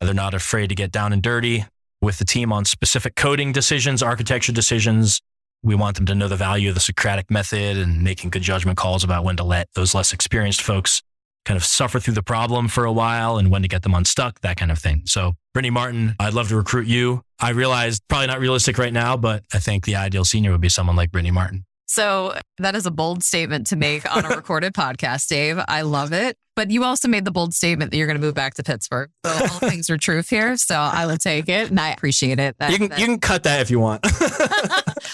They're 0.00 0.12
not 0.12 0.34
afraid 0.34 0.70
to 0.70 0.74
get 0.74 0.90
down 0.90 1.12
and 1.12 1.22
dirty 1.22 1.66
with 2.04 2.18
the 2.18 2.24
team 2.24 2.52
on 2.52 2.64
specific 2.64 3.16
coding 3.16 3.50
decisions, 3.50 4.02
architecture 4.02 4.52
decisions, 4.52 5.20
we 5.62 5.74
want 5.74 5.96
them 5.96 6.04
to 6.06 6.14
know 6.14 6.28
the 6.28 6.36
value 6.36 6.68
of 6.68 6.74
the 6.74 6.80
Socratic 6.80 7.30
method 7.30 7.78
and 7.78 8.04
making 8.04 8.30
good 8.30 8.42
judgment 8.42 8.76
calls 8.76 9.02
about 9.02 9.24
when 9.24 9.36
to 9.36 9.44
let 9.44 9.68
those 9.74 9.94
less 9.94 10.12
experienced 10.12 10.60
folks 10.60 11.02
kind 11.46 11.56
of 11.56 11.64
suffer 11.64 11.98
through 11.98 12.14
the 12.14 12.22
problem 12.22 12.68
for 12.68 12.84
a 12.84 12.92
while 12.92 13.38
and 13.38 13.50
when 13.50 13.62
to 13.62 13.68
get 13.68 13.82
them 13.82 13.94
unstuck, 13.94 14.40
that 14.40 14.56
kind 14.56 14.70
of 14.70 14.78
thing. 14.78 15.02
So, 15.06 15.32
Brittany 15.54 15.70
Martin, 15.70 16.14
I'd 16.20 16.34
love 16.34 16.48
to 16.48 16.56
recruit 16.56 16.86
you. 16.86 17.22
I 17.40 17.50
realize 17.50 18.00
probably 18.08 18.26
not 18.26 18.40
realistic 18.40 18.78
right 18.78 18.92
now, 18.92 19.16
but 19.16 19.42
I 19.52 19.58
think 19.58 19.84
the 19.84 19.96
ideal 19.96 20.24
senior 20.24 20.52
would 20.52 20.60
be 20.60 20.68
someone 20.68 20.96
like 20.96 21.10
Brittany 21.10 21.30
Martin. 21.30 21.64
So 21.94 22.34
that 22.58 22.74
is 22.74 22.86
a 22.86 22.90
bold 22.90 23.22
statement 23.22 23.68
to 23.68 23.76
make 23.76 24.12
on 24.12 24.24
a 24.24 24.28
recorded 24.36 24.74
podcast, 24.74 25.28
Dave. 25.28 25.60
I 25.68 25.82
love 25.82 26.12
it. 26.12 26.36
But 26.56 26.72
you 26.72 26.82
also 26.82 27.06
made 27.06 27.24
the 27.24 27.30
bold 27.30 27.54
statement 27.54 27.92
that 27.92 27.96
you're 27.96 28.08
going 28.08 28.20
to 28.20 28.20
move 28.20 28.34
back 28.34 28.54
to 28.54 28.64
Pittsburgh. 28.64 29.10
So 29.24 29.30
all 29.32 29.46
things 29.70 29.88
are 29.90 29.96
truth 29.96 30.28
here. 30.28 30.56
So 30.56 30.74
I 30.74 31.06
will 31.06 31.18
take 31.18 31.48
it 31.48 31.70
and 31.70 31.78
I 31.78 31.90
appreciate 31.90 32.40
it. 32.40 32.56
That, 32.58 32.72
you, 32.72 32.78
can, 32.78 32.88
that... 32.88 32.98
you 32.98 33.06
can 33.06 33.20
cut 33.20 33.44
that 33.44 33.60
if 33.60 33.70
you 33.70 33.78
want. 33.78 34.00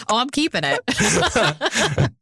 oh, 0.09 0.17
I'm 0.17 0.31
keeping 0.31 0.63
it. 0.65 0.81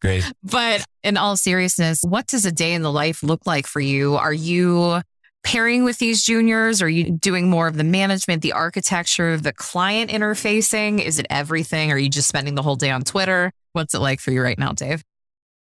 Great. 0.03 0.25
But 0.43 0.85
in 1.05 1.17
all 1.17 1.37
seriousness, 1.37 2.01
what 2.03 2.27
does 2.27 2.45
a 2.45 2.51
day 2.51 2.73
in 2.75 2.83
the 2.83 2.91
life 2.91 3.23
look 3.23 3.47
like 3.47 3.69
for 3.69 3.81
you? 3.81 4.17
Are 4.17 4.35
you 4.35 5.03
pairing 5.45 5.85
with 5.85 5.99
these 5.99 6.25
juniors? 6.25 6.83
Are 6.83 6.89
you 6.89 7.13
doing 7.13 7.49
more 7.49 7.69
of 7.69 7.77
the 7.77 7.85
management, 7.85 8.43
the 8.43 8.55
architecture, 8.55 9.37
the 9.37 9.53
client 9.53 10.11
interfacing? 10.11 11.01
Is 11.01 11.21
it 11.21 11.27
everything? 11.31 11.93
Are 11.93 11.99
you 11.99 12.09
just 12.09 12.27
spending 12.27 12.57
the 12.57 12.63
whole 12.63 12.77
day 12.77 12.91
on 12.91 13.03
Twitter? 13.03 13.53
What's 13.79 13.95
it 13.95 14.01
like 14.01 14.19
for 14.19 14.33
you 14.33 14.43
right 14.43 14.59
now, 14.59 14.73
Dave? 14.73 15.05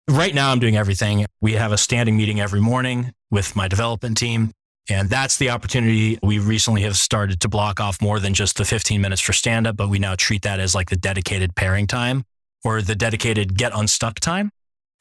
Right 0.08 0.32
now, 0.32 0.52
I'm 0.52 0.60
doing 0.60 0.76
everything. 0.76 1.26
We 1.40 1.54
have 1.54 1.72
a 1.72 1.76
standing 1.76 2.16
meeting 2.16 2.40
every 2.40 2.60
morning 2.60 3.10
with 3.32 3.56
my 3.56 3.66
development 3.66 4.16
team. 4.16 4.52
And 4.88 5.10
that's 5.10 5.36
the 5.36 5.50
opportunity. 5.50 6.16
We 6.22 6.38
recently 6.38 6.82
have 6.82 6.96
started 6.96 7.40
to 7.40 7.48
block 7.48 7.80
off 7.80 8.00
more 8.00 8.20
than 8.20 8.32
just 8.32 8.56
the 8.56 8.64
15 8.64 9.00
minutes 9.00 9.20
for 9.20 9.32
stand 9.32 9.66
up, 9.66 9.76
but 9.76 9.88
we 9.88 9.98
now 9.98 10.14
treat 10.14 10.42
that 10.42 10.60
as 10.60 10.76
like 10.76 10.90
the 10.90 10.96
dedicated 10.96 11.56
pairing 11.56 11.88
time 11.88 12.22
or 12.62 12.82
the 12.82 12.94
dedicated 12.94 13.58
get 13.58 13.72
unstuck 13.74 14.20
time. 14.20 14.52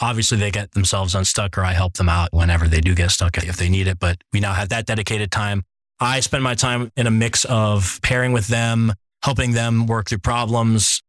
Obviously, 0.01 0.39
they 0.39 0.49
get 0.49 0.71
themselves 0.71 1.13
unstuck 1.13 1.55
or 1.55 1.63
I 1.63 1.73
help 1.73 1.93
them 1.93 2.09
out 2.09 2.29
whenever 2.31 2.67
they 2.67 2.81
do 2.81 2.95
get 2.95 3.11
stuck 3.11 3.37
if 3.37 3.57
they 3.57 3.69
need 3.69 3.85
it. 3.85 3.99
But 3.99 4.17
we 4.33 4.39
now 4.39 4.53
have 4.53 4.69
that 4.69 4.87
dedicated 4.87 5.31
time. 5.31 5.61
I 5.99 6.19
spend 6.21 6.43
my 6.43 6.55
time 6.55 6.91
in 6.97 7.05
a 7.05 7.11
mix 7.11 7.45
of 7.45 7.99
pairing 8.01 8.31
with 8.31 8.47
them, 8.47 8.93
helping 9.21 9.51
them 9.51 9.85
work 9.85 10.09
through 10.09 10.17
problems, 10.17 11.03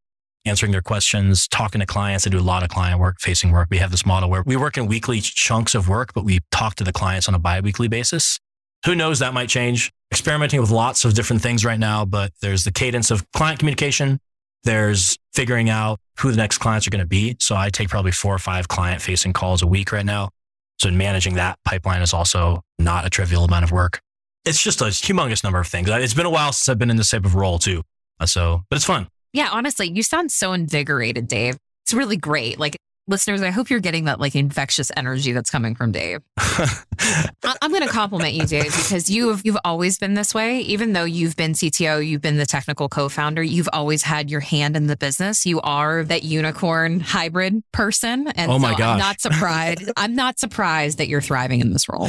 answering 0.44 0.72
their 0.72 0.82
questions, 0.82 1.48
talking 1.48 1.80
to 1.80 1.86
clients. 1.86 2.26
I 2.26 2.30
do 2.30 2.38
a 2.38 2.40
lot 2.40 2.62
of 2.62 2.68
client 2.68 3.00
work, 3.00 3.16
facing 3.20 3.50
work. 3.50 3.68
We 3.70 3.78
have 3.78 3.90
this 3.90 4.04
model 4.04 4.28
where 4.28 4.42
we 4.44 4.56
work 4.56 4.76
in 4.76 4.86
weekly 4.86 5.20
chunks 5.20 5.74
of 5.74 5.88
work, 5.88 6.12
but 6.14 6.24
we 6.24 6.40
talk 6.50 6.74
to 6.76 6.84
the 6.84 6.92
clients 6.92 7.28
on 7.28 7.34
a 7.34 7.38
biweekly 7.38 7.88
basis. 7.88 8.38
Who 8.84 8.94
knows 8.94 9.20
that 9.20 9.32
might 9.32 9.48
change? 9.48 9.90
Experimenting 10.12 10.60
with 10.60 10.70
lots 10.70 11.04
of 11.04 11.14
different 11.14 11.42
things 11.42 11.64
right 11.64 11.78
now, 11.78 12.04
but 12.04 12.32
there's 12.42 12.64
the 12.64 12.72
cadence 12.72 13.10
of 13.10 13.24
client 13.32 13.58
communication. 13.58 14.20
There's 14.64 15.18
figuring 15.32 15.70
out 15.70 15.98
who 16.18 16.30
the 16.30 16.36
next 16.36 16.58
clients 16.58 16.86
are 16.86 16.90
going 16.90 17.00
to 17.00 17.06
be. 17.06 17.36
So 17.40 17.56
I 17.56 17.70
take 17.70 17.88
probably 17.88 18.12
four 18.12 18.34
or 18.34 18.38
five 18.38 18.68
client 18.68 19.02
facing 19.02 19.32
calls 19.32 19.62
a 19.62 19.66
week 19.66 19.92
right 19.92 20.04
now. 20.04 20.30
So 20.78 20.90
managing 20.90 21.34
that 21.34 21.58
pipeline 21.64 22.02
is 22.02 22.12
also 22.12 22.62
not 22.78 23.06
a 23.06 23.10
trivial 23.10 23.44
amount 23.44 23.64
of 23.64 23.72
work. 23.72 24.00
It's 24.44 24.62
just 24.62 24.82
a 24.82 24.86
humongous 24.86 25.42
number 25.42 25.58
of 25.58 25.66
things. 25.66 25.88
It's 25.88 26.14
been 26.14 26.26
a 26.26 26.30
while 26.30 26.52
since 26.52 26.68
I've 26.68 26.78
been 26.78 26.90
in 26.90 26.96
this 26.96 27.10
type 27.10 27.24
of 27.24 27.34
role 27.34 27.58
too. 27.58 27.82
So, 28.26 28.62
but 28.68 28.76
it's 28.76 28.84
fun. 28.84 29.08
Yeah, 29.34 29.48
honestly, 29.52 29.90
you 29.90 30.02
sound 30.02 30.32
so 30.32 30.52
invigorated, 30.54 31.28
Dave. 31.28 31.58
It's 31.84 31.92
really 31.92 32.16
great. 32.16 32.58
Like 32.58 32.76
listeners, 33.06 33.42
I 33.42 33.50
hope 33.50 33.68
you're 33.68 33.80
getting 33.80 34.04
that 34.06 34.18
like 34.18 34.34
infectious 34.34 34.90
energy 34.96 35.32
that's 35.32 35.50
coming 35.50 35.74
from 35.74 35.92
Dave. 35.92 36.20
I- 36.38 37.56
I'm 37.60 37.70
going 37.70 37.82
to 37.82 37.88
compliment 37.88 38.32
you, 38.34 38.46
Dave, 38.46 38.66
because 38.66 39.10
you've 39.10 39.42
you've 39.44 39.58
always 39.64 39.98
been 39.98 40.14
this 40.14 40.34
way. 40.34 40.60
Even 40.60 40.92
though 40.94 41.04
you've 41.04 41.36
been 41.36 41.52
CTO, 41.52 42.06
you've 42.06 42.22
been 42.22 42.36
the 42.38 42.46
technical 42.46 42.88
co-founder, 42.88 43.42
you've 43.42 43.68
always 43.72 44.02
had 44.02 44.30
your 44.30 44.40
hand 44.40 44.76
in 44.76 44.86
the 44.86 44.96
business. 44.96 45.44
You 45.44 45.60
are 45.62 46.04
that 46.04 46.22
unicorn 46.22 47.00
hybrid 47.00 47.62
person, 47.72 48.28
and 48.28 48.50
Oh 48.50 48.58
my 48.58 48.72
so 48.72 48.78
gosh. 48.78 48.92
I'm 48.92 48.98
not 48.98 49.20
surprised. 49.20 49.90
I'm 49.96 50.14
not 50.14 50.38
surprised 50.38 50.98
that 50.98 51.08
you're 51.08 51.20
thriving 51.20 51.60
in 51.60 51.72
this 51.72 51.88
role. 51.88 52.08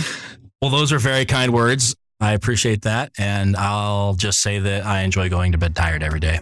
Well, 0.62 0.72
those 0.72 0.94
are 0.94 1.00
very 1.00 1.26
kind 1.26 1.54
words. 1.54 1.96
I 2.22 2.32
appreciate 2.34 2.84
that. 2.84 3.12
And 3.20 3.58
I'll 3.58 4.14
just 4.14 4.40
say 4.42 4.60
that 4.60 4.86
I 4.86 5.02
enjoy 5.02 5.28
going 5.30 5.52
to 5.52 5.58
bed 5.58 5.76
tired 5.76 6.02
every 6.02 6.22
day. 6.22 6.40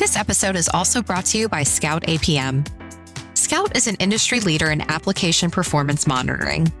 This 0.00 0.16
episode 0.16 0.56
is 0.56 0.70
also 0.72 1.02
brought 1.02 1.26
to 1.26 1.36
you 1.36 1.46
by 1.46 1.62
Scout 1.62 2.04
APM. 2.04 2.66
Scout 3.36 3.76
is 3.76 3.86
an 3.86 3.96
industry 3.96 4.40
leader 4.40 4.70
in 4.70 4.80
application 4.90 5.50
performance 5.50 6.06
monitoring. 6.06 6.72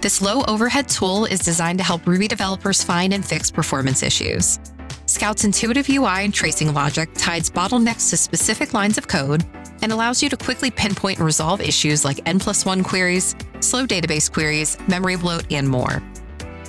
This 0.00 0.20
low 0.20 0.42
overhead 0.48 0.88
tool 0.88 1.24
is 1.24 1.38
designed 1.38 1.78
to 1.78 1.84
help 1.84 2.04
Ruby 2.04 2.26
developers 2.26 2.82
find 2.82 3.14
and 3.14 3.24
fix 3.24 3.48
performance 3.48 4.02
issues. 4.02 4.58
Scout's 5.06 5.44
intuitive 5.44 5.88
UI 5.88 6.24
and 6.24 6.34
tracing 6.34 6.74
logic 6.74 7.10
ties 7.14 7.48
bottlenecks 7.48 8.10
to 8.10 8.16
specific 8.16 8.74
lines 8.74 8.98
of 8.98 9.06
code 9.06 9.44
and 9.82 9.92
allows 9.92 10.20
you 10.20 10.28
to 10.28 10.36
quickly 10.36 10.72
pinpoint 10.72 11.18
and 11.18 11.26
resolve 11.26 11.60
issues 11.60 12.04
like 12.04 12.20
N 12.26 12.40
plus 12.40 12.66
one 12.66 12.82
queries, 12.82 13.36
slow 13.60 13.86
database 13.86 14.28
queries, 14.28 14.78
memory 14.88 15.14
bloat, 15.14 15.44
and 15.52 15.68
more. 15.68 16.02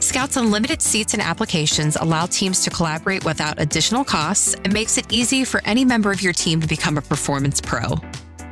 Scout's 0.05 0.37
unlimited 0.37 0.83
seats 0.83 1.13
and 1.13 1.21
applications 1.21 1.95
allow 1.95 2.27
teams 2.27 2.63
to 2.63 2.69
collaborate 2.69 3.25
without 3.25 3.59
additional 3.59 4.05
costs 4.05 4.53
and 4.53 4.71
makes 4.71 4.99
it 4.99 5.11
easy 5.11 5.43
for 5.43 5.63
any 5.65 5.83
member 5.83 6.11
of 6.11 6.21
your 6.21 6.31
team 6.31 6.61
to 6.61 6.67
become 6.67 6.99
a 6.99 7.01
performance 7.01 7.59
pro. 7.59 7.95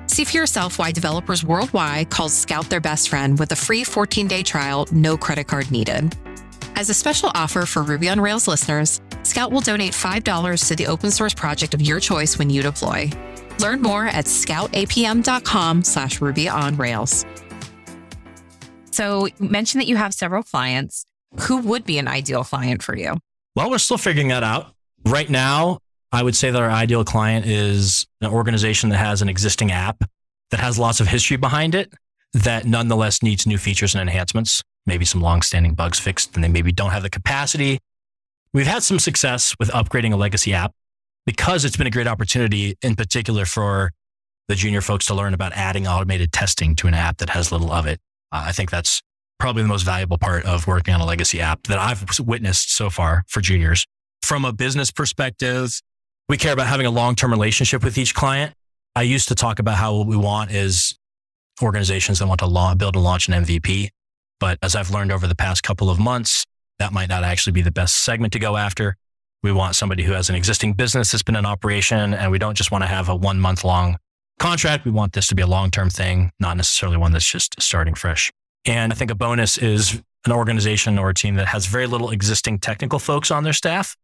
See 0.08 0.24
for 0.24 0.36
yourself 0.36 0.80
why 0.80 0.92
developers 0.92 1.44
worldwide 1.44 2.10
call 2.10 2.28
Scout 2.28 2.68
their 2.72 2.82
best 2.82 3.08
friend 3.08 3.38
with 3.38 3.52
a 3.52 3.56
free 3.56 3.84
14 3.84 4.28
day 4.28 4.42
trial, 4.42 4.88
no 4.92 5.16
credit 5.16 5.46
card 5.46 5.70
needed. 5.70 6.18
As 6.76 6.90
a 6.90 6.94
special 6.96 7.30
offer 7.36 7.68
for 7.68 7.84
Ruby 7.84 8.10
on 8.10 8.20
Rails 8.20 8.48
listeners, 8.48 9.00
Scout 9.22 9.52
will 9.52 9.62
donate 9.62 9.92
$5 9.92 10.68
to 10.70 10.76
the 10.76 10.88
open 10.88 11.12
source 11.12 11.36
project 11.36 11.76
of 11.76 11.84
your 11.84 12.00
choice 12.00 12.40
when 12.40 12.50
you 12.50 12.64
deploy. 12.64 13.12
Learn 13.60 13.80
more 13.80 14.08
at 14.08 14.26
scoutapm.com 14.26 15.84
slash 15.84 16.20
Ruby 16.20 16.50
on 16.50 16.78
Rails. 16.78 17.28
So 18.90 19.28
you 19.28 19.50
mentioned 19.50 19.82
that 19.82 19.88
you 19.88 19.98
have 19.98 20.16
several 20.16 20.42
clients. 20.42 21.06
Who 21.42 21.58
would 21.58 21.86
be 21.86 21.98
an 21.98 22.08
ideal 22.08 22.44
client 22.44 22.84
for 22.84 22.96
you? 22.96 23.18
Well, 23.56 23.70
we're 23.70 23.78
still 23.78 23.98
figuring 23.98 24.30
that 24.30 24.44
out. 24.44 24.74
Right 25.06 25.30
now, 25.30 25.80
I 26.12 26.24
would 26.24 26.36
say 26.36 26.52
that 26.52 26.62
our 26.62 26.70
ideal 26.70 27.04
client 27.04 27.46
is 27.46 28.06
an 28.22 28.32
organization 28.32 28.90
that 28.90 28.98
has 28.98 29.22
an 29.22 29.30
existing 29.30 29.72
app 29.72 30.04
that 30.52 30.60
has 30.60 30.78
lots 30.78 31.00
of 31.00 31.08
history 31.08 31.38
behind 31.38 31.76
it 31.76 31.94
that 32.34 32.66
nonetheless 32.66 33.22
needs 33.22 33.46
new 33.46 33.58
features 33.58 33.94
and 33.96 34.02
enhancements, 34.02 34.62
maybe 34.86 35.06
some 35.06 35.22
long-standing 35.22 35.74
bugs 35.74 36.00
fixed, 36.00 36.36
and 36.36 36.44
they 36.44 36.48
maybe 36.48 36.72
don't 36.72 36.92
have 36.92 37.04
the 37.04 37.10
capacity. 37.10 37.80
We've 38.54 38.68
had 38.68 38.84
some 38.84 39.00
success 39.00 39.56
with 39.60 39.70
upgrading 39.70 40.14
a 40.14 40.16
legacy 40.16 40.54
app 40.54 40.72
because 41.26 41.66
it's 41.66 41.78
been 41.78 41.88
a 41.88 41.92
great 41.92 42.08
opportunity, 42.08 42.76
in 42.82 42.96
particular 42.96 43.46
for 43.46 43.92
the 44.48 44.56
junior 44.56 44.82
folks 44.82 45.06
to 45.08 45.16
learn 45.16 45.34
about 45.34 45.54
adding 45.54 45.88
automated 45.88 46.32
testing 46.32 46.76
to 46.76 46.88
an 46.88 46.94
app 46.94 47.18
that 47.18 47.30
has 47.30 47.52
little 47.52 47.72
of 47.72 47.88
it. 47.88 48.00
Uh, 48.32 48.44
I 48.48 48.52
think 48.52 48.70
that's 48.70 49.02
probably 49.44 49.62
the 49.62 49.68
most 49.68 49.84
valuable 49.84 50.18
part 50.18 50.46
of 50.46 50.68
working 50.68 50.94
on 50.94 51.02
a 51.02 51.06
legacy 51.06 51.42
app 51.42 51.64
that 51.64 51.78
I've 51.78 52.18
witnessed 52.18 52.74
so 52.74 52.90
far 52.90 53.26
for 53.28 53.42
juniors. 53.42 53.86
From 54.22 54.46
a 54.46 54.54
business 54.54 54.90
perspective, 54.90 55.82
we 56.30 56.38
care 56.38 56.54
about 56.54 56.68
having 56.68 56.86
a 56.86 56.90
long 56.90 57.14
term 57.14 57.32
relationship 57.32 57.84
with 57.84 57.98
each 57.98 58.16
client. 58.16 58.54
I 58.96 59.02
used 59.02 59.28
to 59.28 59.36
talk 59.36 59.60
about 59.60 59.76
how 59.76 59.96
what 59.98 60.08
we 60.08 60.16
want 60.16 60.52
is 60.52 60.98
organizations 61.62 62.20
that 62.20 62.28
want 62.28 62.40
to 62.40 62.76
build 62.78 62.96
and 62.96 63.04
launch 63.04 63.28
an 63.28 63.44
MVP. 63.44 63.90
But 64.40 64.60
as 64.62 64.78
I've 64.78 64.92
learned 64.92 65.12
over 65.12 65.28
the 65.28 65.36
past 65.36 65.62
couple 65.62 65.90
of 65.90 66.00
months, 66.00 66.46
that 66.80 66.94
might 66.94 67.10
not 67.10 67.26
actually 67.26 67.52
be 67.52 67.62
the 67.62 67.70
best 67.70 67.98
segment 67.98 68.32
to 68.32 68.40
go 68.40 68.56
after. 68.56 68.96
We 69.42 69.52
want 69.52 69.76
somebody 69.76 70.04
who 70.04 70.14
has 70.14 70.30
an 70.30 70.36
existing 70.36 70.76
business 70.76 71.12
that's 71.12 71.22
been 71.22 71.36
in 71.36 71.46
operation, 71.46 72.14
and 72.14 72.32
we 72.32 72.40
don't 72.40 72.56
just 72.56 72.72
want 72.72 72.86
to 72.86 72.88
have 72.88 73.10
a 73.10 73.16
one 73.16 73.42
month 73.42 73.66
long 73.66 73.98
contract. 74.40 74.86
We 74.86 74.92
want 74.92 75.12
this 75.12 75.28
to 75.28 75.36
be 75.36 75.42
a 75.42 75.48
long 75.48 75.70
term 75.70 75.90
thing, 75.90 76.32
not 76.40 76.56
necessarily 76.56 76.96
one 76.96 77.12
that's 77.12 77.30
just 77.30 77.62
starting 77.62 77.94
fresh. 77.94 78.32
And 78.66 78.92
I 78.92 78.96
think 78.96 79.12
a 79.12 79.16
bonus 79.16 79.58
is 79.58 80.02
an 80.26 80.32
organization 80.32 80.98
or 80.98 81.10
a 81.10 81.14
team 81.14 81.36
that 81.36 81.48
has 81.48 81.66
very 81.66 81.88
little 81.88 82.12
existing 82.12 82.60
technical 82.60 83.00
folks 83.00 83.30
on 83.30 83.44
their 83.44 83.54
staff, 83.54 83.98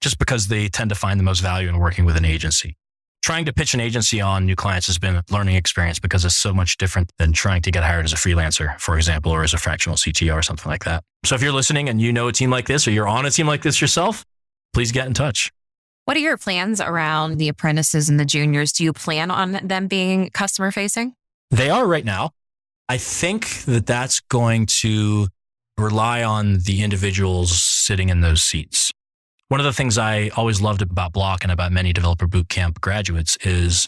just 0.00 0.18
because 0.18 0.48
they 0.48 0.68
tend 0.68 0.88
to 0.90 0.96
find 0.96 1.20
the 1.20 1.24
most 1.24 1.40
value 1.40 1.68
in 1.68 1.78
working 1.78 2.04
with 2.04 2.16
an 2.16 2.24
agency. 2.24 2.76
Trying 3.22 3.44
to 3.44 3.52
pitch 3.52 3.74
an 3.74 3.80
agency 3.80 4.20
on 4.20 4.46
new 4.46 4.56
clients 4.56 4.86
has 4.86 4.98
been 4.98 5.14
a 5.14 5.24
learning 5.30 5.54
experience 5.54 5.98
because 5.98 6.24
it's 6.24 6.36
so 6.36 6.54
much 6.54 6.78
different 6.78 7.12
than 7.18 7.32
trying 7.32 7.60
to 7.62 7.70
get 7.70 7.84
hired 7.84 8.06
as 8.06 8.14
a 8.14 8.16
freelancer, 8.16 8.80
for 8.80 8.96
example, 8.96 9.30
or 9.30 9.44
as 9.44 9.52
a 9.52 9.58
fractional 9.58 9.96
CTO 9.96 10.34
or 10.34 10.42
something 10.42 10.70
like 10.70 10.84
that. 10.84 11.04
So 11.24 11.34
if 11.34 11.42
you're 11.42 11.52
listening 11.52 11.90
and 11.90 12.00
you 12.00 12.12
know 12.12 12.28
a 12.28 12.32
team 12.32 12.50
like 12.50 12.66
this 12.66 12.88
or 12.88 12.92
you're 12.92 13.06
on 13.06 13.26
a 13.26 13.30
team 13.30 13.46
like 13.46 13.62
this 13.62 13.80
yourself, 13.80 14.24
please 14.72 14.90
get 14.90 15.06
in 15.06 15.12
touch. 15.12 15.52
What 16.06 16.16
are 16.16 16.20
your 16.20 16.38
plans 16.38 16.80
around 16.80 17.36
the 17.36 17.48
apprentices 17.48 18.08
and 18.08 18.18
the 18.18 18.24
juniors? 18.24 18.72
Do 18.72 18.84
you 18.84 18.92
plan 18.94 19.30
on 19.30 19.60
them 19.62 19.86
being 19.86 20.30
customer 20.30 20.70
facing? 20.70 21.14
They 21.50 21.68
are 21.68 21.86
right 21.86 22.04
now. 22.04 22.30
I 22.90 22.98
think 22.98 23.62
that 23.66 23.86
that's 23.86 24.18
going 24.18 24.66
to 24.80 25.28
rely 25.78 26.24
on 26.24 26.58
the 26.58 26.82
individuals 26.82 27.52
sitting 27.52 28.08
in 28.08 28.20
those 28.20 28.42
seats. 28.42 28.90
One 29.46 29.60
of 29.60 29.64
the 29.64 29.72
things 29.72 29.96
I 29.96 30.30
always 30.36 30.60
loved 30.60 30.82
about 30.82 31.12
Bloc 31.12 31.44
and 31.44 31.52
about 31.52 31.70
many 31.70 31.92
developer 31.92 32.26
bootcamp 32.26 32.80
graduates 32.80 33.36
is 33.42 33.86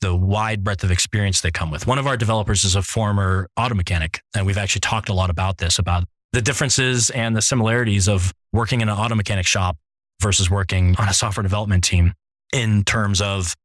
the 0.00 0.14
wide 0.14 0.62
breadth 0.62 0.84
of 0.84 0.92
experience 0.92 1.40
they 1.40 1.50
come 1.50 1.72
with. 1.72 1.88
One 1.88 1.98
of 1.98 2.06
our 2.06 2.16
developers 2.16 2.62
is 2.62 2.76
a 2.76 2.82
former 2.82 3.48
auto 3.56 3.74
mechanic, 3.74 4.20
and 4.32 4.46
we've 4.46 4.58
actually 4.58 4.82
talked 4.82 5.08
a 5.08 5.12
lot 5.12 5.28
about 5.28 5.58
this 5.58 5.80
about 5.80 6.04
the 6.32 6.40
differences 6.40 7.10
and 7.10 7.34
the 7.34 7.42
similarities 7.42 8.06
of 8.06 8.32
working 8.52 8.80
in 8.80 8.88
an 8.88 8.96
auto 8.96 9.16
mechanic 9.16 9.46
shop 9.48 9.76
versus 10.22 10.48
working 10.48 10.94
on 11.00 11.08
a 11.08 11.12
software 11.12 11.42
development 11.42 11.82
team 11.82 12.12
in 12.52 12.84
terms 12.84 13.20
of 13.20 13.56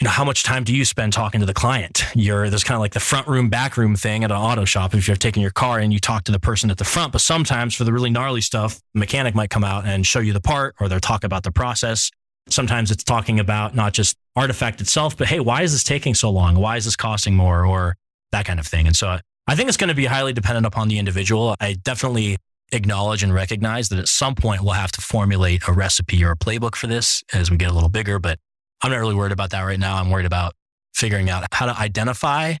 you 0.00 0.04
know, 0.04 0.10
how 0.10 0.24
much 0.24 0.44
time 0.44 0.62
do 0.62 0.74
you 0.74 0.84
spend 0.84 1.12
talking 1.12 1.40
to 1.40 1.46
the 1.46 1.54
client? 1.54 2.04
You're 2.14 2.48
there's 2.48 2.62
kind 2.62 2.76
of 2.76 2.80
like 2.80 2.92
the 2.92 3.00
front 3.00 3.26
room, 3.26 3.48
back 3.48 3.76
room 3.76 3.96
thing 3.96 4.22
at 4.22 4.30
an 4.30 4.36
auto 4.36 4.64
shop. 4.64 4.94
If 4.94 5.08
you're 5.08 5.16
taking 5.16 5.42
your 5.42 5.50
car 5.50 5.80
and 5.80 5.92
you 5.92 5.98
talk 5.98 6.24
to 6.24 6.32
the 6.32 6.38
person 6.38 6.70
at 6.70 6.78
the 6.78 6.84
front, 6.84 7.12
but 7.12 7.20
sometimes 7.20 7.74
for 7.74 7.82
the 7.82 7.92
really 7.92 8.10
gnarly 8.10 8.40
stuff, 8.40 8.80
the 8.94 9.00
mechanic 9.00 9.34
might 9.34 9.50
come 9.50 9.64
out 9.64 9.86
and 9.86 10.06
show 10.06 10.20
you 10.20 10.32
the 10.32 10.40
part 10.40 10.76
or 10.78 10.88
they'll 10.88 11.00
talk 11.00 11.24
about 11.24 11.42
the 11.42 11.50
process. 11.50 12.10
Sometimes 12.48 12.92
it's 12.92 13.02
talking 13.02 13.40
about 13.40 13.74
not 13.74 13.92
just 13.92 14.16
artifact 14.36 14.80
itself, 14.80 15.16
but 15.16 15.26
hey, 15.26 15.40
why 15.40 15.62
is 15.62 15.72
this 15.72 15.82
taking 15.82 16.14
so 16.14 16.30
long? 16.30 16.54
Why 16.54 16.76
is 16.76 16.84
this 16.84 16.96
costing 16.96 17.34
more 17.34 17.66
or 17.66 17.96
that 18.30 18.44
kind 18.44 18.60
of 18.60 18.66
thing? 18.66 18.86
And 18.86 18.94
so 18.94 19.08
uh, 19.08 19.18
I 19.48 19.56
think 19.56 19.68
it's 19.68 19.76
going 19.76 19.88
to 19.88 19.94
be 19.94 20.04
highly 20.04 20.32
dependent 20.32 20.64
upon 20.64 20.88
the 20.88 20.98
individual. 20.98 21.56
I 21.58 21.72
definitely 21.82 22.36
acknowledge 22.70 23.22
and 23.22 23.34
recognize 23.34 23.88
that 23.88 23.98
at 23.98 24.08
some 24.08 24.34
point 24.34 24.62
we'll 24.62 24.74
have 24.74 24.92
to 24.92 25.00
formulate 25.00 25.66
a 25.66 25.72
recipe 25.72 26.22
or 26.22 26.32
a 26.32 26.36
playbook 26.36 26.76
for 26.76 26.86
this 26.86 27.24
as 27.32 27.50
we 27.50 27.56
get 27.56 27.70
a 27.70 27.74
little 27.74 27.88
bigger, 27.88 28.18
but 28.18 28.38
I'm 28.82 28.90
not 28.90 28.98
really 28.98 29.14
worried 29.14 29.32
about 29.32 29.50
that 29.50 29.62
right 29.62 29.78
now. 29.78 29.96
I'm 29.96 30.10
worried 30.10 30.26
about 30.26 30.54
figuring 30.94 31.30
out 31.30 31.44
how 31.52 31.66
to 31.66 31.78
identify 31.78 32.54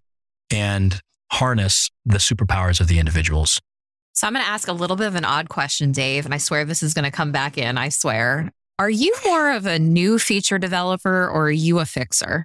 and 0.50 1.00
harness 1.30 1.90
the 2.04 2.18
superpowers 2.18 2.80
of 2.80 2.88
the 2.88 2.98
individuals. 2.98 3.60
So 4.12 4.26
I'm 4.26 4.32
going 4.32 4.44
to 4.44 4.50
ask 4.50 4.66
a 4.66 4.72
little 4.72 4.96
bit 4.96 5.06
of 5.06 5.14
an 5.14 5.24
odd 5.24 5.48
question, 5.48 5.92
Dave, 5.92 6.24
and 6.24 6.34
I 6.34 6.38
swear 6.38 6.64
this 6.64 6.82
is 6.82 6.94
going 6.94 7.04
to 7.04 7.10
come 7.10 7.30
back 7.30 7.56
in. 7.56 7.78
I 7.78 7.88
swear. 7.90 8.50
Are 8.78 8.90
you 8.90 9.14
more 9.26 9.52
of 9.52 9.66
a 9.66 9.78
new 9.78 10.18
feature 10.18 10.58
developer 10.58 11.28
or 11.28 11.46
are 11.46 11.50
you 11.50 11.78
a 11.78 11.84
fixer? 11.84 12.44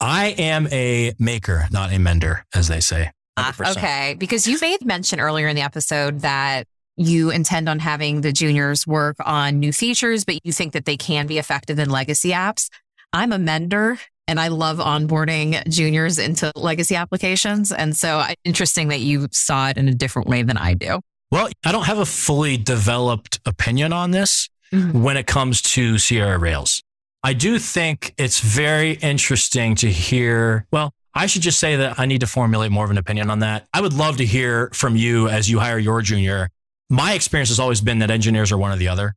I 0.00 0.28
am 0.38 0.66
a 0.68 1.12
maker, 1.18 1.66
not 1.70 1.92
a 1.92 1.98
mender, 1.98 2.44
as 2.54 2.68
they 2.68 2.80
say. 2.80 3.10
Ah, 3.36 3.52
100%. 3.56 3.76
okay. 3.76 4.16
Because 4.18 4.46
you 4.46 4.58
made 4.60 4.84
mention 4.84 5.20
earlier 5.20 5.48
in 5.48 5.56
the 5.56 5.62
episode 5.62 6.20
that 6.20 6.66
you 6.96 7.30
intend 7.30 7.68
on 7.68 7.78
having 7.78 8.20
the 8.20 8.32
juniors 8.32 8.86
work 8.86 9.16
on 9.24 9.58
new 9.58 9.72
features, 9.72 10.24
but 10.24 10.44
you 10.44 10.52
think 10.52 10.72
that 10.74 10.84
they 10.84 10.96
can 10.96 11.26
be 11.26 11.38
effective 11.38 11.78
in 11.78 11.88
legacy 11.90 12.30
apps. 12.30 12.68
I'm 13.12 13.32
a 13.32 13.38
mender 13.38 13.98
and 14.28 14.38
I 14.38 14.48
love 14.48 14.78
onboarding 14.78 15.68
juniors 15.68 16.18
into 16.18 16.52
legacy 16.54 16.94
applications. 16.94 17.72
And 17.72 17.96
so 17.96 18.24
interesting 18.44 18.88
that 18.88 19.00
you 19.00 19.28
saw 19.32 19.68
it 19.70 19.76
in 19.76 19.88
a 19.88 19.94
different 19.94 20.28
way 20.28 20.42
than 20.42 20.56
I 20.56 20.74
do. 20.74 21.00
Well, 21.32 21.48
I 21.64 21.72
don't 21.72 21.84
have 21.86 21.98
a 21.98 22.06
fully 22.06 22.56
developed 22.56 23.40
opinion 23.46 23.92
on 23.92 24.10
this 24.10 24.48
Mhm. 24.72 24.92
when 24.92 25.16
it 25.16 25.26
comes 25.26 25.62
to 25.62 25.98
Sierra 25.98 26.38
Rails. 26.38 26.82
I 27.22 27.32
do 27.32 27.58
think 27.58 28.14
it's 28.16 28.40
very 28.40 28.92
interesting 28.92 29.74
to 29.76 29.90
hear. 29.90 30.66
Well, 30.72 30.92
I 31.12 31.26
should 31.26 31.42
just 31.42 31.58
say 31.58 31.76
that 31.76 31.98
I 31.98 32.06
need 32.06 32.20
to 32.20 32.26
formulate 32.26 32.70
more 32.70 32.84
of 32.84 32.90
an 32.90 32.98
opinion 32.98 33.30
on 33.30 33.40
that. 33.40 33.66
I 33.74 33.80
would 33.80 33.92
love 33.92 34.16
to 34.18 34.24
hear 34.26 34.70
from 34.72 34.96
you 34.96 35.28
as 35.28 35.50
you 35.50 35.58
hire 35.58 35.78
your 35.78 36.02
junior. 36.02 36.48
My 36.88 37.14
experience 37.14 37.48
has 37.50 37.58
always 37.58 37.80
been 37.80 37.98
that 37.98 38.10
engineers 38.10 38.52
are 38.52 38.58
one 38.58 38.70
or 38.70 38.76
the 38.76 38.88
other. 38.88 39.14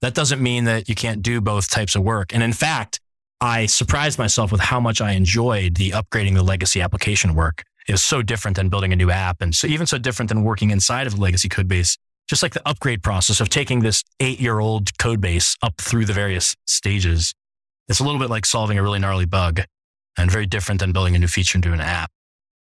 That 0.00 0.14
doesn't 0.14 0.42
mean 0.42 0.64
that 0.64 0.88
you 0.88 0.94
can't 0.94 1.22
do 1.22 1.40
both 1.40 1.70
types 1.70 1.94
of 1.94 2.02
work. 2.02 2.34
And 2.34 2.42
in 2.42 2.52
fact, 2.52 2.98
I 3.44 3.66
surprised 3.66 4.18
myself 4.18 4.50
with 4.50 4.62
how 4.62 4.80
much 4.80 5.02
I 5.02 5.12
enjoyed 5.12 5.74
the 5.74 5.90
upgrading 5.90 6.32
the 6.32 6.42
legacy 6.42 6.80
application 6.80 7.34
work. 7.34 7.62
It 7.86 7.92
was 7.92 8.02
so 8.02 8.22
different 8.22 8.56
than 8.56 8.70
building 8.70 8.90
a 8.90 8.96
new 8.96 9.10
app 9.10 9.42
and 9.42 9.54
so 9.54 9.66
even 9.66 9.86
so 9.86 9.98
different 9.98 10.30
than 10.30 10.44
working 10.44 10.70
inside 10.70 11.06
of 11.06 11.12
a 11.12 11.16
legacy 11.18 11.50
code 11.50 11.68
base. 11.68 11.98
Just 12.26 12.42
like 12.42 12.54
the 12.54 12.66
upgrade 12.66 13.02
process 13.02 13.42
of 13.42 13.50
taking 13.50 13.80
this 13.80 14.02
eight 14.18 14.40
year 14.40 14.60
old 14.60 14.96
code 14.96 15.20
base 15.20 15.58
up 15.60 15.78
through 15.78 16.06
the 16.06 16.14
various 16.14 16.56
stages. 16.66 17.34
It's 17.86 18.00
a 18.00 18.02
little 18.02 18.18
bit 18.18 18.30
like 18.30 18.46
solving 18.46 18.78
a 18.78 18.82
really 18.82 18.98
gnarly 18.98 19.26
bug 19.26 19.60
and 20.16 20.30
very 20.30 20.46
different 20.46 20.80
than 20.80 20.92
building 20.92 21.14
a 21.14 21.18
new 21.18 21.26
feature 21.26 21.58
into 21.58 21.74
an 21.74 21.80
app. 21.80 22.10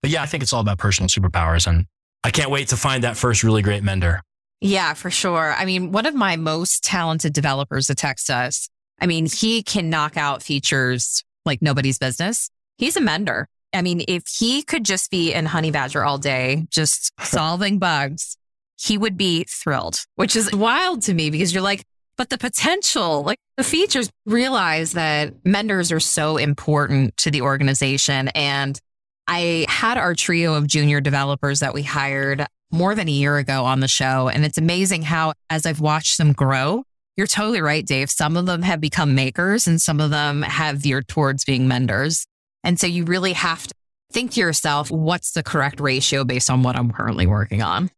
But 0.01 0.11
yeah, 0.11 0.21
I 0.21 0.25
think 0.25 0.43
it's 0.43 0.51
all 0.51 0.59
about 0.59 0.79
personal 0.79 1.07
superpowers. 1.07 1.65
And 1.65 1.85
I 2.25 2.29
can't 2.29 2.51
wait 2.51 2.67
to 2.67 2.75
find 2.75 3.05
that 3.05 3.15
first 3.15 3.41
really 3.41 3.61
great 3.61 3.83
mender. 3.83 4.21
Yeah, 4.59 4.95
for 4.95 5.09
sure. 5.09 5.53
I 5.57 5.63
mean, 5.63 5.93
one 5.93 6.05
of 6.05 6.13
my 6.13 6.35
most 6.35 6.83
talented 6.83 7.31
developers 7.31 7.87
that 7.87 7.99
TextUs, 7.99 8.67
I 8.99 9.07
mean, 9.07 9.27
he 9.27 9.63
can 9.63 9.89
knock 9.89 10.17
out 10.17 10.43
features 10.43 11.23
like 11.45 11.61
nobody's 11.61 11.97
business. 11.97 12.49
He's 12.77 12.95
a 12.95 13.01
mender. 13.01 13.47
I 13.73 13.81
mean, 13.81 14.03
if 14.07 14.23
he 14.27 14.63
could 14.63 14.85
just 14.85 15.09
be 15.09 15.33
in 15.33 15.45
Honeybadger 15.45 16.05
all 16.05 16.17
day, 16.17 16.67
just 16.69 17.11
solving 17.21 17.79
bugs, 17.79 18.37
he 18.79 18.97
would 18.97 19.17
be 19.17 19.45
thrilled, 19.49 19.97
which 20.15 20.35
is 20.35 20.53
wild 20.53 21.01
to 21.03 21.13
me 21.13 21.29
because 21.29 21.53
you're 21.53 21.63
like, 21.63 21.83
but 22.15 22.29
the 22.29 22.37
potential, 22.37 23.23
like 23.23 23.39
the 23.57 23.63
features, 23.63 24.09
realize 24.25 24.93
that 24.93 25.33
menders 25.45 25.91
are 25.91 25.99
so 25.99 26.37
important 26.37 27.17
to 27.17 27.31
the 27.31 27.41
organization. 27.41 28.27
And 28.29 28.79
I 29.27 29.65
had 29.67 29.97
our 29.97 30.13
trio 30.13 30.53
of 30.53 30.67
junior 30.67 31.01
developers 31.01 31.61
that 31.61 31.73
we 31.73 31.81
hired 31.81 32.45
more 32.71 32.93
than 32.93 33.07
a 33.07 33.11
year 33.11 33.37
ago 33.37 33.65
on 33.65 33.79
the 33.79 33.87
show. 33.87 34.27
And 34.27 34.45
it's 34.45 34.57
amazing 34.57 35.03
how, 35.03 35.33
as 35.49 35.65
I've 35.65 35.79
watched 35.79 36.17
them 36.17 36.33
grow, 36.33 36.83
you're 37.15 37.27
totally 37.27 37.61
right, 37.61 37.85
Dave. 37.85 38.09
Some 38.09 38.37
of 38.37 38.45
them 38.45 38.61
have 38.63 38.81
become 38.81 39.15
makers 39.15 39.67
and 39.67 39.81
some 39.81 39.99
of 39.99 40.09
them 40.09 40.41
have 40.41 40.77
veered 40.77 41.07
towards 41.07 41.45
being 41.45 41.67
menders. 41.67 42.25
And 42.63 42.79
so 42.79 42.87
you 42.87 43.05
really 43.05 43.33
have 43.33 43.67
to 43.67 43.73
think 44.11 44.31
to 44.31 44.39
yourself, 44.39 44.89
what's 44.89 45.31
the 45.31 45.43
correct 45.43 45.79
ratio 45.79 46.23
based 46.23 46.49
on 46.49 46.63
what 46.63 46.75
I'm 46.75 46.91
currently 46.91 47.27
working 47.27 47.61
on? 47.61 47.89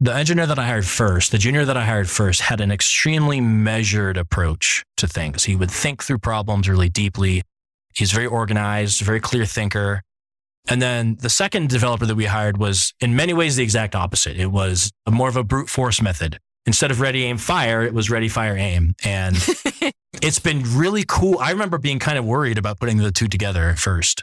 The 0.00 0.14
engineer 0.14 0.46
that 0.46 0.58
I 0.58 0.66
hired 0.66 0.86
first, 0.86 1.32
the 1.32 1.38
junior 1.38 1.64
that 1.64 1.76
I 1.76 1.84
hired 1.84 2.08
first, 2.08 2.42
had 2.42 2.60
an 2.60 2.70
extremely 2.70 3.40
measured 3.40 4.16
approach 4.16 4.84
to 4.96 5.08
things. 5.08 5.44
He 5.44 5.56
would 5.56 5.70
think 5.70 6.04
through 6.04 6.18
problems 6.18 6.68
really 6.68 6.88
deeply. 6.88 7.42
He's 7.94 8.12
very 8.12 8.26
organized, 8.26 9.00
very 9.00 9.20
clear 9.20 9.44
thinker. 9.44 10.02
And 10.68 10.80
then 10.80 11.16
the 11.20 11.30
second 11.30 11.68
developer 11.68 12.06
that 12.06 12.14
we 12.14 12.26
hired 12.26 12.58
was 12.58 12.92
in 13.00 13.16
many 13.16 13.32
ways 13.32 13.56
the 13.56 13.62
exact 13.64 13.96
opposite. 13.96 14.36
It 14.36 14.52
was 14.52 14.92
more 15.10 15.28
of 15.28 15.36
a 15.36 15.42
brute 15.42 15.68
force 15.68 16.00
method. 16.00 16.38
Instead 16.66 16.90
of 16.90 17.00
ready, 17.00 17.24
aim, 17.24 17.38
fire, 17.38 17.82
it 17.82 17.94
was 17.94 18.10
ready, 18.10 18.28
fire, 18.28 18.56
aim. 18.56 18.94
And 19.04 19.36
it's 20.22 20.38
been 20.38 20.62
really 20.76 21.04
cool. 21.06 21.38
I 21.38 21.50
remember 21.50 21.78
being 21.78 21.98
kind 21.98 22.18
of 22.18 22.24
worried 22.24 22.58
about 22.58 22.78
putting 22.78 22.98
the 22.98 23.10
two 23.10 23.28
together 23.28 23.70
at 23.70 23.78
first. 23.78 24.22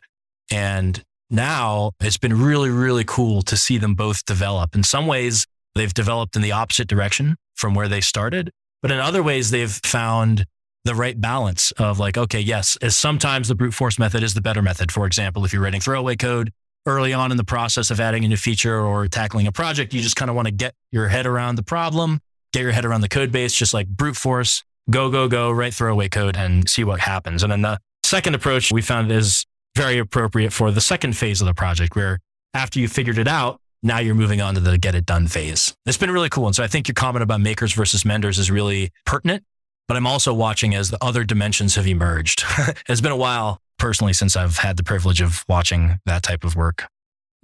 And 0.51 1.01
now 1.31 1.91
it's 1.99 2.17
been 2.17 2.39
really, 2.39 2.69
really 2.69 3.03
cool 3.03 3.41
to 3.43 3.57
see 3.57 3.77
them 3.77 3.95
both 3.95 4.25
develop. 4.25 4.75
In 4.75 4.83
some 4.83 5.07
ways, 5.07 5.47
They've 5.75 5.93
developed 5.93 6.35
in 6.35 6.41
the 6.41 6.53
opposite 6.53 6.87
direction 6.87 7.35
from 7.53 7.75
where 7.75 7.87
they 7.87 8.01
started. 8.01 8.51
But 8.81 8.91
in 8.91 8.99
other 8.99 9.21
ways, 9.21 9.51
they've 9.51 9.71
found 9.71 10.45
the 10.85 10.95
right 10.95 11.19
balance 11.19 11.71
of 11.71 11.99
like, 11.99 12.17
okay, 12.17 12.39
yes, 12.39 12.77
as 12.81 12.95
sometimes 12.95 13.47
the 13.47 13.55
brute 13.55 13.73
force 13.73 13.99
method 13.99 14.23
is 14.23 14.33
the 14.33 14.41
better 14.41 14.61
method. 14.61 14.91
For 14.91 15.05
example, 15.05 15.43
if 15.43 15.51
you're 15.51 15.61
writing 15.61 15.81
throwaway 15.81 16.15
code 16.15 16.51
early 16.85 17.13
on 17.13 17.31
in 17.31 17.37
the 17.37 17.43
process 17.43 17.91
of 17.91 17.99
adding 17.99 18.23
a 18.25 18.27
new 18.27 18.37
feature 18.37 18.79
or 18.79 19.07
tackling 19.07 19.47
a 19.47 19.51
project, 19.51 19.93
you 19.93 20.01
just 20.01 20.15
kind 20.15 20.29
of 20.29 20.35
want 20.35 20.47
to 20.47 20.51
get 20.51 20.73
your 20.91 21.07
head 21.07 21.25
around 21.25 21.55
the 21.55 21.63
problem, 21.63 22.19
get 22.53 22.61
your 22.61 22.71
head 22.71 22.85
around 22.85 23.01
the 23.01 23.09
code 23.09 23.31
base, 23.31 23.53
just 23.53 23.73
like 23.73 23.87
brute 23.87 24.15
force, 24.15 24.63
go, 24.89 25.09
go, 25.09 25.27
go, 25.27 25.51
write 25.51 25.73
throwaway 25.73 26.09
code 26.09 26.37
and 26.37 26.69
see 26.69 26.83
what 26.83 26.99
happens. 26.99 27.43
And 27.43 27.51
then 27.51 27.61
the 27.61 27.79
second 28.03 28.35
approach 28.35 28.71
we 28.71 28.81
found 28.81 29.11
is 29.11 29.45
very 29.75 29.97
appropriate 29.97 30.53
for 30.53 30.71
the 30.71 30.81
second 30.81 31.17
phase 31.17 31.41
of 31.41 31.47
the 31.47 31.53
project, 31.53 31.95
where 31.95 32.19
after 32.53 32.79
you 32.79 32.87
figured 32.87 33.17
it 33.17 33.27
out, 33.27 33.59
now 33.83 33.99
you're 33.99 34.15
moving 34.15 34.41
on 34.41 34.55
to 34.55 34.59
the 34.59 34.77
get 34.77 34.95
it 34.95 35.05
done 35.05 35.27
phase. 35.27 35.75
It's 35.85 35.97
been 35.97 36.11
really 36.11 36.29
cool. 36.29 36.47
And 36.47 36.55
so 36.55 36.63
I 36.63 36.67
think 36.67 36.87
your 36.87 36.95
comment 36.95 37.23
about 37.23 37.41
makers 37.41 37.73
versus 37.73 38.05
menders 38.05 38.39
is 38.39 38.49
really 38.49 38.91
pertinent. 39.05 39.43
But 39.87 39.97
I'm 39.97 40.07
also 40.07 40.33
watching 40.33 40.73
as 40.73 40.89
the 40.89 41.03
other 41.03 41.23
dimensions 41.23 41.75
have 41.75 41.87
emerged. 41.87 42.43
it's 42.89 43.01
been 43.01 43.11
a 43.11 43.17
while 43.17 43.59
personally 43.77 44.13
since 44.13 44.35
I've 44.35 44.57
had 44.57 44.77
the 44.77 44.83
privilege 44.83 45.21
of 45.21 45.43
watching 45.47 45.99
that 46.05 46.23
type 46.23 46.43
of 46.43 46.55
work. 46.55 46.87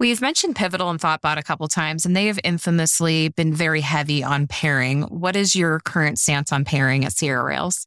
We've 0.00 0.20
mentioned 0.20 0.56
Pivotal 0.56 0.90
and 0.90 0.98
Thoughtbot 0.98 1.38
a 1.38 1.44
couple 1.44 1.68
times, 1.68 2.04
and 2.04 2.16
they 2.16 2.26
have 2.26 2.40
infamously 2.42 3.28
been 3.28 3.54
very 3.54 3.82
heavy 3.82 4.24
on 4.24 4.48
pairing. 4.48 5.02
What 5.02 5.36
is 5.36 5.54
your 5.54 5.78
current 5.80 6.18
stance 6.18 6.52
on 6.52 6.64
pairing 6.64 7.04
at 7.04 7.12
Sierra 7.12 7.44
Rails? 7.44 7.86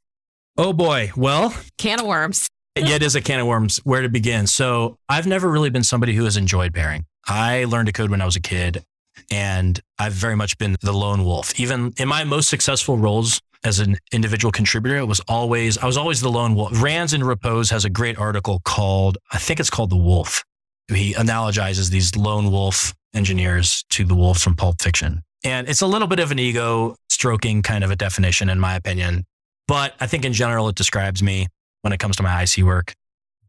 Oh 0.57 0.71
boy. 0.71 1.11
Well, 1.17 1.53
can 1.77 1.99
of 1.99 2.05
worms. 2.05 2.47
yeah, 2.77 2.95
it 2.95 3.03
is 3.03 3.15
a 3.15 3.21
can 3.21 3.41
of 3.41 3.47
worms. 3.47 3.81
Where 3.83 4.01
to 4.01 4.07
begin? 4.07 4.47
So 4.47 4.97
I've 5.09 5.27
never 5.27 5.49
really 5.49 5.69
been 5.69 5.83
somebody 5.83 6.13
who 6.13 6.23
has 6.23 6.37
enjoyed 6.37 6.73
pairing. 6.73 7.05
I 7.27 7.65
learned 7.65 7.87
to 7.87 7.91
code 7.91 8.11
when 8.11 8.21
I 8.21 8.25
was 8.25 8.37
a 8.37 8.41
kid, 8.41 8.85
and 9.29 9.77
I've 9.99 10.13
very 10.13 10.35
much 10.35 10.57
been 10.57 10.77
the 10.79 10.93
lone 10.93 11.25
wolf. 11.25 11.59
Even 11.59 11.93
in 11.97 12.07
my 12.07 12.23
most 12.23 12.47
successful 12.47 12.97
roles 12.97 13.41
as 13.65 13.79
an 13.79 13.97
individual 14.11 14.51
contributor, 14.51 14.97
it 14.97 15.07
was 15.07 15.19
always 15.21 15.77
I 15.77 15.85
was 15.85 15.97
always 15.97 16.21
the 16.21 16.29
lone 16.29 16.55
wolf. 16.55 16.81
Rands 16.81 17.13
in 17.13 17.23
Repose 17.23 17.69
has 17.71 17.83
a 17.83 17.89
great 17.89 18.17
article 18.17 18.61
called 18.63 19.17
I 19.31 19.39
think 19.39 19.59
it's 19.59 19.69
called 19.69 19.89
The 19.89 19.97
Wolf. 19.97 20.43
He 20.87 21.13
analogizes 21.15 21.89
these 21.89 22.15
lone 22.15 22.51
wolf 22.51 22.93
engineers 23.13 23.83
to 23.89 24.05
the 24.05 24.13
wolves 24.13 24.43
from 24.43 24.55
Pulp 24.55 24.81
Fiction. 24.81 25.23
And 25.43 25.67
it's 25.67 25.81
a 25.81 25.87
little 25.87 26.07
bit 26.07 26.19
of 26.19 26.31
an 26.31 26.39
ego 26.39 26.95
stroking 27.09 27.63
kind 27.63 27.83
of 27.83 27.91
a 27.91 27.95
definition, 27.95 28.49
in 28.49 28.59
my 28.59 28.75
opinion. 28.75 29.25
But 29.67 29.95
I 29.99 30.05
think 30.07 30.25
in 30.25 30.33
general, 30.33 30.69
it 30.69 30.75
describes 30.75 31.23
me 31.23 31.47
when 31.81 31.91
it 31.91 31.99
comes 31.99 32.17
to 32.17 32.23
my 32.23 32.43
IC 32.43 32.63
work. 32.63 32.93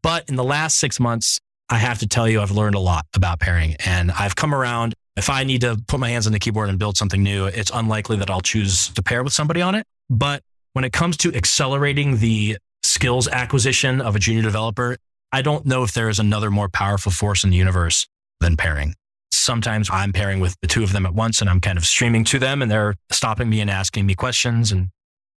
But 0.01 0.27
in 0.29 0.35
the 0.35 0.43
last 0.43 0.77
six 0.77 0.99
months, 0.99 1.39
I 1.69 1.77
have 1.77 1.99
to 1.99 2.07
tell 2.07 2.27
you, 2.27 2.41
I've 2.41 2.51
learned 2.51 2.75
a 2.75 2.79
lot 2.79 3.05
about 3.15 3.39
pairing 3.39 3.75
and 3.85 4.11
I've 4.11 4.35
come 4.35 4.53
around. 4.53 4.95
If 5.15 5.29
I 5.29 5.43
need 5.43 5.61
to 5.61 5.77
put 5.87 5.99
my 5.99 6.09
hands 6.09 6.25
on 6.27 6.33
the 6.33 6.39
keyboard 6.39 6.69
and 6.69 6.79
build 6.79 6.97
something 6.97 7.21
new, 7.21 7.45
it's 7.45 7.71
unlikely 7.73 8.17
that 8.17 8.29
I'll 8.29 8.41
choose 8.41 8.89
to 8.89 9.03
pair 9.03 9.23
with 9.23 9.33
somebody 9.33 9.61
on 9.61 9.75
it. 9.75 9.85
But 10.09 10.43
when 10.73 10.85
it 10.85 10.93
comes 10.93 11.17
to 11.17 11.33
accelerating 11.33 12.17
the 12.17 12.57
skills 12.83 13.27
acquisition 13.27 14.01
of 14.01 14.15
a 14.15 14.19
junior 14.19 14.41
developer, 14.41 14.97
I 15.31 15.41
don't 15.41 15.65
know 15.65 15.83
if 15.83 15.93
there 15.93 16.09
is 16.09 16.19
another 16.19 16.49
more 16.49 16.69
powerful 16.69 17.11
force 17.11 17.43
in 17.43 17.49
the 17.49 17.57
universe 17.57 18.07
than 18.39 18.55
pairing. 18.55 18.95
Sometimes 19.31 19.89
I'm 19.91 20.13
pairing 20.13 20.39
with 20.39 20.55
the 20.61 20.67
two 20.67 20.83
of 20.83 20.93
them 20.93 21.05
at 21.05 21.13
once 21.13 21.41
and 21.41 21.49
I'm 21.49 21.59
kind 21.59 21.77
of 21.77 21.85
streaming 21.85 22.23
to 22.25 22.39
them 22.39 22.61
and 22.61 22.71
they're 22.71 22.95
stopping 23.11 23.49
me 23.49 23.59
and 23.59 23.69
asking 23.69 24.05
me 24.05 24.15
questions. 24.15 24.71
And 24.71 24.89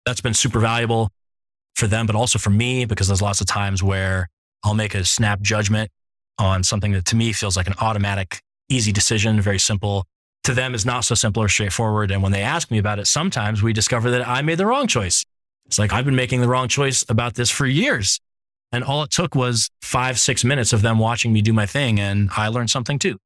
that's 0.06 0.22
been 0.22 0.34
super 0.34 0.60
valuable 0.60 1.10
for 1.76 1.88
them, 1.88 2.06
but 2.06 2.16
also 2.16 2.38
for 2.38 2.50
me, 2.50 2.86
because 2.86 3.08
there's 3.08 3.22
lots 3.22 3.42
of 3.42 3.48
times 3.48 3.82
where 3.82 4.28
I'll 4.64 4.74
make 4.74 4.94
a 4.94 5.06
snap 5.06 5.42
judgment 5.42 5.90
on 6.38 6.64
something 6.64 6.92
that 6.92 7.06
to 7.06 7.16
me 7.16 7.34
feels 7.34 7.58
like 7.58 7.68
an 7.68 7.76
automatic, 7.80 8.42
easy 8.70 8.92
decision, 8.92 9.42
very 9.42 9.60
simple. 9.60 10.06
To 10.46 10.54
them 10.54 10.74
is 10.74 10.86
not 10.86 11.06
so 11.06 11.16
simple 11.16 11.44
or 11.44 11.50
straightforward. 11.50 12.12
And 12.12 12.24
when 12.24 12.32
they 12.32 12.42
ask 12.42 12.72
me 12.72 12.78
about 12.78 13.00
it, 13.00 13.08
sometimes 13.08 13.62
we 13.62 13.74
discover 13.74 14.10
that 14.12 14.28
I 14.28 14.42
made 14.42 14.58
the 14.58 14.66
wrong 14.66 14.88
choice. 14.88 15.24
It's 15.66 15.78
like 15.78 15.94
I've 15.94 16.06
been 16.06 16.16
making 16.16 16.42
the 16.42 16.48
wrong 16.48 16.68
choice 16.68 17.04
about 17.08 17.36
this 17.36 17.50
for 17.50 17.66
years. 17.66 18.20
And 18.72 18.84
all 18.84 19.04
it 19.04 19.12
took 19.12 19.36
was 19.36 19.70
five, 19.82 20.20
six 20.20 20.44
minutes 20.44 20.74
of 20.74 20.82
them 20.82 20.98
watching 21.00 21.34
me 21.34 21.42
do 21.42 21.54
my 21.54 21.66
thing. 21.66 22.00
And 22.00 22.30
I 22.36 22.48
learned 22.48 22.70
something 22.70 23.00
too 23.00 23.18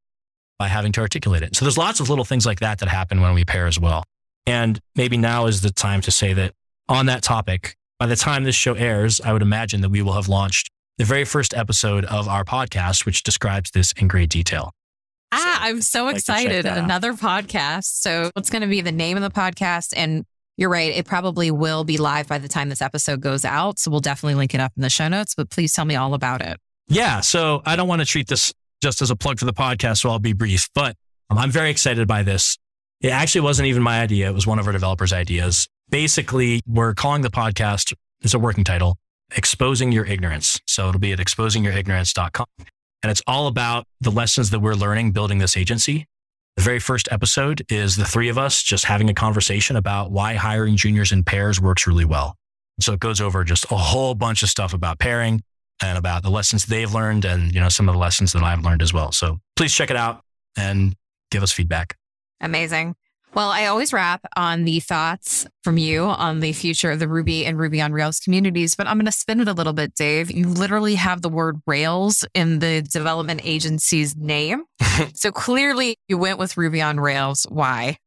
by 0.60 0.68
having 0.68 0.92
to 0.94 1.02
articulate 1.02 1.42
it. 1.42 1.56
So 1.56 1.66
there's 1.66 1.78
lots 1.78 2.00
of 2.00 2.10
little 2.10 2.26
things 2.26 2.46
like 2.46 2.60
that 2.60 2.80
that 2.80 2.90
happen 2.90 3.22
when 3.22 3.34
we 3.34 3.46
pair 3.46 3.68
as 3.68 3.80
well. 3.80 4.04
And 4.46 4.80
maybe 4.96 5.18
now 5.18 5.46
is 5.46 5.62
the 5.62 5.72
time 5.72 6.02
to 6.02 6.12
say 6.12 6.34
that 6.34 6.54
on 6.90 7.06
that 7.06 7.24
topic, 7.24 7.76
by 8.00 8.08
the 8.08 8.16
time 8.16 8.44
this 8.44 8.56
show 8.56 8.74
airs, 8.74 9.22
I 9.22 9.32
would 9.34 9.42
imagine 9.42 9.82
that 9.82 9.90
we 9.90 10.02
will 10.02 10.14
have 10.14 10.28
launched 10.28 10.70
the 10.98 11.06
very 11.06 11.26
first 11.26 11.54
episode 11.54 12.06
of 12.06 12.28
our 12.28 12.44
podcast, 12.44 13.06
which 13.06 13.24
describes 13.24 13.72
this 13.72 13.94
in 13.94 14.08
great 14.08 14.30
detail. 14.30 14.72
Ah, 15.34 15.60
I'm 15.62 15.82
so 15.82 16.06
like 16.06 16.18
excited. 16.18 16.66
Another 16.66 17.14
podcast. 17.14 17.86
So, 17.86 18.30
what's 18.34 18.50
going 18.50 18.62
to 18.62 18.68
be 18.68 18.82
the 18.82 18.92
name 18.92 19.18
of 19.18 19.24
the 19.24 19.32
podcast? 19.32 19.94
And 19.96 20.26
you're 20.58 20.70
right, 20.70 20.96
it 20.96 21.06
probably 21.06 21.50
will 21.52 21.84
be 21.84 21.98
live 21.98 22.28
by 22.28 22.38
the 22.38 22.48
time 22.48 22.70
this 22.70 22.82
episode 22.82 23.22
goes 23.22 23.44
out. 23.44 23.80
So, 23.80 23.92
we'll 23.92 24.00
definitely 24.00 24.36
link 24.36 24.54
it 24.54 24.60
up 24.62 24.72
in 24.76 24.84
the 24.84 24.90
show 24.90 25.08
notes, 25.08 25.36
but 25.36 25.50
please 25.50 25.74
tell 25.74 25.86
me 25.86 25.96
all 25.96 26.14
about 26.14 26.42
it. 26.42 26.60
Yeah. 26.88 27.22
So, 27.22 27.62
I 27.66 27.76
don't 27.76 27.88
want 27.88 28.02
to 28.02 28.06
treat 28.06 28.28
this 28.28 28.54
just 28.82 29.02
as 29.02 29.10
a 29.12 29.16
plug 29.16 29.40
for 29.40 29.46
the 29.46 29.54
podcast. 29.54 29.98
So, 30.00 30.10
I'll 30.10 30.20
be 30.20 30.34
brief, 30.34 30.70
but 30.76 30.96
um, 31.30 31.38
I'm 31.38 31.52
very 31.52 31.70
excited 31.70 32.08
by 32.08 32.24
this. 32.24 32.58
It 33.02 33.10
actually 33.10 33.42
wasn't 33.42 33.68
even 33.68 33.84
my 33.84 34.00
idea, 34.02 34.30
it 34.30 34.34
was 34.34 34.48
one 34.48 34.60
of 34.60 34.68
our 34.68 34.72
developers' 34.72 35.12
ideas. 35.12 35.68
Basically, 35.90 36.62
we're 36.66 36.94
calling 36.94 37.22
the 37.22 37.30
podcast, 37.30 37.94
it's 38.22 38.34
a 38.34 38.40
working 38.40 38.64
title, 38.64 38.98
exposing 39.36 39.92
your 39.92 40.06
ignorance. 40.06 40.60
So 40.68 40.88
it'll 40.88 41.02
be 41.02 41.12
at 41.12 41.20
exposingyourignorance.com. 41.20 42.46
And 43.04 43.12
it's 43.12 43.22
all 43.28 43.48
about 43.48 43.86
the 44.02 44.10
lessons 44.10 44.50
that 44.52 44.60
we're 44.60 44.74
learning 44.74 45.12
building 45.12 45.38
this 45.38 45.58
agency. 45.58 46.08
The 46.56 46.64
very 46.64 46.80
first 46.80 47.10
episode 47.12 47.66
is 47.70 47.96
the 47.96 48.06
three 48.06 48.30
of 48.30 48.38
us 48.38 48.64
just 48.64 48.86
having 48.86 49.10
a 49.10 49.14
conversation 49.14 49.76
about 49.76 50.12
why 50.12 50.36
hiring 50.36 50.78
juniors 50.78 51.12
in 51.12 51.24
pairs 51.24 51.60
works 51.60 51.86
really 51.86 52.06
well. 52.06 52.36
So 52.80 52.94
it 52.94 53.00
goes 53.00 53.22
over 53.22 53.44
just 53.44 53.70
a 53.72 53.76
whole 53.76 54.16
bunch 54.16 54.42
of 54.42 54.50
stuff 54.50 54.74
about 54.74 55.00
pairing 55.00 55.44
and 55.82 55.98
about 55.98 56.24
the 56.24 56.30
lessons 56.30 56.66
they've 56.66 56.92
learned 56.92 57.26
and, 57.26 57.54
you 57.54 57.60
know, 57.60 57.70
some 57.70 57.90
of 57.90 57.94
the 57.94 58.00
lessons 58.00 58.34
that 58.34 58.44
I've 58.44 58.62
learned 58.62 58.82
as 58.82 58.94
well. 58.94 59.12
So 59.12 59.40
please 59.56 59.74
check 59.74 59.90
it 59.90 59.98
out 59.98 60.24
and 60.58 60.96
give 61.30 61.44
us 61.44 61.52
feedback. 61.52 61.98
Amazing. 62.40 62.96
Well, 63.36 63.50
I 63.50 63.66
always 63.66 63.92
wrap 63.92 64.22
on 64.36 64.64
the 64.64 64.80
thoughts 64.80 65.48
from 65.64 65.80
you 65.80 66.04
on 66.04 66.40
the 66.40 66.54
future 66.54 66.92
of 66.92 67.00
the 67.00 67.08
Ruby 67.08 67.48
and 67.48 67.58
Ruby 67.58 67.82
on 67.82 67.92
Rails 67.92 68.20
communities, 68.20 68.76
but 68.76 68.86
I'm 68.86 68.98
going 68.98 69.08
to 69.08 69.12
spin 69.12 69.40
it 69.40 69.48
a 69.48 69.54
little 69.54 69.74
bit, 69.74 69.96
Dave. 69.96 70.30
You 70.30 70.48
literally 70.48 70.94
have 70.96 71.24
the 71.24 71.30
word 71.30 71.60
Rails 71.66 72.24
in 72.36 72.60
the 72.60 72.84
development 72.84 73.42
agency's 73.44 74.16
name. 74.16 74.66
so 75.16 75.32
clearly 75.32 75.98
you 76.08 76.20
went 76.20 76.38
with 76.38 76.58
Ruby 76.58 76.80
on 76.80 77.00
Rails. 77.00 77.48
Why? 77.50 77.98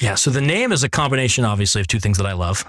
Yeah. 0.00 0.14
So 0.14 0.30
the 0.30 0.40
name 0.40 0.70
is 0.70 0.84
a 0.84 0.88
combination, 0.88 1.44
obviously, 1.44 1.80
of 1.80 1.88
two 1.88 1.98
things 1.98 2.18
that 2.18 2.26
I 2.26 2.34
love 2.34 2.64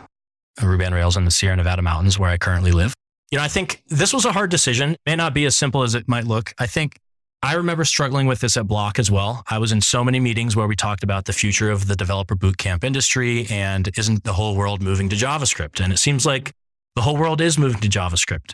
Ruby 0.60 0.86
on 0.86 0.94
Rails 0.96 1.18
and 1.18 1.28
the 1.28 1.32
Sierra 1.32 1.56
Nevada 1.56 1.84
mountains 1.84 2.18
where 2.18 2.32
I 2.32 2.38
currently 2.38 2.72
live. 2.72 2.96
You 3.30 3.38
know, 3.38 3.44
I 3.44 3.48
think 3.48 3.84
this 3.90 4.12
was 4.12 4.26
a 4.26 4.32
hard 4.32 4.50
decision. 4.50 4.94
It 4.94 5.02
may 5.06 5.16
not 5.16 5.36
be 5.36 5.46
as 5.46 5.56
simple 5.56 5.84
as 5.84 5.94
it 5.94 6.08
might 6.08 6.24
look. 6.24 6.56
I 6.58 6.66
think 6.66 6.98
I 7.44 7.54
remember 7.54 7.86
struggling 7.86 8.26
with 8.26 8.40
this 8.40 8.58
at 8.58 8.68
Bloc 8.68 8.98
as 8.98 9.12
well. 9.12 9.44
I 9.48 9.60
was 9.60 9.72
in 9.72 9.80
so 9.82 10.04
many 10.04 10.20
meetings 10.20 10.56
where 10.56 10.68
we 10.68 10.76
talked 10.76 11.04
about 11.04 11.26
the 11.26 11.34
future 11.34 11.70
of 11.70 11.88
the 11.88 11.96
developer 11.96 12.36
bootcamp 12.36 12.84
industry 12.84 13.46
and 13.50 13.90
isn't 13.96 14.24
the 14.24 14.34
whole 14.34 14.56
world 14.56 14.82
moving 14.82 15.08
to 15.10 15.16
JavaScript? 15.16 15.80
And 15.80 15.94
it 15.94 15.98
seems 15.98 16.26
like 16.26 16.52
the 16.96 17.02
whole 17.04 17.16
world 17.16 17.40
is 17.40 17.58
moving 17.58 17.80
to 17.82 17.88
JavaScript. 17.88 18.54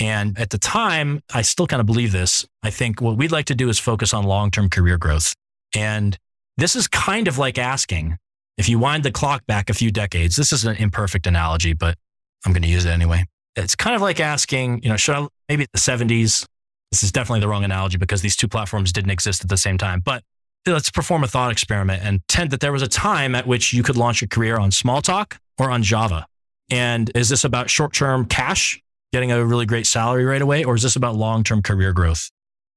And 0.00 0.38
at 0.38 0.50
the 0.50 0.58
time, 0.58 1.20
I 1.34 1.42
still 1.42 1.66
kind 1.66 1.80
of 1.80 1.86
believe 1.86 2.12
this. 2.12 2.46
I 2.62 2.70
think 2.70 3.02
what 3.02 3.16
we'd 3.18 3.32
like 3.32 3.46
to 3.46 3.54
do 3.54 3.68
is 3.68 3.78
focus 3.78 4.14
on 4.14 4.24
long 4.24 4.50
term 4.50 4.70
career 4.70 4.96
growth. 4.96 5.34
And 5.74 6.16
this 6.56 6.76
is 6.76 6.88
kind 6.88 7.28
of 7.28 7.36
like 7.36 7.58
asking 7.58 8.16
if 8.56 8.68
you 8.68 8.78
wind 8.78 9.04
the 9.04 9.12
clock 9.12 9.46
back 9.46 9.70
a 9.70 9.74
few 9.74 9.90
decades, 9.90 10.36
this 10.36 10.52
is 10.52 10.64
an 10.64 10.76
imperfect 10.76 11.26
analogy, 11.26 11.74
but 11.74 11.96
I'm 12.44 12.52
going 12.52 12.62
to 12.62 12.68
use 12.68 12.84
it 12.84 12.90
anyway. 12.90 13.24
It's 13.54 13.76
kind 13.76 13.94
of 13.94 14.02
like 14.02 14.18
asking, 14.18 14.82
you 14.82 14.88
know, 14.88 14.96
should 14.96 15.14
I 15.14 15.28
maybe 15.48 15.66
the 15.72 15.78
70s? 15.78 16.46
This 16.90 17.02
is 17.02 17.12
definitely 17.12 17.40
the 17.40 17.48
wrong 17.48 17.64
analogy 17.64 17.98
because 17.98 18.22
these 18.22 18.36
two 18.36 18.48
platforms 18.48 18.92
didn't 18.92 19.10
exist 19.10 19.42
at 19.42 19.50
the 19.50 19.56
same 19.56 19.78
time. 19.78 20.00
But 20.04 20.22
let's 20.66 20.90
perform 20.90 21.24
a 21.24 21.26
thought 21.28 21.52
experiment 21.52 22.02
and 22.02 22.20
tend 22.28 22.50
that 22.50 22.60
there 22.60 22.72
was 22.72 22.82
a 22.82 22.88
time 22.88 23.34
at 23.34 23.46
which 23.46 23.72
you 23.72 23.82
could 23.82 23.96
launch 23.96 24.22
a 24.22 24.28
career 24.28 24.58
on 24.58 24.70
Smalltalk 24.70 25.36
or 25.58 25.70
on 25.70 25.82
Java. 25.82 26.26
And 26.70 27.10
is 27.14 27.28
this 27.28 27.44
about 27.44 27.70
short 27.70 27.92
term 27.92 28.26
cash, 28.26 28.80
getting 29.12 29.32
a 29.32 29.44
really 29.44 29.66
great 29.66 29.86
salary 29.86 30.24
right 30.24 30.42
away, 30.42 30.64
or 30.64 30.74
is 30.74 30.82
this 30.82 30.96
about 30.96 31.14
long 31.16 31.44
term 31.44 31.62
career 31.62 31.92
growth? 31.92 32.30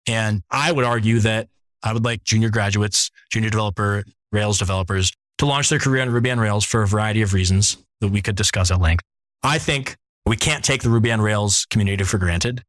And 0.08 0.42
I 0.50 0.72
would 0.72 0.86
argue 0.86 1.20
that 1.20 1.48
I 1.84 1.94
would 1.94 2.04
like 2.04 2.24
junior 2.24 2.50
graduates, 2.50 3.12
junior 3.32 3.50
developer, 3.50 4.04
Rails 4.32 4.58
developers 4.58 5.12
to 5.40 5.46
launch 5.46 5.70
their 5.70 5.80
career 5.80 6.02
on 6.04 6.10
Ruby 6.10 6.32
on 6.32 6.40
Rails 6.40 6.64
for 6.64 6.84
a 6.84 6.88
variety 6.88 7.22
of 7.22 7.34
reasons 7.34 7.78
that 8.00 8.10
we 8.10 8.22
could 8.22 8.36
discuss 8.36 8.72
at 8.72 8.80
length. 8.80 9.04
I 9.44 9.58
think 9.58 9.98
we 10.26 10.38
can't 10.38 10.64
take 10.64 10.84
the 10.84 10.90
Ruby 10.90 11.12
on 11.12 11.20
Rails 11.20 11.66
community 11.70 12.04
for 12.04 12.18
granted. 12.18 12.64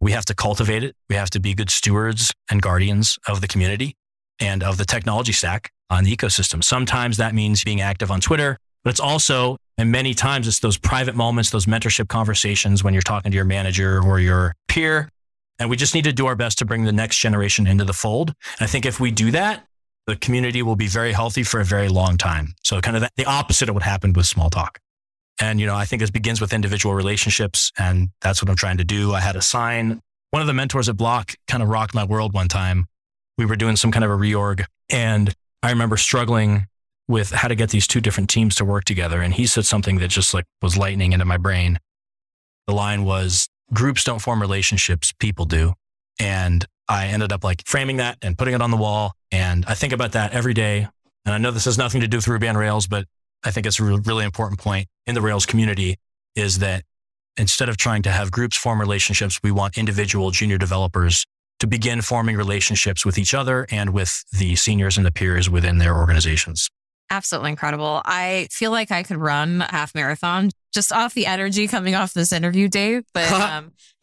We 0.00 0.12
have 0.12 0.24
to 0.26 0.34
cultivate 0.34 0.84
it. 0.84 0.94
We 1.08 1.16
have 1.16 1.30
to 1.30 1.40
be 1.40 1.54
good 1.54 1.70
stewards 1.70 2.32
and 2.50 2.62
guardians 2.62 3.18
of 3.26 3.40
the 3.40 3.48
community 3.48 3.96
and 4.40 4.62
of 4.62 4.76
the 4.76 4.84
technology 4.84 5.32
stack 5.32 5.70
on 5.90 6.04
the 6.04 6.16
ecosystem. 6.16 6.62
Sometimes 6.62 7.16
that 7.16 7.34
means 7.34 7.64
being 7.64 7.80
active 7.80 8.10
on 8.10 8.20
Twitter, 8.20 8.58
but 8.84 8.90
it's 8.90 9.00
also, 9.00 9.56
and 9.76 9.90
many 9.90 10.14
times 10.14 10.46
it's 10.46 10.60
those 10.60 10.78
private 10.78 11.16
moments, 11.16 11.50
those 11.50 11.66
mentorship 11.66 12.08
conversations 12.08 12.84
when 12.84 12.94
you're 12.94 13.02
talking 13.02 13.32
to 13.32 13.36
your 13.36 13.44
manager 13.44 14.00
or 14.02 14.20
your 14.20 14.54
peer. 14.68 15.08
And 15.58 15.68
we 15.68 15.76
just 15.76 15.94
need 15.94 16.04
to 16.04 16.12
do 16.12 16.26
our 16.26 16.36
best 16.36 16.58
to 16.58 16.64
bring 16.64 16.84
the 16.84 16.92
next 16.92 17.18
generation 17.18 17.66
into 17.66 17.84
the 17.84 17.92
fold. 17.92 18.28
And 18.58 18.60
I 18.60 18.66
think 18.66 18.86
if 18.86 19.00
we 19.00 19.10
do 19.10 19.32
that, 19.32 19.66
the 20.06 20.14
community 20.16 20.62
will 20.62 20.76
be 20.76 20.86
very 20.86 21.12
healthy 21.12 21.42
for 21.42 21.60
a 21.60 21.64
very 21.64 21.88
long 21.88 22.16
time. 22.16 22.54
So 22.62 22.80
kind 22.80 22.96
of 22.96 23.08
the 23.16 23.24
opposite 23.24 23.68
of 23.68 23.74
what 23.74 23.82
happened 23.82 24.16
with 24.16 24.26
Smalltalk. 24.26 24.76
And, 25.40 25.60
you 25.60 25.66
know, 25.66 25.74
I 25.74 25.84
think 25.84 26.00
this 26.00 26.10
begins 26.10 26.40
with 26.40 26.52
individual 26.52 26.94
relationships. 26.94 27.70
And 27.78 28.08
that's 28.20 28.42
what 28.42 28.50
I'm 28.50 28.56
trying 28.56 28.78
to 28.78 28.84
do. 28.84 29.12
I 29.12 29.20
had 29.20 29.36
a 29.36 29.42
sign. 29.42 30.00
One 30.30 30.42
of 30.42 30.48
the 30.48 30.54
mentors 30.54 30.88
at 30.88 30.96
Bloc 30.96 31.34
kind 31.46 31.62
of 31.62 31.68
rocked 31.68 31.94
my 31.94 32.04
world 32.04 32.34
one 32.34 32.48
time. 32.48 32.86
We 33.36 33.46
were 33.46 33.56
doing 33.56 33.76
some 33.76 33.92
kind 33.92 34.04
of 34.04 34.10
a 34.10 34.16
reorg. 34.16 34.64
And 34.90 35.32
I 35.62 35.70
remember 35.70 35.96
struggling 35.96 36.66
with 37.06 37.30
how 37.30 37.48
to 37.48 37.54
get 37.54 37.70
these 37.70 37.86
two 37.86 38.00
different 38.00 38.28
teams 38.28 38.54
to 38.56 38.64
work 38.64 38.84
together. 38.84 39.22
And 39.22 39.32
he 39.32 39.46
said 39.46 39.64
something 39.64 39.98
that 39.98 40.08
just 40.08 40.34
like 40.34 40.44
was 40.60 40.76
lightning 40.76 41.12
into 41.12 41.24
my 41.24 41.38
brain. 41.38 41.78
The 42.66 42.74
line 42.74 43.04
was 43.04 43.48
groups 43.72 44.04
don't 44.04 44.18
form 44.18 44.40
relationships, 44.40 45.12
people 45.18 45.46
do. 45.46 45.74
And 46.20 46.66
I 46.88 47.06
ended 47.06 47.32
up 47.32 47.44
like 47.44 47.62
framing 47.66 47.96
that 47.98 48.18
and 48.22 48.36
putting 48.36 48.54
it 48.54 48.62
on 48.62 48.70
the 48.70 48.76
wall. 48.76 49.12
And 49.30 49.64
I 49.66 49.74
think 49.74 49.92
about 49.92 50.12
that 50.12 50.32
every 50.32 50.54
day. 50.54 50.88
And 51.24 51.34
I 51.34 51.38
know 51.38 51.50
this 51.50 51.66
has 51.66 51.78
nothing 51.78 52.00
to 52.00 52.08
do 52.08 52.18
with 52.18 52.28
Ruby 52.28 52.48
on 52.48 52.56
Rails, 52.56 52.86
but 52.86 53.06
I 53.44 53.50
think 53.50 53.66
it's 53.66 53.78
a 53.78 53.84
really 53.84 54.24
important 54.24 54.60
point 54.60 54.88
in 55.06 55.14
the 55.14 55.20
Rails 55.20 55.46
community 55.46 55.96
is 56.34 56.58
that 56.58 56.82
instead 57.36 57.68
of 57.68 57.76
trying 57.76 58.02
to 58.02 58.10
have 58.10 58.30
groups 58.30 58.56
form 58.56 58.80
relationships, 58.80 59.40
we 59.42 59.50
want 59.50 59.78
individual 59.78 60.30
junior 60.30 60.58
developers 60.58 61.24
to 61.60 61.66
begin 61.66 62.02
forming 62.02 62.36
relationships 62.36 63.04
with 63.04 63.18
each 63.18 63.34
other 63.34 63.66
and 63.70 63.90
with 63.90 64.24
the 64.32 64.56
seniors 64.56 64.96
and 64.96 65.04
the 65.06 65.10
peers 65.10 65.50
within 65.50 65.78
their 65.78 65.96
organizations. 65.96 66.68
Absolutely 67.10 67.50
incredible. 67.50 68.02
I 68.04 68.48
feel 68.50 68.70
like 68.70 68.90
I 68.90 69.02
could 69.02 69.16
run 69.16 69.62
a 69.62 69.70
half 69.70 69.94
marathon 69.94 70.50
just 70.74 70.92
off 70.92 71.14
the 71.14 71.26
energy 71.26 71.66
coming 71.66 71.94
off 71.94 72.12
this 72.12 72.32
interview, 72.32 72.68
Dave. 72.68 73.04
But 73.14 73.32
um, 73.32 73.72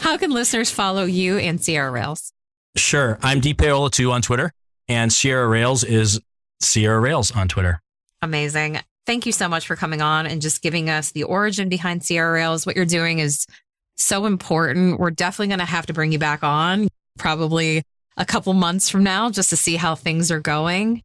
how 0.00 0.16
can 0.16 0.30
listeners 0.30 0.70
follow 0.70 1.04
you 1.04 1.38
and 1.38 1.60
Sierra 1.62 1.90
Rails? 1.90 2.32
Sure. 2.76 3.18
I'm 3.22 3.40
dpaola2 3.40 4.12
on 4.12 4.22
Twitter, 4.22 4.52
and 4.86 5.12
Sierra 5.12 5.48
Rails 5.48 5.82
is 5.82 6.20
Sierra 6.60 7.00
Rails 7.00 7.32
on 7.32 7.48
Twitter. 7.48 7.80
Amazing. 8.22 8.80
Thank 9.06 9.26
you 9.26 9.32
so 9.32 9.48
much 9.48 9.66
for 9.66 9.76
coming 9.76 10.02
on 10.02 10.26
and 10.26 10.42
just 10.42 10.62
giving 10.62 10.90
us 10.90 11.12
the 11.12 11.24
origin 11.24 11.68
behind 11.68 12.04
Sierra 12.04 12.32
Rails. 12.32 12.66
What 12.66 12.76
you're 12.76 12.84
doing 12.84 13.18
is 13.18 13.46
so 13.96 14.26
important. 14.26 14.98
We're 15.00 15.10
definitely 15.10 15.48
going 15.48 15.60
to 15.60 15.64
have 15.64 15.86
to 15.86 15.92
bring 15.92 16.12
you 16.12 16.18
back 16.18 16.42
on 16.42 16.88
probably 17.18 17.82
a 18.16 18.24
couple 18.24 18.52
months 18.52 18.88
from 18.88 19.02
now 19.02 19.30
just 19.30 19.50
to 19.50 19.56
see 19.56 19.76
how 19.76 19.94
things 19.94 20.30
are 20.30 20.40
going. 20.40 21.02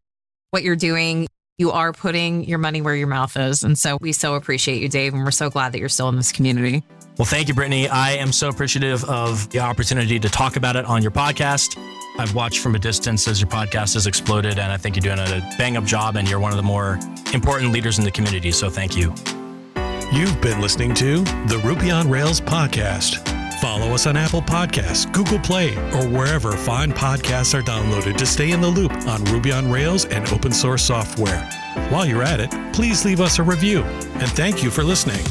What 0.51 0.63
you're 0.63 0.75
doing, 0.75 1.27
you 1.57 1.71
are 1.71 1.93
putting 1.93 2.43
your 2.45 2.59
money 2.59 2.81
where 2.81 2.95
your 2.95 3.07
mouth 3.07 3.35
is. 3.37 3.63
And 3.63 3.77
so 3.77 3.97
we 4.01 4.11
so 4.11 4.35
appreciate 4.35 4.81
you, 4.81 4.89
Dave. 4.89 5.13
And 5.13 5.23
we're 5.23 5.31
so 5.31 5.49
glad 5.49 5.71
that 5.73 5.79
you're 5.79 5.89
still 5.89 6.09
in 6.09 6.15
this 6.15 6.31
community. 6.31 6.83
Well, 7.17 7.25
thank 7.25 7.47
you, 7.47 7.53
Brittany. 7.53 7.87
I 7.87 8.11
am 8.11 8.33
so 8.33 8.49
appreciative 8.49 9.05
of 9.05 9.49
the 9.49 9.59
opportunity 9.59 10.19
to 10.19 10.29
talk 10.29 10.57
about 10.57 10.75
it 10.75 10.83
on 10.83 11.01
your 11.01 11.11
podcast. 11.11 11.77
I've 12.19 12.35
watched 12.35 12.59
from 12.59 12.75
a 12.75 12.79
distance 12.79 13.25
as 13.27 13.39
your 13.39 13.49
podcast 13.49 13.93
has 13.93 14.05
exploded, 14.05 14.59
and 14.59 14.69
I 14.69 14.75
think 14.75 14.97
you're 14.97 15.15
doing 15.15 15.19
a 15.19 15.41
bang 15.57 15.77
up 15.77 15.85
job, 15.85 16.17
and 16.17 16.29
you're 16.29 16.41
one 16.41 16.51
of 16.51 16.57
the 16.57 16.63
more 16.63 16.99
important 17.33 17.71
leaders 17.71 17.99
in 17.99 18.03
the 18.03 18.11
community. 18.11 18.51
So 18.51 18.69
thank 18.69 18.97
you. 18.97 19.13
You've 20.11 20.39
been 20.41 20.59
listening 20.59 20.93
to 20.95 21.19
the 21.47 21.61
Ruby 21.63 21.89
on 21.89 22.09
Rails 22.09 22.41
podcast. 22.41 23.25
Follow 23.61 23.93
us 23.93 24.05
on 24.07 24.17
Apple 24.17 24.41
Podcasts, 24.41 25.11
Google 25.13 25.39
Play, 25.39 25.75
or 25.93 26.05
wherever 26.09 26.51
fine 26.57 26.91
podcasts 26.91 27.57
are 27.57 27.63
downloaded 27.63 28.17
to 28.17 28.25
stay 28.25 28.51
in 28.51 28.59
the 28.59 28.67
loop 28.67 28.91
on 29.07 29.23
Ruby 29.25 29.53
on 29.53 29.71
Rails 29.71 30.03
and 30.05 30.27
open 30.33 30.51
source 30.51 30.83
software. 30.83 31.41
While 31.89 32.05
you're 32.05 32.23
at 32.23 32.41
it, 32.41 32.51
please 32.73 33.05
leave 33.05 33.21
us 33.21 33.39
a 33.39 33.43
review. 33.43 33.83
And 33.83 34.29
thank 34.31 34.61
you 34.61 34.69
for 34.69 34.83
listening. 34.83 35.25